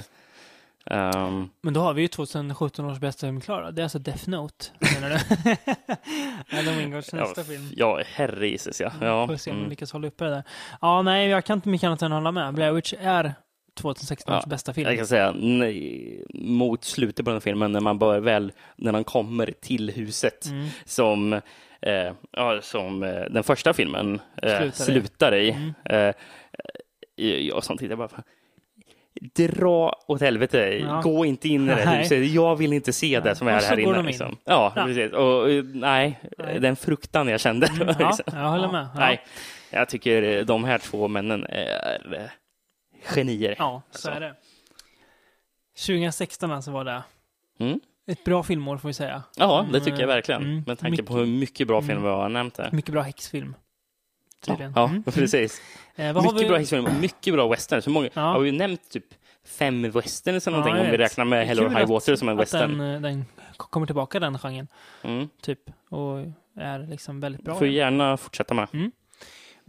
[0.86, 3.72] ehm, Men då har vi ju 2017 års bästa film klar.
[3.72, 5.56] Det är alltså Death Note, menar du?
[6.60, 7.70] Adam Wingårds nästa film.
[7.76, 8.92] Ja, herre Jesus, ja.
[9.02, 9.28] ja.
[9.28, 9.70] Får se om mm.
[9.70, 10.44] lyckas hålla uppe det där.
[10.82, 12.54] Ja, nej, jag kan inte mycket annat än hålla med.
[12.54, 13.34] Blair Witch är
[13.74, 14.88] 2016 års Ja, bästa film.
[14.90, 19.04] Jag kan säga nej, mot slutet på den filmen, när man bör väl, när man
[19.04, 20.68] kommer till huset Mm.
[20.86, 21.34] som,
[21.82, 24.72] eh, ja, som eh, den första filmen eh, Slutar i.
[24.72, 25.50] slutar i.
[25.52, 25.74] Mm.
[25.86, 26.16] Eh,
[27.48, 28.24] jag som tittar bara,
[29.36, 31.02] dra åt helvete, Ja.
[31.04, 33.60] gå inte in i det här huset, jag vill inte se det som Och är
[33.60, 33.94] så här går inne.
[33.94, 34.06] de in.
[34.06, 34.38] Liksom.
[34.46, 34.84] Ja, Ja.
[34.86, 35.12] precis.
[35.14, 36.60] Och, eh, nej, Nej.
[36.60, 37.68] den fruktan jag kände.
[37.68, 38.88] Mm, ja, jag håller med.
[38.96, 39.22] Nej,
[39.70, 42.30] jag tycker eh, de här två männen är eh,
[43.04, 43.56] genier.
[43.58, 44.10] Ja, så Alltså.
[44.10, 44.36] är det.
[45.86, 47.04] 2016 alltså var det.
[47.60, 47.80] Mm.
[48.08, 49.24] Ett bra filmår får vi säga.
[49.36, 50.42] Ja, det Mm, tycker jag verkligen.
[50.42, 52.04] mm, Med tanke mycket- på hur mycket bra film mm.
[52.04, 52.70] vi har nämnt här.
[52.72, 53.56] Mycket bra häxfilm.
[54.46, 54.74] Tydligen.
[54.76, 55.04] Ja, Mm.
[55.12, 55.62] precis.
[55.96, 56.50] Eh, vad har Mycket vi...
[56.50, 57.82] bra häxfilm och mycket bra western.
[57.82, 58.22] Så många, Ja.
[58.22, 59.06] Har vi nämnt typ
[59.46, 61.88] fem westerns eller någonting Ja, om vi räknar med Det är Hell or kul High
[61.90, 62.78] Water som en western.
[62.78, 63.26] Den, eh, den
[63.58, 64.68] kommer tillbaka den genren,
[65.02, 65.30] Mm.
[65.42, 65.60] typ.
[65.90, 66.18] Och
[66.58, 67.56] är liksom väldigt bra.
[67.58, 68.68] Får gärna fortsätta med.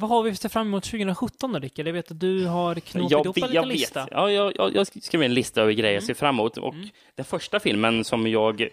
[0.03, 1.87] Vad har vi att se fram emot 2017 då, Rickard?
[1.89, 4.09] Jag vet att du har knåpat Jag, ihop en liten jag lista.
[4.11, 6.07] Ja, jag, jag, jag skrev en lista över grejer jag Mm.
[6.07, 6.57] ser fram emot.
[6.57, 6.89] Och Mm.
[7.15, 8.69] den första filmen som jag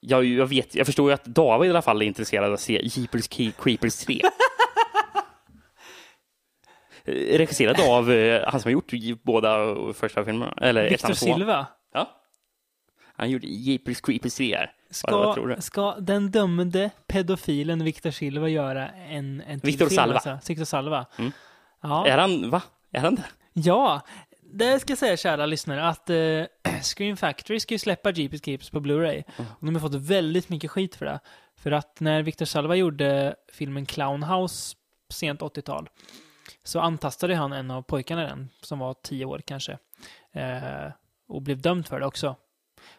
[0.00, 2.60] jag, jag, vet, jag förstår ju att David i alla fall är intresserad av att
[2.60, 4.20] se Jeepers Creepers 3.
[7.04, 10.54] Eh, Regisserad av eh, han som har gjort båda första filmerna.
[10.60, 11.12] Eller Victor.
[11.12, 11.66] Silva.
[11.92, 12.10] Ja.
[13.16, 14.72] Han gjorde Jeepers Creepers 3 här.
[14.94, 20.14] Ska, ska den dömde pedofilen Victor Silva göra en, en till Victor film, Salva.
[20.14, 20.38] Alltså?
[20.48, 21.06] Victor Salva.
[21.16, 21.32] Mm.
[21.80, 22.06] Ja.
[22.06, 22.62] Är han, va?
[22.90, 23.24] Är han det?
[23.52, 24.00] ja,
[24.52, 28.70] det ska jag säga kära lyssnare att eh, Scream Factory ska ju släppa Jeepers Creepers
[28.70, 29.22] på Blu-ray.
[29.36, 29.50] Mm.
[29.58, 31.20] Och de har fått väldigt mycket skit för det.
[31.56, 34.76] För att när Victor Salva gjorde filmen Clown House
[35.08, 35.88] sent 80-tal
[36.64, 39.78] så antastade han en av pojkarna den, som var tio år kanske.
[40.32, 40.92] Eh,
[41.28, 42.36] och blev dömd för det också.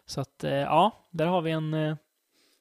[0.06, 1.74] Så att, eh, ja, där har vi en...
[1.74, 1.96] Eh,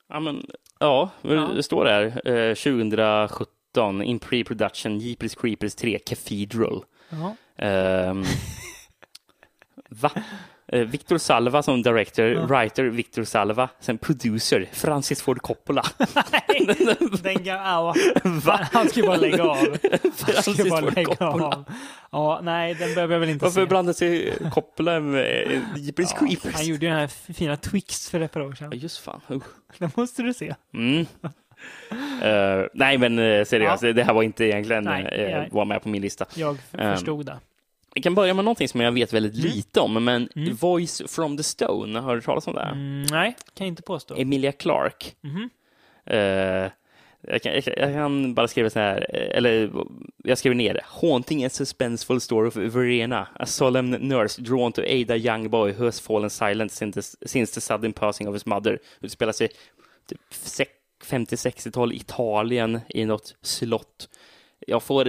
[0.07, 0.45] Ja, men,
[0.79, 1.29] ja, Ja.
[1.55, 2.27] det står där.
[2.27, 6.83] Eh, 2017, in pre-production, Jeepers Creepers 3, Cathedral.
[7.09, 7.35] ja.
[7.57, 8.23] Ehm,
[9.89, 10.11] va?
[10.67, 12.45] Eh, Victor Salva som director, Ja.
[12.45, 15.83] writer Victor Salva, sen producer Francis Ford Coppola.
[17.23, 17.95] Den ga- ja,
[18.73, 19.55] han ska ju bara lägga av.
[20.15, 21.45] Francis Ford lägga Coppola.
[21.47, 21.63] av.
[22.11, 23.65] Ja, nej, den behöver jag väl inte Varför se.
[23.67, 26.53] blandar sig Coppola med eh, Jeepers Ja, Creepers?
[26.55, 28.79] han gjorde ju den här fina Twix för ett par år Ja, sedan.
[28.79, 29.21] just fan.
[29.31, 29.37] Uh.
[29.77, 30.55] Den måste du se.
[30.73, 31.05] Mm.
[32.23, 35.49] Eh, nej, men uh, seriöst, det här var inte egentligen Nej, eh, nej.
[35.51, 36.25] var med på min lista.
[36.35, 37.39] Jag f- Ehm, förstod det.
[37.95, 40.55] Vi kan börja med någonting som jag vet väldigt lite om, men Mm.
[40.55, 42.61] Voice from the Stone, har du hört talas om det?
[42.61, 44.15] Mm, nej, kan jag inte påstå.
[44.15, 45.05] Emilia Clarke.
[45.21, 45.49] Mhm.
[46.05, 46.71] Eh,
[47.27, 49.71] jag, kan, jag, kan, jag bara skriva så här, eh, eller
[50.23, 50.81] jag skriver ner det.
[50.85, 55.71] Haunting and suspenseful story of Verena, a solemn nurse drawn to aid a young boy
[55.71, 58.79] who has fallen silent since the, since the sudden passing of his mother.
[59.01, 59.49] Utspelar sig
[60.09, 60.71] typ sex-
[61.05, 64.09] 50-60-tal Italien i något slott.
[64.67, 65.05] Jag får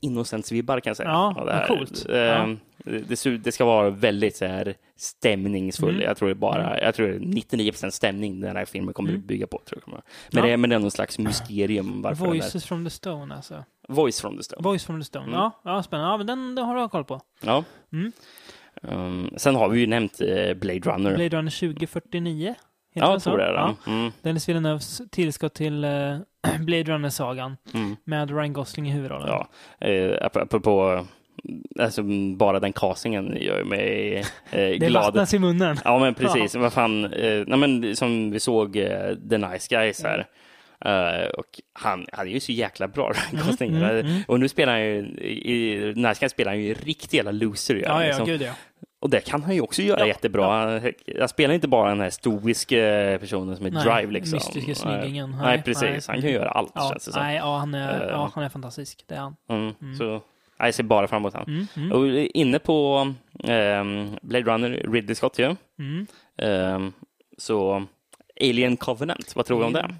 [0.00, 1.08] innocence-vibbar kan jag säga.
[1.08, 1.66] Ja, vad här.
[1.68, 2.06] coolt.
[2.08, 2.56] Eh, Ja.
[2.84, 5.90] det, det ska vara väldigt så här stämningsfull.
[5.94, 6.02] Mm.
[6.02, 9.20] Jag tror det bara, jag tror det är 99 stämning den här filmen kommer Mm.
[9.20, 9.60] att bygga på.
[9.66, 9.92] Tror jag.
[9.92, 10.42] Men, Ja.
[10.42, 12.02] det är, men det är någon slags mysterium.
[12.02, 13.64] Varför Voices from the Stone alltså.
[13.88, 14.62] Voice from the Stone.
[14.62, 15.24] Voice from the Stone.
[15.24, 15.34] Mm.
[15.34, 16.10] Ja, ja, spännande.
[16.12, 17.20] Ja, men den, den har du koll på.
[17.42, 17.64] Ja.
[17.92, 18.12] Mm.
[18.82, 21.14] Um, sen har vi ju nämnt eh, Blade Runner.
[21.14, 22.46] Blade Runner 2049.
[22.48, 22.56] Heter
[22.92, 23.74] ja, den jag tror det är Ja.
[23.84, 23.94] den.
[23.98, 25.90] Mm, Dennis Villeneuves tillskott till eh,
[26.60, 29.28] Blade Runner-sagan mm, med Ryan Gosling i huvudrollen.
[29.28, 29.48] ja.
[29.88, 31.06] Eh, ap- apropå,
[31.80, 32.02] alltså
[32.36, 35.04] bara den castingen gör mig eh, det glad.
[35.04, 35.76] vattnas i munnen.
[35.84, 36.54] Ja, men precis.
[36.54, 40.26] Vad fan, eh, nej, men som vi såg eh, The Nice Guys här.
[40.84, 43.12] Eh, och han hade ju så jäkla bra
[43.44, 43.76] casting.
[43.76, 44.22] mm, mm.
[44.28, 44.96] Och nu spelar han ju,
[45.28, 47.74] i Nice Guys spelar han ju riktigt jävla loser.
[47.74, 48.26] han, Ja, ja, liksom.
[48.26, 48.52] gud ja.
[49.04, 50.66] Och det kan han ju också göra Ja, jättebra.
[50.66, 52.76] Han, han spelar inte bara den här stoiska
[53.20, 54.34] personen som är Nej, drive liksom.
[54.36, 55.30] mystiska snyggingen.
[55.30, 55.82] Nej, Nej, precis.
[55.82, 56.00] nej.
[56.08, 57.22] Han kan göra allt Ja, känns det som.
[57.22, 58.08] nej, ja, han är, Eh.
[58.10, 59.04] ja, han är fantastisk.
[59.06, 59.36] Det är han.
[59.48, 59.74] Mm.
[59.98, 60.20] Så, nej,
[60.58, 61.44] jag ser bara fram emot han.
[61.46, 63.12] Mm, mm, Och inne på
[63.44, 65.56] ehm, Blade Runner, Ridley Scott ju.
[65.78, 66.06] mm.
[66.38, 66.92] Ehm,
[67.38, 67.84] så
[68.40, 69.94] Alien Covenant, vad tror vi om det?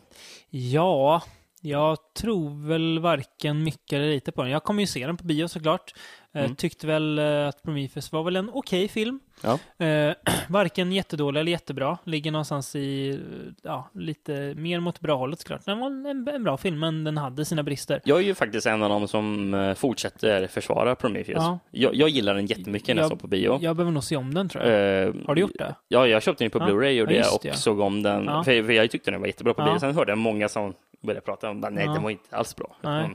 [0.51, 1.23] Ja,
[1.61, 4.51] jag tror väl varken mycket eller lite på den.
[4.51, 5.95] Jag kommer ju se den på bio såklart.
[6.35, 6.57] Eh, Mm.
[6.57, 9.21] Tyckte väl eh, att Prometheus var väl en okej film.
[9.43, 9.85] Ja.
[9.87, 10.15] Eh,
[10.49, 11.99] varken jättedålig eller jättebra.
[12.05, 13.19] Ligger någonstans i, eh,
[13.63, 15.65] ja, lite mer mot bra hållet såklart.
[15.65, 18.01] Den var en, en bra film, men den hade sina brister.
[18.05, 21.37] Jag är ju faktiskt en av dem som fortsätter försvara Prometheus.
[21.39, 21.59] Ja.
[21.71, 23.59] Jag, jag gillar den jättemycket när jag såg på bio.
[23.63, 25.03] Jag behöver nog se om den tror jag.
[25.09, 25.75] Eh, Har du gjort det?
[25.89, 26.59] Ja, jag köpte den på.
[26.59, 28.25] Blu-ray och, Ja, och såg om den.
[28.27, 29.79] För, för jag tyckte den var jättebra på bio.
[29.79, 31.75] Sen hörde jag många som började prata om den.
[31.75, 32.77] Nej, den var inte alls bra.
[32.81, 33.05] Nej.
[33.05, 33.15] Mm.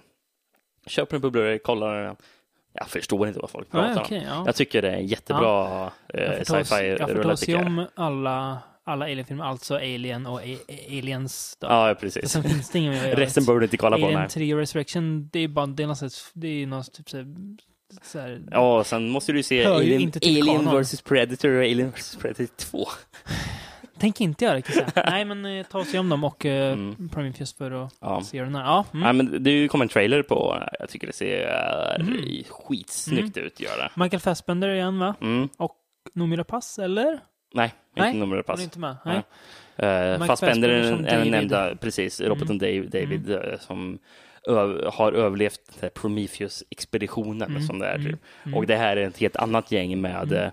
[0.88, 2.16] Köper den på Blu-ray, kollar den.
[2.74, 4.04] Jag förstår inte vad folk pratar Nej, om.
[4.06, 4.44] okej, ja.
[4.46, 5.84] Jag tycker det är en jättebra
[6.14, 10.58] eh, sci-fi jag får ta och se om alla, alla Alien-filmer, alltså Alien och A-
[10.90, 11.58] Aliens.
[11.60, 11.68] Då.
[11.68, 12.32] Ja, precis.
[12.32, 12.94] Sen finns det ingen.
[13.12, 14.06] Resten bör du inte kolla på.
[14.06, 14.30] Alien Nej.
[14.30, 17.26] 3 Resurrection, det är bara, det är något, det är något typ såhär,
[18.02, 22.86] såhär Ja, sen måste du se Alien, Alien vs Predator och Alien vs Predator 2.
[24.00, 24.88] Tänk inte göra det säga.
[25.10, 27.10] Nej men eh, ta och se om dem och eh, Mm.
[27.10, 28.22] Prometheus för att Ja.
[28.22, 28.64] se den här.
[28.64, 29.04] Ja, mm.
[29.04, 31.48] Nej, men det kom en trailer på, jag tycker det ser
[32.00, 32.44] Mm.
[32.50, 33.90] skitsnyggt ut, gör det.
[34.04, 35.16] Michael Fassbender igen va?
[35.22, 35.50] Mm.
[36.14, 37.20] Noomi Rapace eller?
[37.54, 38.58] Nej, Nej, inte nummer pass.
[38.60, 38.96] det inte med?
[39.06, 39.22] Nej.
[39.76, 40.12] Nej.
[40.14, 41.32] Mike Fassbender är Fassbender den, som är den David.
[41.32, 44.00] nämnda, precis, roboten Dave, David eh, som
[44.48, 47.96] ö- har överlevt den här Prometheus-expeditionen Mm, som det är.
[47.96, 48.20] mm, typ.
[48.44, 48.58] mm.
[48.58, 50.34] Och det här är ett helt annat gäng med Mm.
[50.36, 50.52] eh, eh,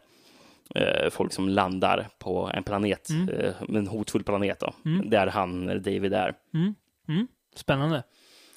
[1.11, 3.29] folk som landar på en planet, Mm.
[3.29, 5.11] eh, en hotfull planet då, Mm.
[5.11, 6.35] där han, David, är.
[6.55, 6.75] Mm.
[7.09, 7.29] Mm.
[7.55, 8.03] Spännande.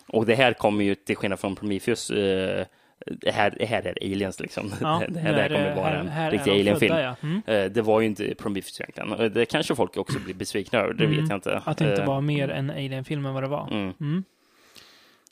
[0.07, 2.65] Och det här kommer ju till skillnad från Prometheus, eh,
[3.06, 4.72] det, här, det här är aliens liksom.
[4.81, 6.95] Ja, det, här, det här kommer vara här- en här riktig alien-film.
[6.98, 7.15] ja.
[7.23, 7.41] Mm.
[7.45, 9.11] Eh, Det var ju inte Prometheus egentligen.
[9.14, 11.18] Eh, Det kanske folk också blir besvikna över, det Mm.
[11.19, 11.61] vet jag inte.
[11.65, 13.68] Att det inte Eh, var mer en Alien-film än vad det var.
[13.72, 13.94] Mm.
[14.02, 14.23] Mm.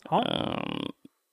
[0.10, 0.26] Ja.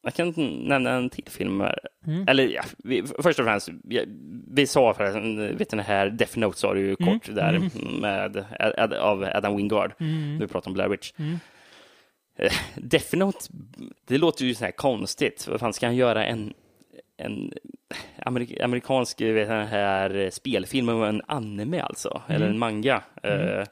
[0.05, 0.35] Jag kan
[0.69, 1.61] nämna en till film.
[2.07, 2.29] Mm.
[2.29, 4.05] Eller ja, vi, först och främst, vi,
[4.51, 7.13] vi sa förresten, vet den här Death Note sa du ju Mm.
[7.21, 7.71] kort där
[8.01, 9.93] med, Ad, av Adam Wingard.
[10.01, 10.39] Mm.
[10.39, 11.13] Du pratade om Blair Witch.
[12.39, 13.39] Eh, Death Note,
[14.07, 15.49] det låter ju så här konstigt.
[15.49, 16.55] Vad fan ska han göra en,
[17.17, 17.53] en
[18.23, 22.23] amerik amerikansk vet den här spelfilm om en anime alltså?
[22.29, 22.37] Mm.
[22.37, 23.03] Eller en manga?
[23.23, 23.65] Eh,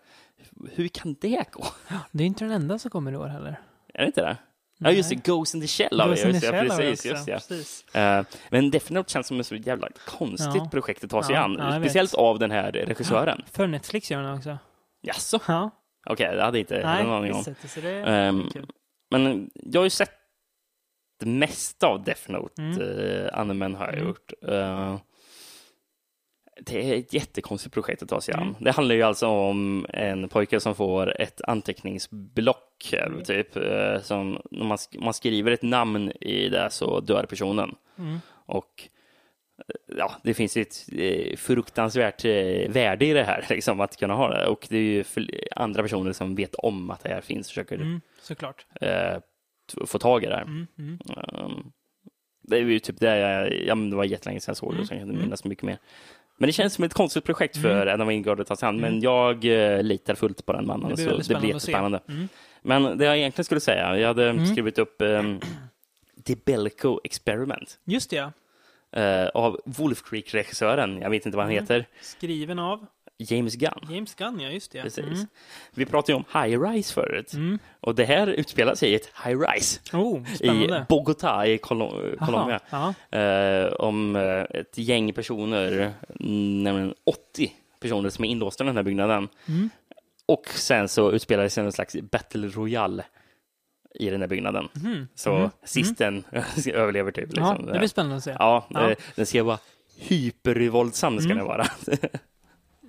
[0.74, 1.64] hur kan det gå?
[2.12, 3.60] Det är inte den enda som kommer i år heller.
[3.94, 4.36] Är det inte det?
[4.84, 5.14] Ja, just det.
[5.26, 6.20] Ghost in the Shell har vi.
[6.22, 7.32] Just vi precis, just det.
[7.32, 7.94] Precis.
[7.94, 10.68] Eh, Men Death känns som ett så jävla konstigt Ja.
[10.70, 11.56] projekt att ta sig Ja, an.
[11.58, 11.90] ja, jag vet.
[11.90, 13.42] Speciellt av den här regissören.
[13.52, 14.58] För Netflix gör den också.
[15.02, 15.40] Jaså?
[15.48, 15.70] Ja.
[16.06, 17.44] Okej, det hade jag inte Nej, någon aning om.
[18.06, 18.48] Ehm.
[19.10, 20.10] Men jag har ju sett
[21.20, 23.30] det mesta av Death Note, Mm.
[23.32, 24.06] animen har jag Mm.
[24.08, 24.32] gjort.
[24.48, 24.96] Eh,
[26.66, 28.42] det är ett jättekonstigt projekt att ta sig an.
[28.42, 28.54] Mm.
[28.58, 33.24] Det handlar ju alltså om en pojke som får ett anteckningsblock, Mm.
[33.24, 37.74] typ, eh, som när man, man skriver ett namn i det så dör personen.
[37.98, 38.18] Mm.
[38.46, 38.88] Och
[39.68, 42.24] eh, ja, det finns ett eh, fruktansvärt
[42.68, 44.46] värde i det här, liksom, att kunna ha det.
[44.46, 45.04] Och det är ju
[45.56, 48.00] andra personer som vet om att det här finns och försöker Mm,
[48.80, 49.20] eh,
[49.86, 50.42] få tag i det här.
[50.42, 50.98] Mm, mm.
[51.44, 51.72] Um,
[52.42, 54.94] det är ju typ det jag, ja, det var jättelänge sedan jag såg det, så
[54.94, 55.78] jag kan inte minnas så mycket mer.
[56.38, 59.00] Men det känns som ett konstigt projekt för Adam Wingard att ta sig an, men
[59.00, 62.00] jag eh, litar fullt på den mannen, Det blir så det blir jättespännande.
[62.08, 62.28] Mm.
[62.62, 64.98] Men det jag egentligen skulle säga, jag hade skrivit upp
[66.26, 68.32] The Belko Experiment Just det, ja.
[69.00, 71.62] eh, av Wolf Creek-regissören, jag vet inte vad han Mm.
[71.64, 72.86] heter, Skriven av
[73.22, 73.88] James Gunn.
[73.94, 74.48] James Gunn, ja.
[74.50, 74.82] Just det.
[74.82, 75.04] Precis.
[75.04, 75.26] Mm.
[75.74, 77.58] Vi pratade ju om High Rise förut, Mm.
[77.80, 80.68] och det här utspelar sig i ett High Rise Oh, i.
[80.88, 82.60] Bogotá i Colo- Colombia.
[82.70, 83.18] Aha, ja.
[83.18, 88.76] eh, om eh, ett gäng personer, mm, nämligen 80 personer som är inlåsta i den
[88.76, 89.28] här byggnaden.
[89.48, 89.70] Mm.
[90.26, 93.04] Och sen så utspelar det sig en slags battle royale
[93.94, 94.68] i den här byggnaden.
[94.72, 95.08] Mhm.
[95.14, 96.24] Så sisten
[96.74, 97.28] överlever typ.
[97.32, 97.66] ja, Liksom.
[97.72, 98.36] det blir spännande att se.
[98.38, 98.90] Ja, Ja.
[98.90, 99.58] eh, den ska vara
[99.98, 101.36] hypervåldsam ska Mm.
[101.38, 101.66] den vara.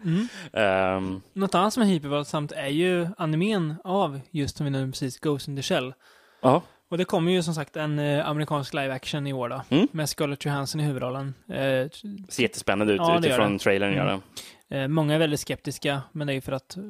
[0.05, 0.27] Mm.
[0.53, 5.19] Ehm, Något annat som är hypervåldsamt är ju animen av just som vi nämnde precis,
[5.19, 5.93] Ghost in the Shell.
[6.41, 9.61] ja, Och det kommer ju som sagt en eh, amerikansk live action i år då.
[9.69, 9.87] Mm.
[9.91, 11.33] Med Scarlett Johansson i huvudrollen.
[11.49, 11.89] Eh,
[12.29, 13.93] ser jättespännande ut Ja, gör utifrån trailern.
[13.93, 14.21] Gör Mm.
[14.69, 14.77] det.
[14.81, 16.83] eh, många är väldigt skeptiska, men det är ju för att eh,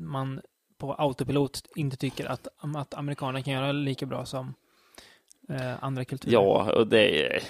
[0.00, 0.40] man
[0.78, 4.54] på autopilot inte tycker att, att amerikaner kan göra lika bra som
[5.48, 6.32] eh, andra kulturer.
[6.34, 7.42] Ja, och det är,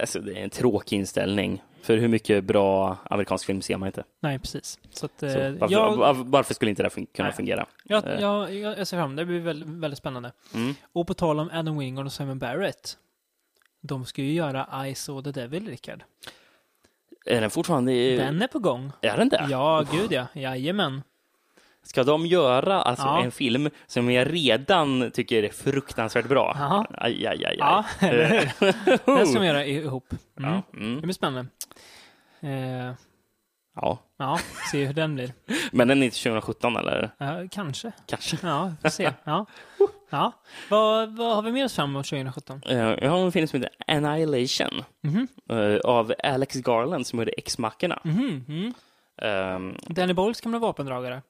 [0.00, 1.62] alltså, det är en tråkig inställning.
[1.82, 4.04] För hur mycket bra amerikansk film ser man inte?
[4.20, 4.78] Nej, precis.
[4.90, 7.36] Så att, eh, Så varför, jag, var- varför skulle inte det fun- kunna Nej.
[7.36, 7.66] fungera?
[7.84, 8.20] jag, eh.
[8.20, 9.22] jag, jag, ser fram emot det.
[9.22, 10.32] Det blir väldigt, väldigt spännande.
[10.54, 10.74] Mm.
[10.92, 12.98] Och på tal om Adam Wingard och Simon Barrett.
[13.80, 16.02] De ska ju göra I saw the devil, Rickard.
[17.26, 17.92] Är den fortfarande...
[17.92, 18.92] i- Den är på gång.
[19.00, 19.46] Är den det?
[19.50, 20.26] Ja, gud ja.
[20.34, 21.02] Jajamän.
[21.84, 23.22] Ska de göra alltså Ja.
[23.24, 26.56] en film som jag redan tycker är fruktansvärt bra?
[26.90, 27.56] Aj, aj, aj, aj.
[27.58, 28.66] Ja, eller hur?
[29.16, 30.06] Den ska de göra ihop.
[30.38, 30.50] Mm.
[30.52, 30.94] Ja, mm.
[30.96, 31.50] Det blir spännande.
[32.40, 32.92] Eh,
[33.76, 33.98] ja.
[34.18, 34.38] ja,
[34.70, 35.32] se hur den blir.
[35.72, 37.10] Men den är inte 2017 eller?
[37.18, 37.92] Ja, kanske.
[38.06, 38.36] Kanske.
[38.42, 39.12] Ja, vi får se.
[39.24, 39.46] Ja.
[40.10, 40.32] Ja.
[40.68, 42.60] Vad, vad har vi med oss fram emot 2017?
[42.66, 45.28] Eh, Jag har en film som heter Annihilation Mhm.
[45.50, 47.98] eh, av Alex Garland som gjorde X-Mackorna.
[48.04, 48.74] Mm.
[49.22, 51.22] Ehm, Danny Boyles gamla vapendragare.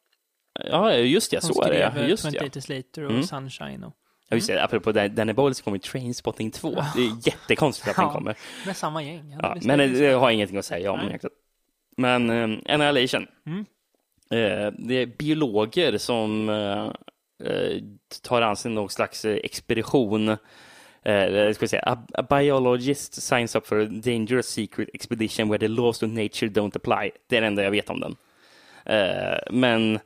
[0.65, 1.79] Ja, just Som så är det.
[1.79, 2.01] ja.
[2.03, 2.55] eh, Just 28 det.
[2.55, 3.23] Days Later och Mm.
[3.23, 3.85] Sunshine.
[3.85, 3.93] Och,
[4.29, 4.65] Ja, just det.
[4.65, 6.71] Apropå Dan- Danny Boyle så kommer Trainspotting 2.
[6.97, 8.13] Det är jättekonstigt att den Ja.
[8.13, 8.37] kommer.
[8.67, 9.31] med samma gäng.
[9.43, 11.19] Ja, Ja, men det, har jag ingenting att säga om Nej.
[11.97, 13.27] Men um, Annihilation.
[13.47, 13.61] Mm.
[14.31, 16.85] Eh, det är biologer som eh,
[17.51, 17.83] eh,
[18.23, 20.29] tar an sig någon slags expedition.
[21.03, 25.69] Eh, ska säga, a, a biologist signs up for a dangerous secret expedition where the
[25.69, 27.11] laws of nature don't apply.
[27.29, 28.17] Det är det enda jag vet om den.
[28.87, 29.99] Eh, men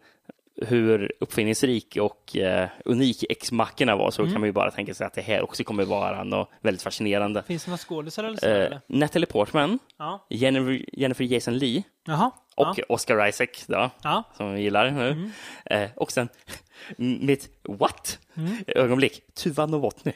[0.67, 4.33] hur uppfinningsrik och eh, unik X-mackorna var så Mm.
[4.35, 7.43] kan man ju bara tänka sig att det här också kommer vara något väldigt fascinerande.
[7.43, 8.47] Finns det några skådisar eller så?
[8.47, 8.81] Eh, eller?
[8.87, 10.27] Natalie Portman, Ja.
[10.31, 12.31] Jennifer, Jennifer Jason Leigh Jaha.
[12.57, 14.23] och Oscar Isaac då, Ja.
[14.37, 15.11] som vi gillar nu.
[15.11, 15.31] Mm.
[15.65, 16.29] Eh, och sen
[16.97, 18.19] mitt what?
[18.67, 20.13] ögonblick, Tuva Novotny.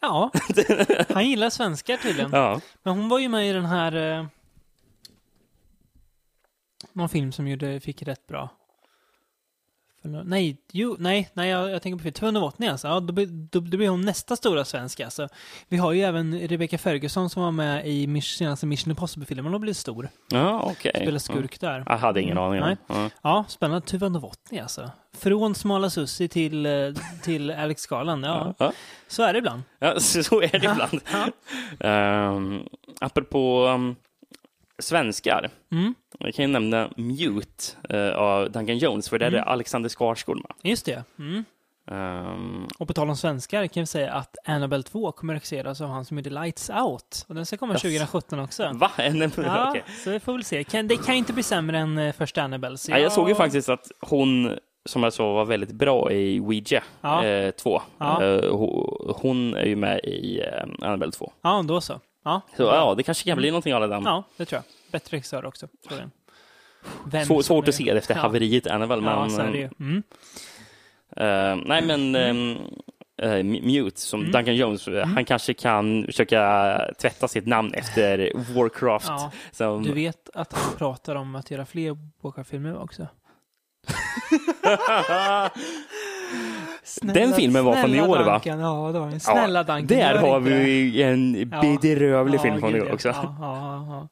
[0.00, 0.30] ja.
[1.08, 2.30] Han gillar svenskar tydligen.
[2.32, 2.60] Ja.
[2.82, 4.18] Men hon var ju med i den här...
[4.18, 4.26] Eh,
[6.92, 8.48] någon film som gjorde, fick rätt bra.
[10.02, 10.26] Förlåt.
[10.26, 12.12] Nej, jo, nej, nej, jag, jag tänker på fel.
[12.12, 12.88] 280 alltså.
[12.88, 15.04] Ja, då, blir- då, då blir hon nästa stora svenska.
[15.04, 15.28] Alltså.
[15.68, 19.72] Vi har ju även Rebecca Ferguson som var med i senaste Mission Impossible-filmen och blev
[19.72, 20.08] stor.
[20.30, 20.92] Ja, okej.
[20.94, 21.82] Spelar skurk där.
[21.86, 22.76] Jag hade ingen aning om.
[22.86, 23.10] Ja.
[23.22, 23.86] Ja, spännande.
[23.86, 24.90] Tuva Novotny alltså.
[25.18, 26.72] Från Smala Sussi till, eh,
[27.22, 28.24] till Alex Garland.
[28.24, 28.72] Ja, Ja.
[29.08, 29.62] så är det ibland.
[29.78, 31.00] Ja, så så är det ibland.
[31.78, 32.68] Um,
[33.00, 33.96] apropå um,
[34.80, 35.50] svenskar.
[35.72, 35.94] Mm.
[36.18, 40.52] Jag kan ju nämna Mute eh, av Duncan Jones, för där är Alexander Skarsgård med.
[40.70, 41.04] Just det.
[41.18, 41.44] Mm.
[41.90, 45.88] Ehm, Och på tal om svenskar kan vi säga att Annabelle 2 kommer regisseras av
[45.88, 47.24] han som gjorde Lights Out.
[47.28, 48.70] Och den ska komma 2017 också.
[48.74, 48.90] va?
[49.36, 49.84] Ja, okej.
[50.04, 50.64] så vi får väl se.
[50.64, 52.76] Kan, det kan inte bli sämre än eh, första Annabelle.
[52.78, 56.40] Så Ja, jag såg ju faktiskt att hon, som jag sa, var väldigt bra i
[56.40, 57.24] Ouija Ja.
[57.24, 57.82] eh, 2.
[57.98, 58.24] Ja.
[58.24, 61.32] Eh, ho- hon är ju med i eh, Annabelle 2.
[61.42, 62.00] Ja, då så.
[62.24, 64.00] Ja, Så ja, det kanske kan bli någonting av det där.
[64.04, 64.64] ja det tror jag.
[64.92, 65.68] Bättre regissör också.
[67.26, 68.20] Svår, svårt är- att se det efter ja.
[68.20, 69.12] haveriet Annabelle, men...
[69.18, 69.70] Ja, så är det.
[69.80, 70.02] Mm.
[71.16, 72.56] eh, nej, men ehm,
[73.22, 74.32] eh, Mute, som Mm.
[74.32, 79.06] Duncan Jones, eh, han kanske kan försöka tvätta sitt namn efter Warcraft.
[79.08, 83.06] Ja, som, du vet att han pratar om att göra fler Walker-filmer också?
[86.90, 88.40] Snälla- Den filmen var från i år, va?
[88.44, 88.54] Ja,
[88.92, 89.20] det var den.
[89.20, 89.86] Snälla Duncan.
[89.86, 91.60] Där har vi en Ja.
[91.60, 92.94] bedrövlig Ja, film från i år ja.
[92.94, 93.08] också.
[93.08, 94.08] Ja, ja, ja,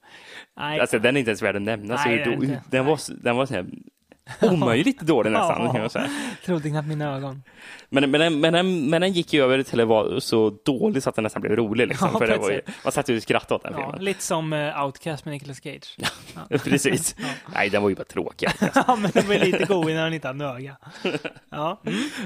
[0.75, 0.81] ja.
[0.81, 1.95] Alltså, den är inte ens värd att nämna.
[2.07, 3.67] Nej, så då, den, var, den var så här
[4.41, 5.65] omöjligt dålig nästan.
[5.65, 5.73] Ja.
[5.73, 6.11] Kan jag säga.
[6.45, 7.43] trodde knappt mina ögon.
[7.89, 11.03] Men, men, den, men, den, men den gick ju över till att vara så dålig
[11.03, 11.89] så att den nästan blev rolig.
[11.89, 14.05] Liksom, Ja, för det var ju, man satt ju och skrattade åt den Ja, filmen.
[14.05, 15.97] lite som uh, Outcast med Nicolas Cage.
[16.65, 17.17] Precis.
[17.55, 18.49] Nej, den var ju bara tråkig.
[18.75, 20.77] ja, men det var lite god innan han inte hade öga.
[21.51, 21.81] Ja.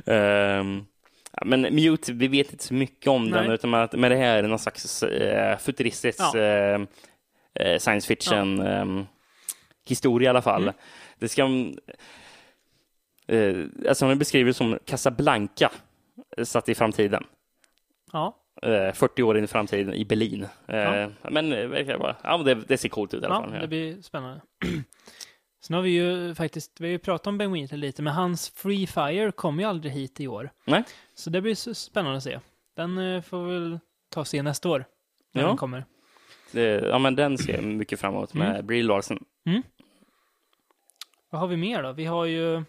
[0.06, 0.84] Ehm,
[1.32, 3.54] ja, men Mute, vi vet inte så mycket om den, Nej.
[3.54, 6.38] utan att, men det här är någon slags eh, futuristisk Ja.
[6.38, 6.80] eh,
[7.54, 9.06] eh, science fiction ehm,
[9.88, 10.62] historia i alla fall.
[10.62, 10.74] Mm.
[11.22, 11.42] Det ska...
[13.26, 15.70] Eh, alltså, den beskrivs som Casablanca
[16.36, 17.24] eh, satt i framtiden.
[18.12, 18.38] ja.
[18.62, 20.46] Eh, 40 år in i framtiden i Berlin.
[20.68, 21.10] Eh, Ja.
[21.30, 23.60] Men eh, verkar bara, ja, det, det ser coolt ut i alla Ja, fall.
[23.60, 24.40] det blir spännande.
[25.62, 28.50] Sen har vi ju faktiskt, vi har ju pratat om Ben Wheatley lite, men hans
[28.50, 30.50] Free Fire kom ju aldrig hit i år.
[30.64, 30.84] Nej.
[31.14, 32.40] Så det blir så spännande att se.
[32.76, 33.78] Den eh, får vi väl
[34.08, 34.84] ta och se nästa år.
[35.32, 35.48] När Ja.
[35.48, 35.84] den kommer.
[36.52, 38.66] Det, ja, men den ser jag mycket fram emot med Mm.
[38.66, 39.24] Brie Larson.
[41.32, 41.92] Vad har vi mer då?
[41.92, 42.64] Vi har ju...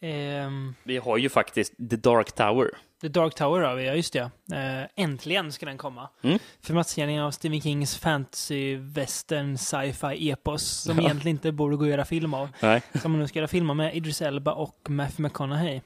[0.00, 2.70] ehm, Vi har ju faktiskt The Dark Tower.
[3.00, 4.30] The Dark Tower har vi, ja just det.
[4.52, 6.08] Eh, äntligen ska den komma.
[6.22, 6.38] Mm.
[6.62, 11.02] Filmatiseringen av Stephen Kings fantasy, western, sci-fi epos som Ja.
[11.04, 12.48] egentligen inte borde gå att göra film av.
[12.62, 12.82] Nej.
[13.02, 15.80] Som man nu ska göra filmer med Idris Elba och Matthew McConaughey.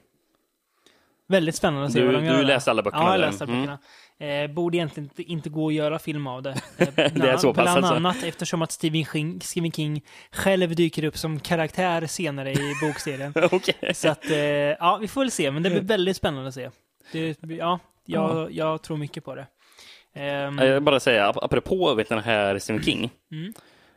[1.27, 2.43] Väldigt spännande att se Du- vad de du gör där.
[2.43, 3.27] läste alla böckerna Ja, jag där.
[3.27, 3.61] läste alla Mm.
[3.65, 3.79] böckerna.
[4.21, 6.49] Eh, borde egentligen inte, inte gå att göra film av det.
[6.77, 7.93] Eh, bland, är så pass Bland alltså.
[7.93, 10.01] annat eftersom att Stephen King, Stephen King
[10.31, 13.33] själv dyker upp som karaktär senare i bokserien.
[13.51, 13.93] Okej.
[13.93, 15.51] Så att, eh, ja, vi får väl se.
[15.51, 16.69] Men det blir väldigt spännande att se.
[17.11, 19.47] Det, ja, jag, jag tror mycket på det.
[20.15, 23.09] Ehm, Jag vill bara säga, ap- apropå vet, den här Stephen King.
[23.31, 23.53] Mm.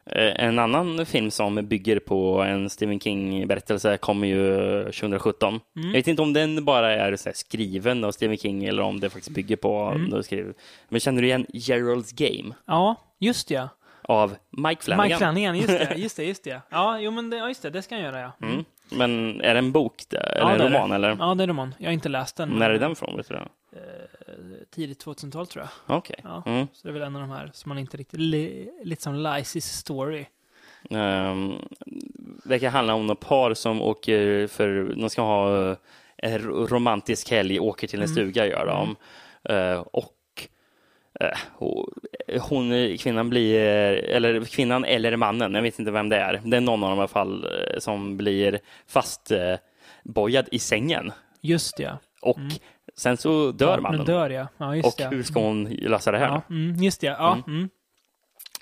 [0.07, 5.61] Eh, En annan film som bygger på en Stephen King-berättelse kommer ju 2017.
[5.77, 5.89] Mm.
[5.89, 9.35] Jag vet inte om den bara är skriven av Stephen King eller om det faktiskt
[9.35, 9.79] bygger på...
[9.79, 10.05] Mm.
[10.05, 10.57] något skrivet.
[10.89, 13.69] Men känner du igen Gerald's Game ja, just ja.
[14.03, 15.07] av Mike Flanagan?
[15.09, 16.61] Mike Flanagan, just det, just det, just det.
[16.70, 18.47] Ja, jo men det, ja, just det, det ska han göra ja.
[18.47, 18.65] Mm.
[18.97, 20.77] Men är det en bok där, eller Ja, en det är det.
[20.77, 20.93] roman?
[20.93, 21.16] Eller?
[21.20, 21.74] Ja, det är roman.
[21.78, 22.48] Jag har inte läst den.
[22.48, 23.16] När är den från?
[23.16, 23.35] Vet du?
[23.35, 23.48] det?
[24.70, 25.97] Tidigt 2000-tal tror jag.
[25.98, 26.16] Okej.
[26.24, 26.43] Ja.
[26.47, 26.66] Mm.
[26.73, 28.20] Så det är väl en av de här som man inte riktigt...
[28.20, 30.27] Li, lite som Lices story.
[30.90, 31.59] Um,
[32.44, 35.77] det kan handla om några par som åker för, de ska ha eh,
[36.16, 38.14] en ro- romantisk helg, åker till en Mm.
[38.14, 38.97] stuga gör de.
[39.55, 40.09] Eh, och eh, och
[42.40, 43.61] hon, kvinnan blir,
[43.94, 46.40] eller kvinnan eller mannen, jag vet inte vem det är.
[46.44, 51.12] Det är någon av dem i alla fall eh, som blir fastbojad i sängen.
[51.40, 51.99] Just det, ja.
[52.23, 52.39] Och
[52.97, 54.07] sen så dör Nu mannen.
[54.07, 54.49] dör.
[54.57, 55.09] Ja, just och ja.
[55.09, 56.27] hur ska hon lösa det här?
[56.27, 57.16] Ja, mm, just det, ja.
[57.19, 57.69] ja mm.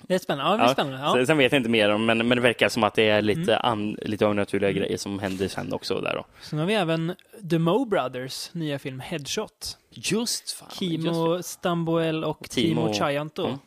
[0.07, 0.51] Det är spännande.
[0.51, 0.99] Ja, det är spännande.
[0.99, 1.13] Ja.
[1.13, 3.21] sen- Sen vet jag inte mer om, men, men det verkar som att det är
[3.21, 3.71] lite, Mm.
[3.71, 6.25] an, lite övernaturliga grejer som händer sen också där då.
[6.41, 7.15] Sen har vi även
[7.49, 9.77] The Moe Brothers nya film Headshot.
[9.89, 10.69] Just fan.
[10.71, 13.45] Kimo Stamboel och Timo, Timo- Chayanto.
[13.45, 13.57] Mm.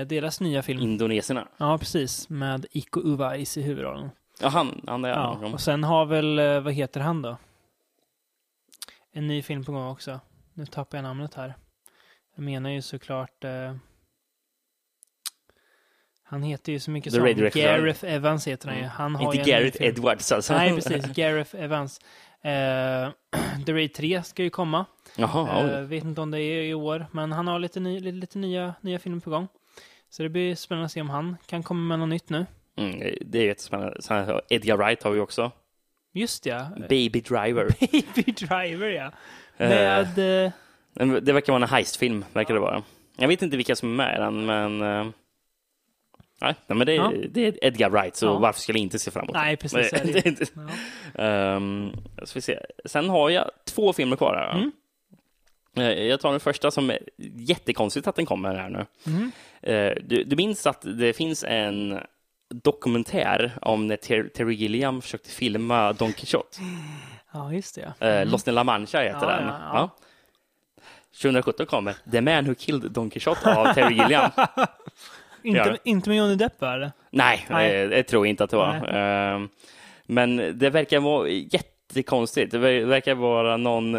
[0.00, 0.80] Eh, deras nya film.
[0.82, 1.48] Indonesierna.
[1.56, 2.28] Ja, precis.
[2.28, 4.10] Med Iko Uwais i huvudrollen.
[4.40, 5.48] Ja, han, han är Ja, ja.
[5.48, 7.36] och sen har väl, eh, vad heter han då?
[9.12, 10.20] En ny film på gång också.
[10.54, 11.54] Nu tappar jag namnet här.
[12.34, 13.44] Jag menar ju såklart...
[13.44, 13.74] Eh,
[16.28, 17.60] han heter ju så mycket The som.
[17.60, 18.84] Gareth Evans heter han ju.
[18.84, 19.82] Han har Inte ju Gareth.
[19.82, 20.54] Edwards alltså.
[20.54, 21.04] Nej, precis.
[21.14, 22.00] Gareth Evans.
[22.42, 23.08] Eh,
[23.66, 24.84] The Raid 3 ska ju komma.
[25.16, 25.84] Jaha, Eh, oj.
[25.86, 28.98] vet inte om det är i år, men han har lite, ny, lite, nya, nya
[28.98, 29.48] filmer på gång.
[30.10, 32.46] Så det blir spännande att se om han kan komma med något nytt nu.
[32.76, 34.02] Mm, det är jättespännande.
[34.02, 35.50] Sen Edgar Wright har vi också.
[36.12, 36.66] Just ja.
[36.88, 37.68] Baby Driver.
[38.14, 39.12] Baby Driver, ja.
[39.56, 40.18] Med...
[40.46, 40.52] eh,
[41.22, 42.82] Det verkar vara en heistfilm, verkar det vara.
[43.16, 45.12] Jag vet inte vilka som är med i den, men...
[46.40, 47.12] Nej, men det är, Ja.
[47.30, 48.38] det är Edgar Wright, så Ja.
[48.38, 50.50] varför skulle jag inte se fram emot Nej, precis, det?
[51.14, 52.26] ja.
[52.26, 52.58] Ska vi se.
[52.84, 54.50] Sen har jag två filmer kvar här.
[54.58, 54.72] Mm.
[55.76, 56.98] Eh, Jag tar den första som är
[57.36, 58.86] jättekonstigt att den kommer här nu.
[59.06, 59.30] Mm.
[59.62, 62.00] Eh, Du, du minns att det finns en
[62.48, 66.58] dokumentär om när Ter- Terry Gilliam försökte filma Don Quixote?
[67.32, 68.06] Ja, just det.
[68.08, 69.46] Eh, Lost in La Mancha heter Ja, den.
[69.46, 69.90] ja.
[71.22, 74.30] 2017 kommer The Man Who Killed Don Quixote av Terry Gilliam.
[75.46, 75.76] Inte, Ja.
[75.84, 76.92] inte med Johnny Depp, va, eller?
[77.10, 77.82] Nej, Nej.
[77.82, 78.74] eh, det tror jag inte att det var.
[79.34, 79.40] Eh,
[80.06, 82.52] Men det verkar vara jättekonstigt.
[82.52, 83.92] Det ver- verkar vara någon,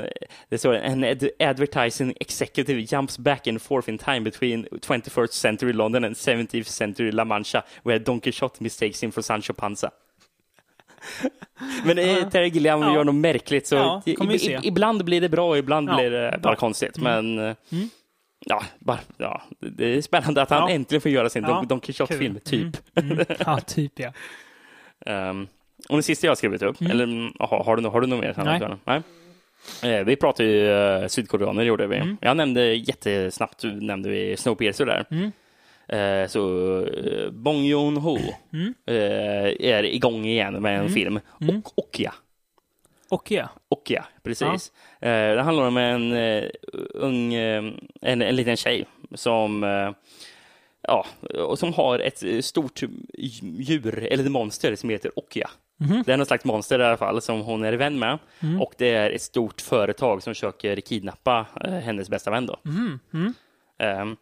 [0.49, 5.74] det står en ad- advertising executive jumps back and forth in time between 21st century
[5.74, 9.91] London and 17th century La Mancha where Don Quixote mistakes him for Sancho Panza.
[11.86, 12.94] Men eh, Terry Gilliam Ja.
[12.95, 16.40] gör något märkligt så Ja, i- ibland blir det bra och ibland Ja, blir det
[16.44, 16.98] bara konstigt.
[16.98, 17.56] Men eh,
[18.45, 20.76] ja, bara, ja, det är spännande att han Ja.
[20.76, 22.72] äntligen får göra sin Ja, Don, Don Quixote-film, kul.
[22.72, 22.97] typ.
[22.97, 23.26] Mm.
[23.39, 24.11] Ja, typ ja.
[25.05, 25.47] Um,
[25.89, 28.19] och den sista jag har skrivit upp, eller mm, aha, har, du, har du något
[28.19, 28.34] mer?
[28.45, 28.77] Nej.
[28.85, 29.01] Nej.
[29.84, 32.15] Eh, vi pratade ju uh, sydkoreaner, gjorde vi.
[32.22, 35.31] Jag nämnde jättesnabbt, nämnde vi Snowpiercer där.
[35.89, 38.18] Eh, så uh, Bong Joon-ho
[38.85, 38.95] eh,
[39.59, 41.19] är igång igen med en film.
[41.27, 42.14] Och Okja.
[43.09, 43.49] Och ja.
[43.69, 44.41] Okja, precis.
[44.43, 44.59] Eh,
[44.99, 46.49] det handlar om en uh,
[46.94, 47.64] ung, eh,
[48.02, 49.91] en, en liten tjej som eh,
[50.88, 52.84] Ja, och som har ett eh, stort
[53.14, 55.49] djur, eller ett monster, som heter Okja.
[56.06, 58.18] Det är något slags monster i alla fall som hon är vän med.
[58.61, 62.45] Och det är ett stort företag som försöker kidnappa eh, hennes bästa vän.
[62.45, 62.60] Då.
[63.80, 64.15] Ehm,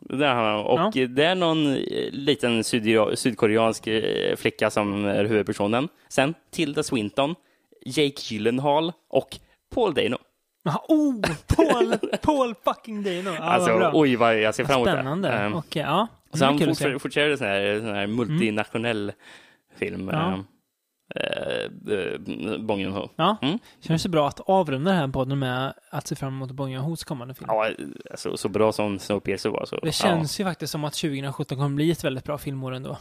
[0.00, 5.88] det är, och det är någon eh, liten syd sydkoreansk eh, flicka som är huvudpersonen.
[6.08, 7.34] Sen Tilda Swinton,
[7.84, 9.38] Jake Gyllenhaal och
[9.74, 10.16] Paul Dano.
[10.68, 11.20] Aha, Oh,
[11.56, 13.30] Paul, Paul fucking Dano.
[13.30, 13.90] Ja, alltså, vad bra.
[13.94, 15.28] oj vad jag ser fram emot Spännande.
[15.28, 15.34] det.
[15.34, 16.06] Ehm, Okej, ja.
[16.32, 19.12] Så han fortsätter, fortsätter sån här, sån här multinationell
[19.76, 20.08] film.
[20.12, 20.32] Ja.
[20.32, 20.44] ehm,
[21.14, 21.94] eh,
[22.52, 23.08] eh, Bong Joon-ho.
[23.16, 23.58] Ja, Mm.
[23.80, 27.04] känns det bra att avrunda den här podden med att se fram emot Bong Joon-Hos
[27.04, 27.46] kommande film.
[27.50, 27.70] Ja,
[28.10, 29.64] alltså, så bra som Snowpiercer var.
[29.66, 32.98] Så, Det känns ju faktiskt som att 2017 kommer bli ett väldigt bra filmår ändå.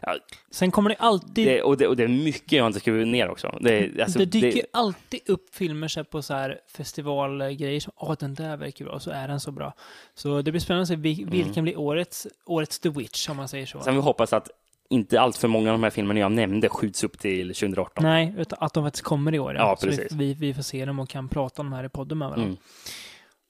[0.00, 0.16] Ja,
[0.50, 1.46] Sen kommer det alltid...
[1.46, 3.58] det, och, det, och det är mycket jag inte skrivit ner också.
[3.60, 8.14] Det, alltså, det dyker alltid upp filmer så här på så här festivalgrejer som åh,
[8.20, 9.74] den där verkar bra, så är den så bra.
[10.14, 13.48] Så det blir spännande att se vil- vilken blir årets, årets The Witch, om man
[13.48, 13.80] säger så.
[13.80, 14.48] Sen vi hoppas att
[14.90, 18.04] inte allt för många av de här filmerna jag nämnde skjuts upp till 2018.
[18.04, 19.54] Nej, utan att de faktiskt kommer i år.
[19.54, 20.12] Ja, så vi, precis.
[20.12, 22.46] vi, vi får se dem och kan prata om de här i podden med varandra.
[22.46, 22.58] Mm.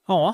[0.07, 0.33] Ja.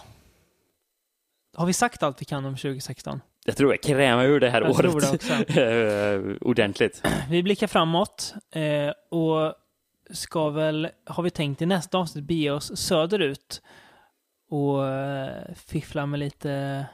[1.58, 3.22] Har vi sagt allt vi kan om 2016?
[3.48, 7.04] Jag tror jag kräma ur det här Jag tror året eh, ordentligt.
[7.30, 9.54] Vi blickar framåt eh, och
[10.10, 13.62] ska väl, har vi tänkt i nästa avsnitt, bege oss söderut
[14.50, 16.86] och eh, fiffla med lite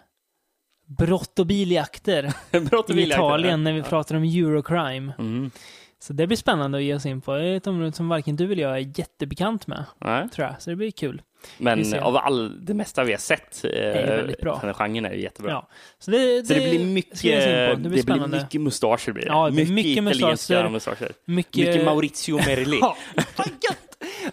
[0.85, 2.33] brott och biljakter
[2.69, 3.01] Brott och i.
[3.01, 5.13] Italien när vi pratar om Eurocrime.
[5.19, 5.51] Mm.
[5.99, 7.35] Så det blir spännande att ge oss in på.
[7.35, 10.29] Det är ett område som varken du eller jag är jättebekant med, Nej.
[10.29, 10.61] tror jag.
[10.61, 11.21] Så det blir kul.
[11.57, 15.51] Men av all, det mesta vi har sett, eh, den här genren är ju jättebra.
[15.51, 15.68] Ja.
[15.99, 18.38] Så det, Så det blir mycket, det Det blir blir spännande.
[18.38, 19.11] mycket mustascher.
[19.11, 19.30] Blir det.
[19.30, 20.30] Ja, det blir mycket italienska
[20.63, 20.69] mustascher.
[20.69, 21.11] mustascher.
[21.26, 22.77] mycket, Mycket Maurizio Merli.
[22.81, 22.95] Ja!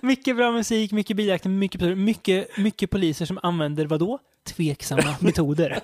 [0.01, 4.18] Mycket bra musik, mycket biljakter, mycket, mycket, mycket poliser som använder vad då?
[4.47, 5.78] Tveksamma metoder.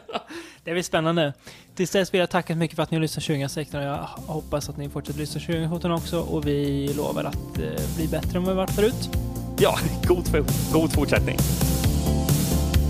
[0.65, 1.33] Det blir spännande.
[1.75, 3.97] Tills dess vill jag tacka så mycket för att ni har lyssnat 2016 och jag
[4.27, 8.45] hoppas att ni fortsätter lyssna 2017 också och vi lovar att eh, bli bättre än
[8.45, 9.11] vad vi varit förut
[9.59, 10.29] ja, god,
[10.73, 11.39] god fortsättning.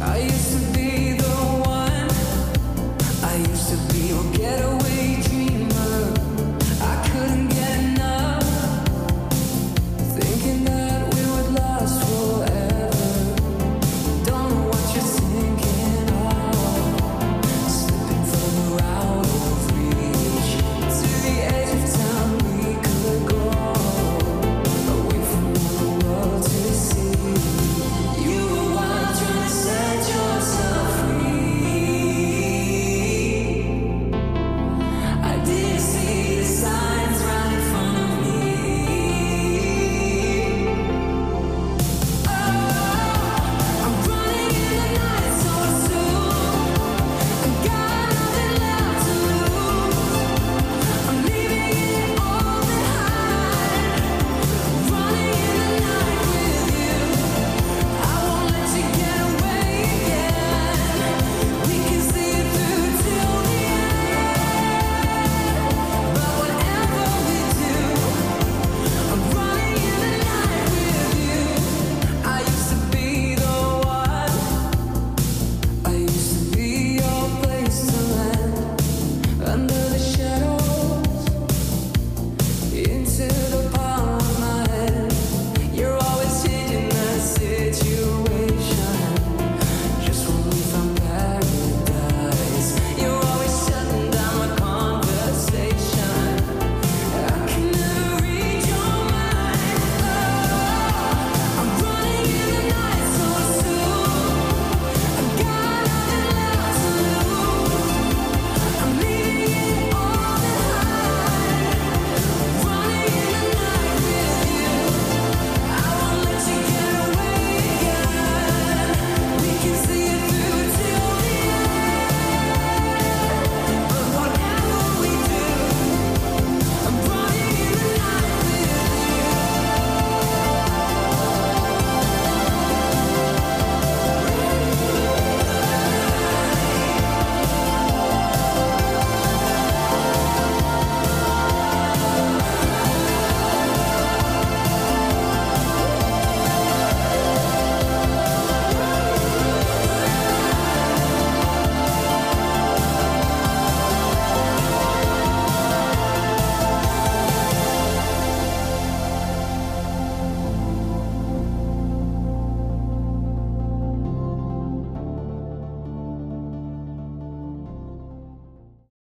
[0.00, 1.34] I used to be the
[1.68, 2.08] one,
[3.22, 3.83] I used to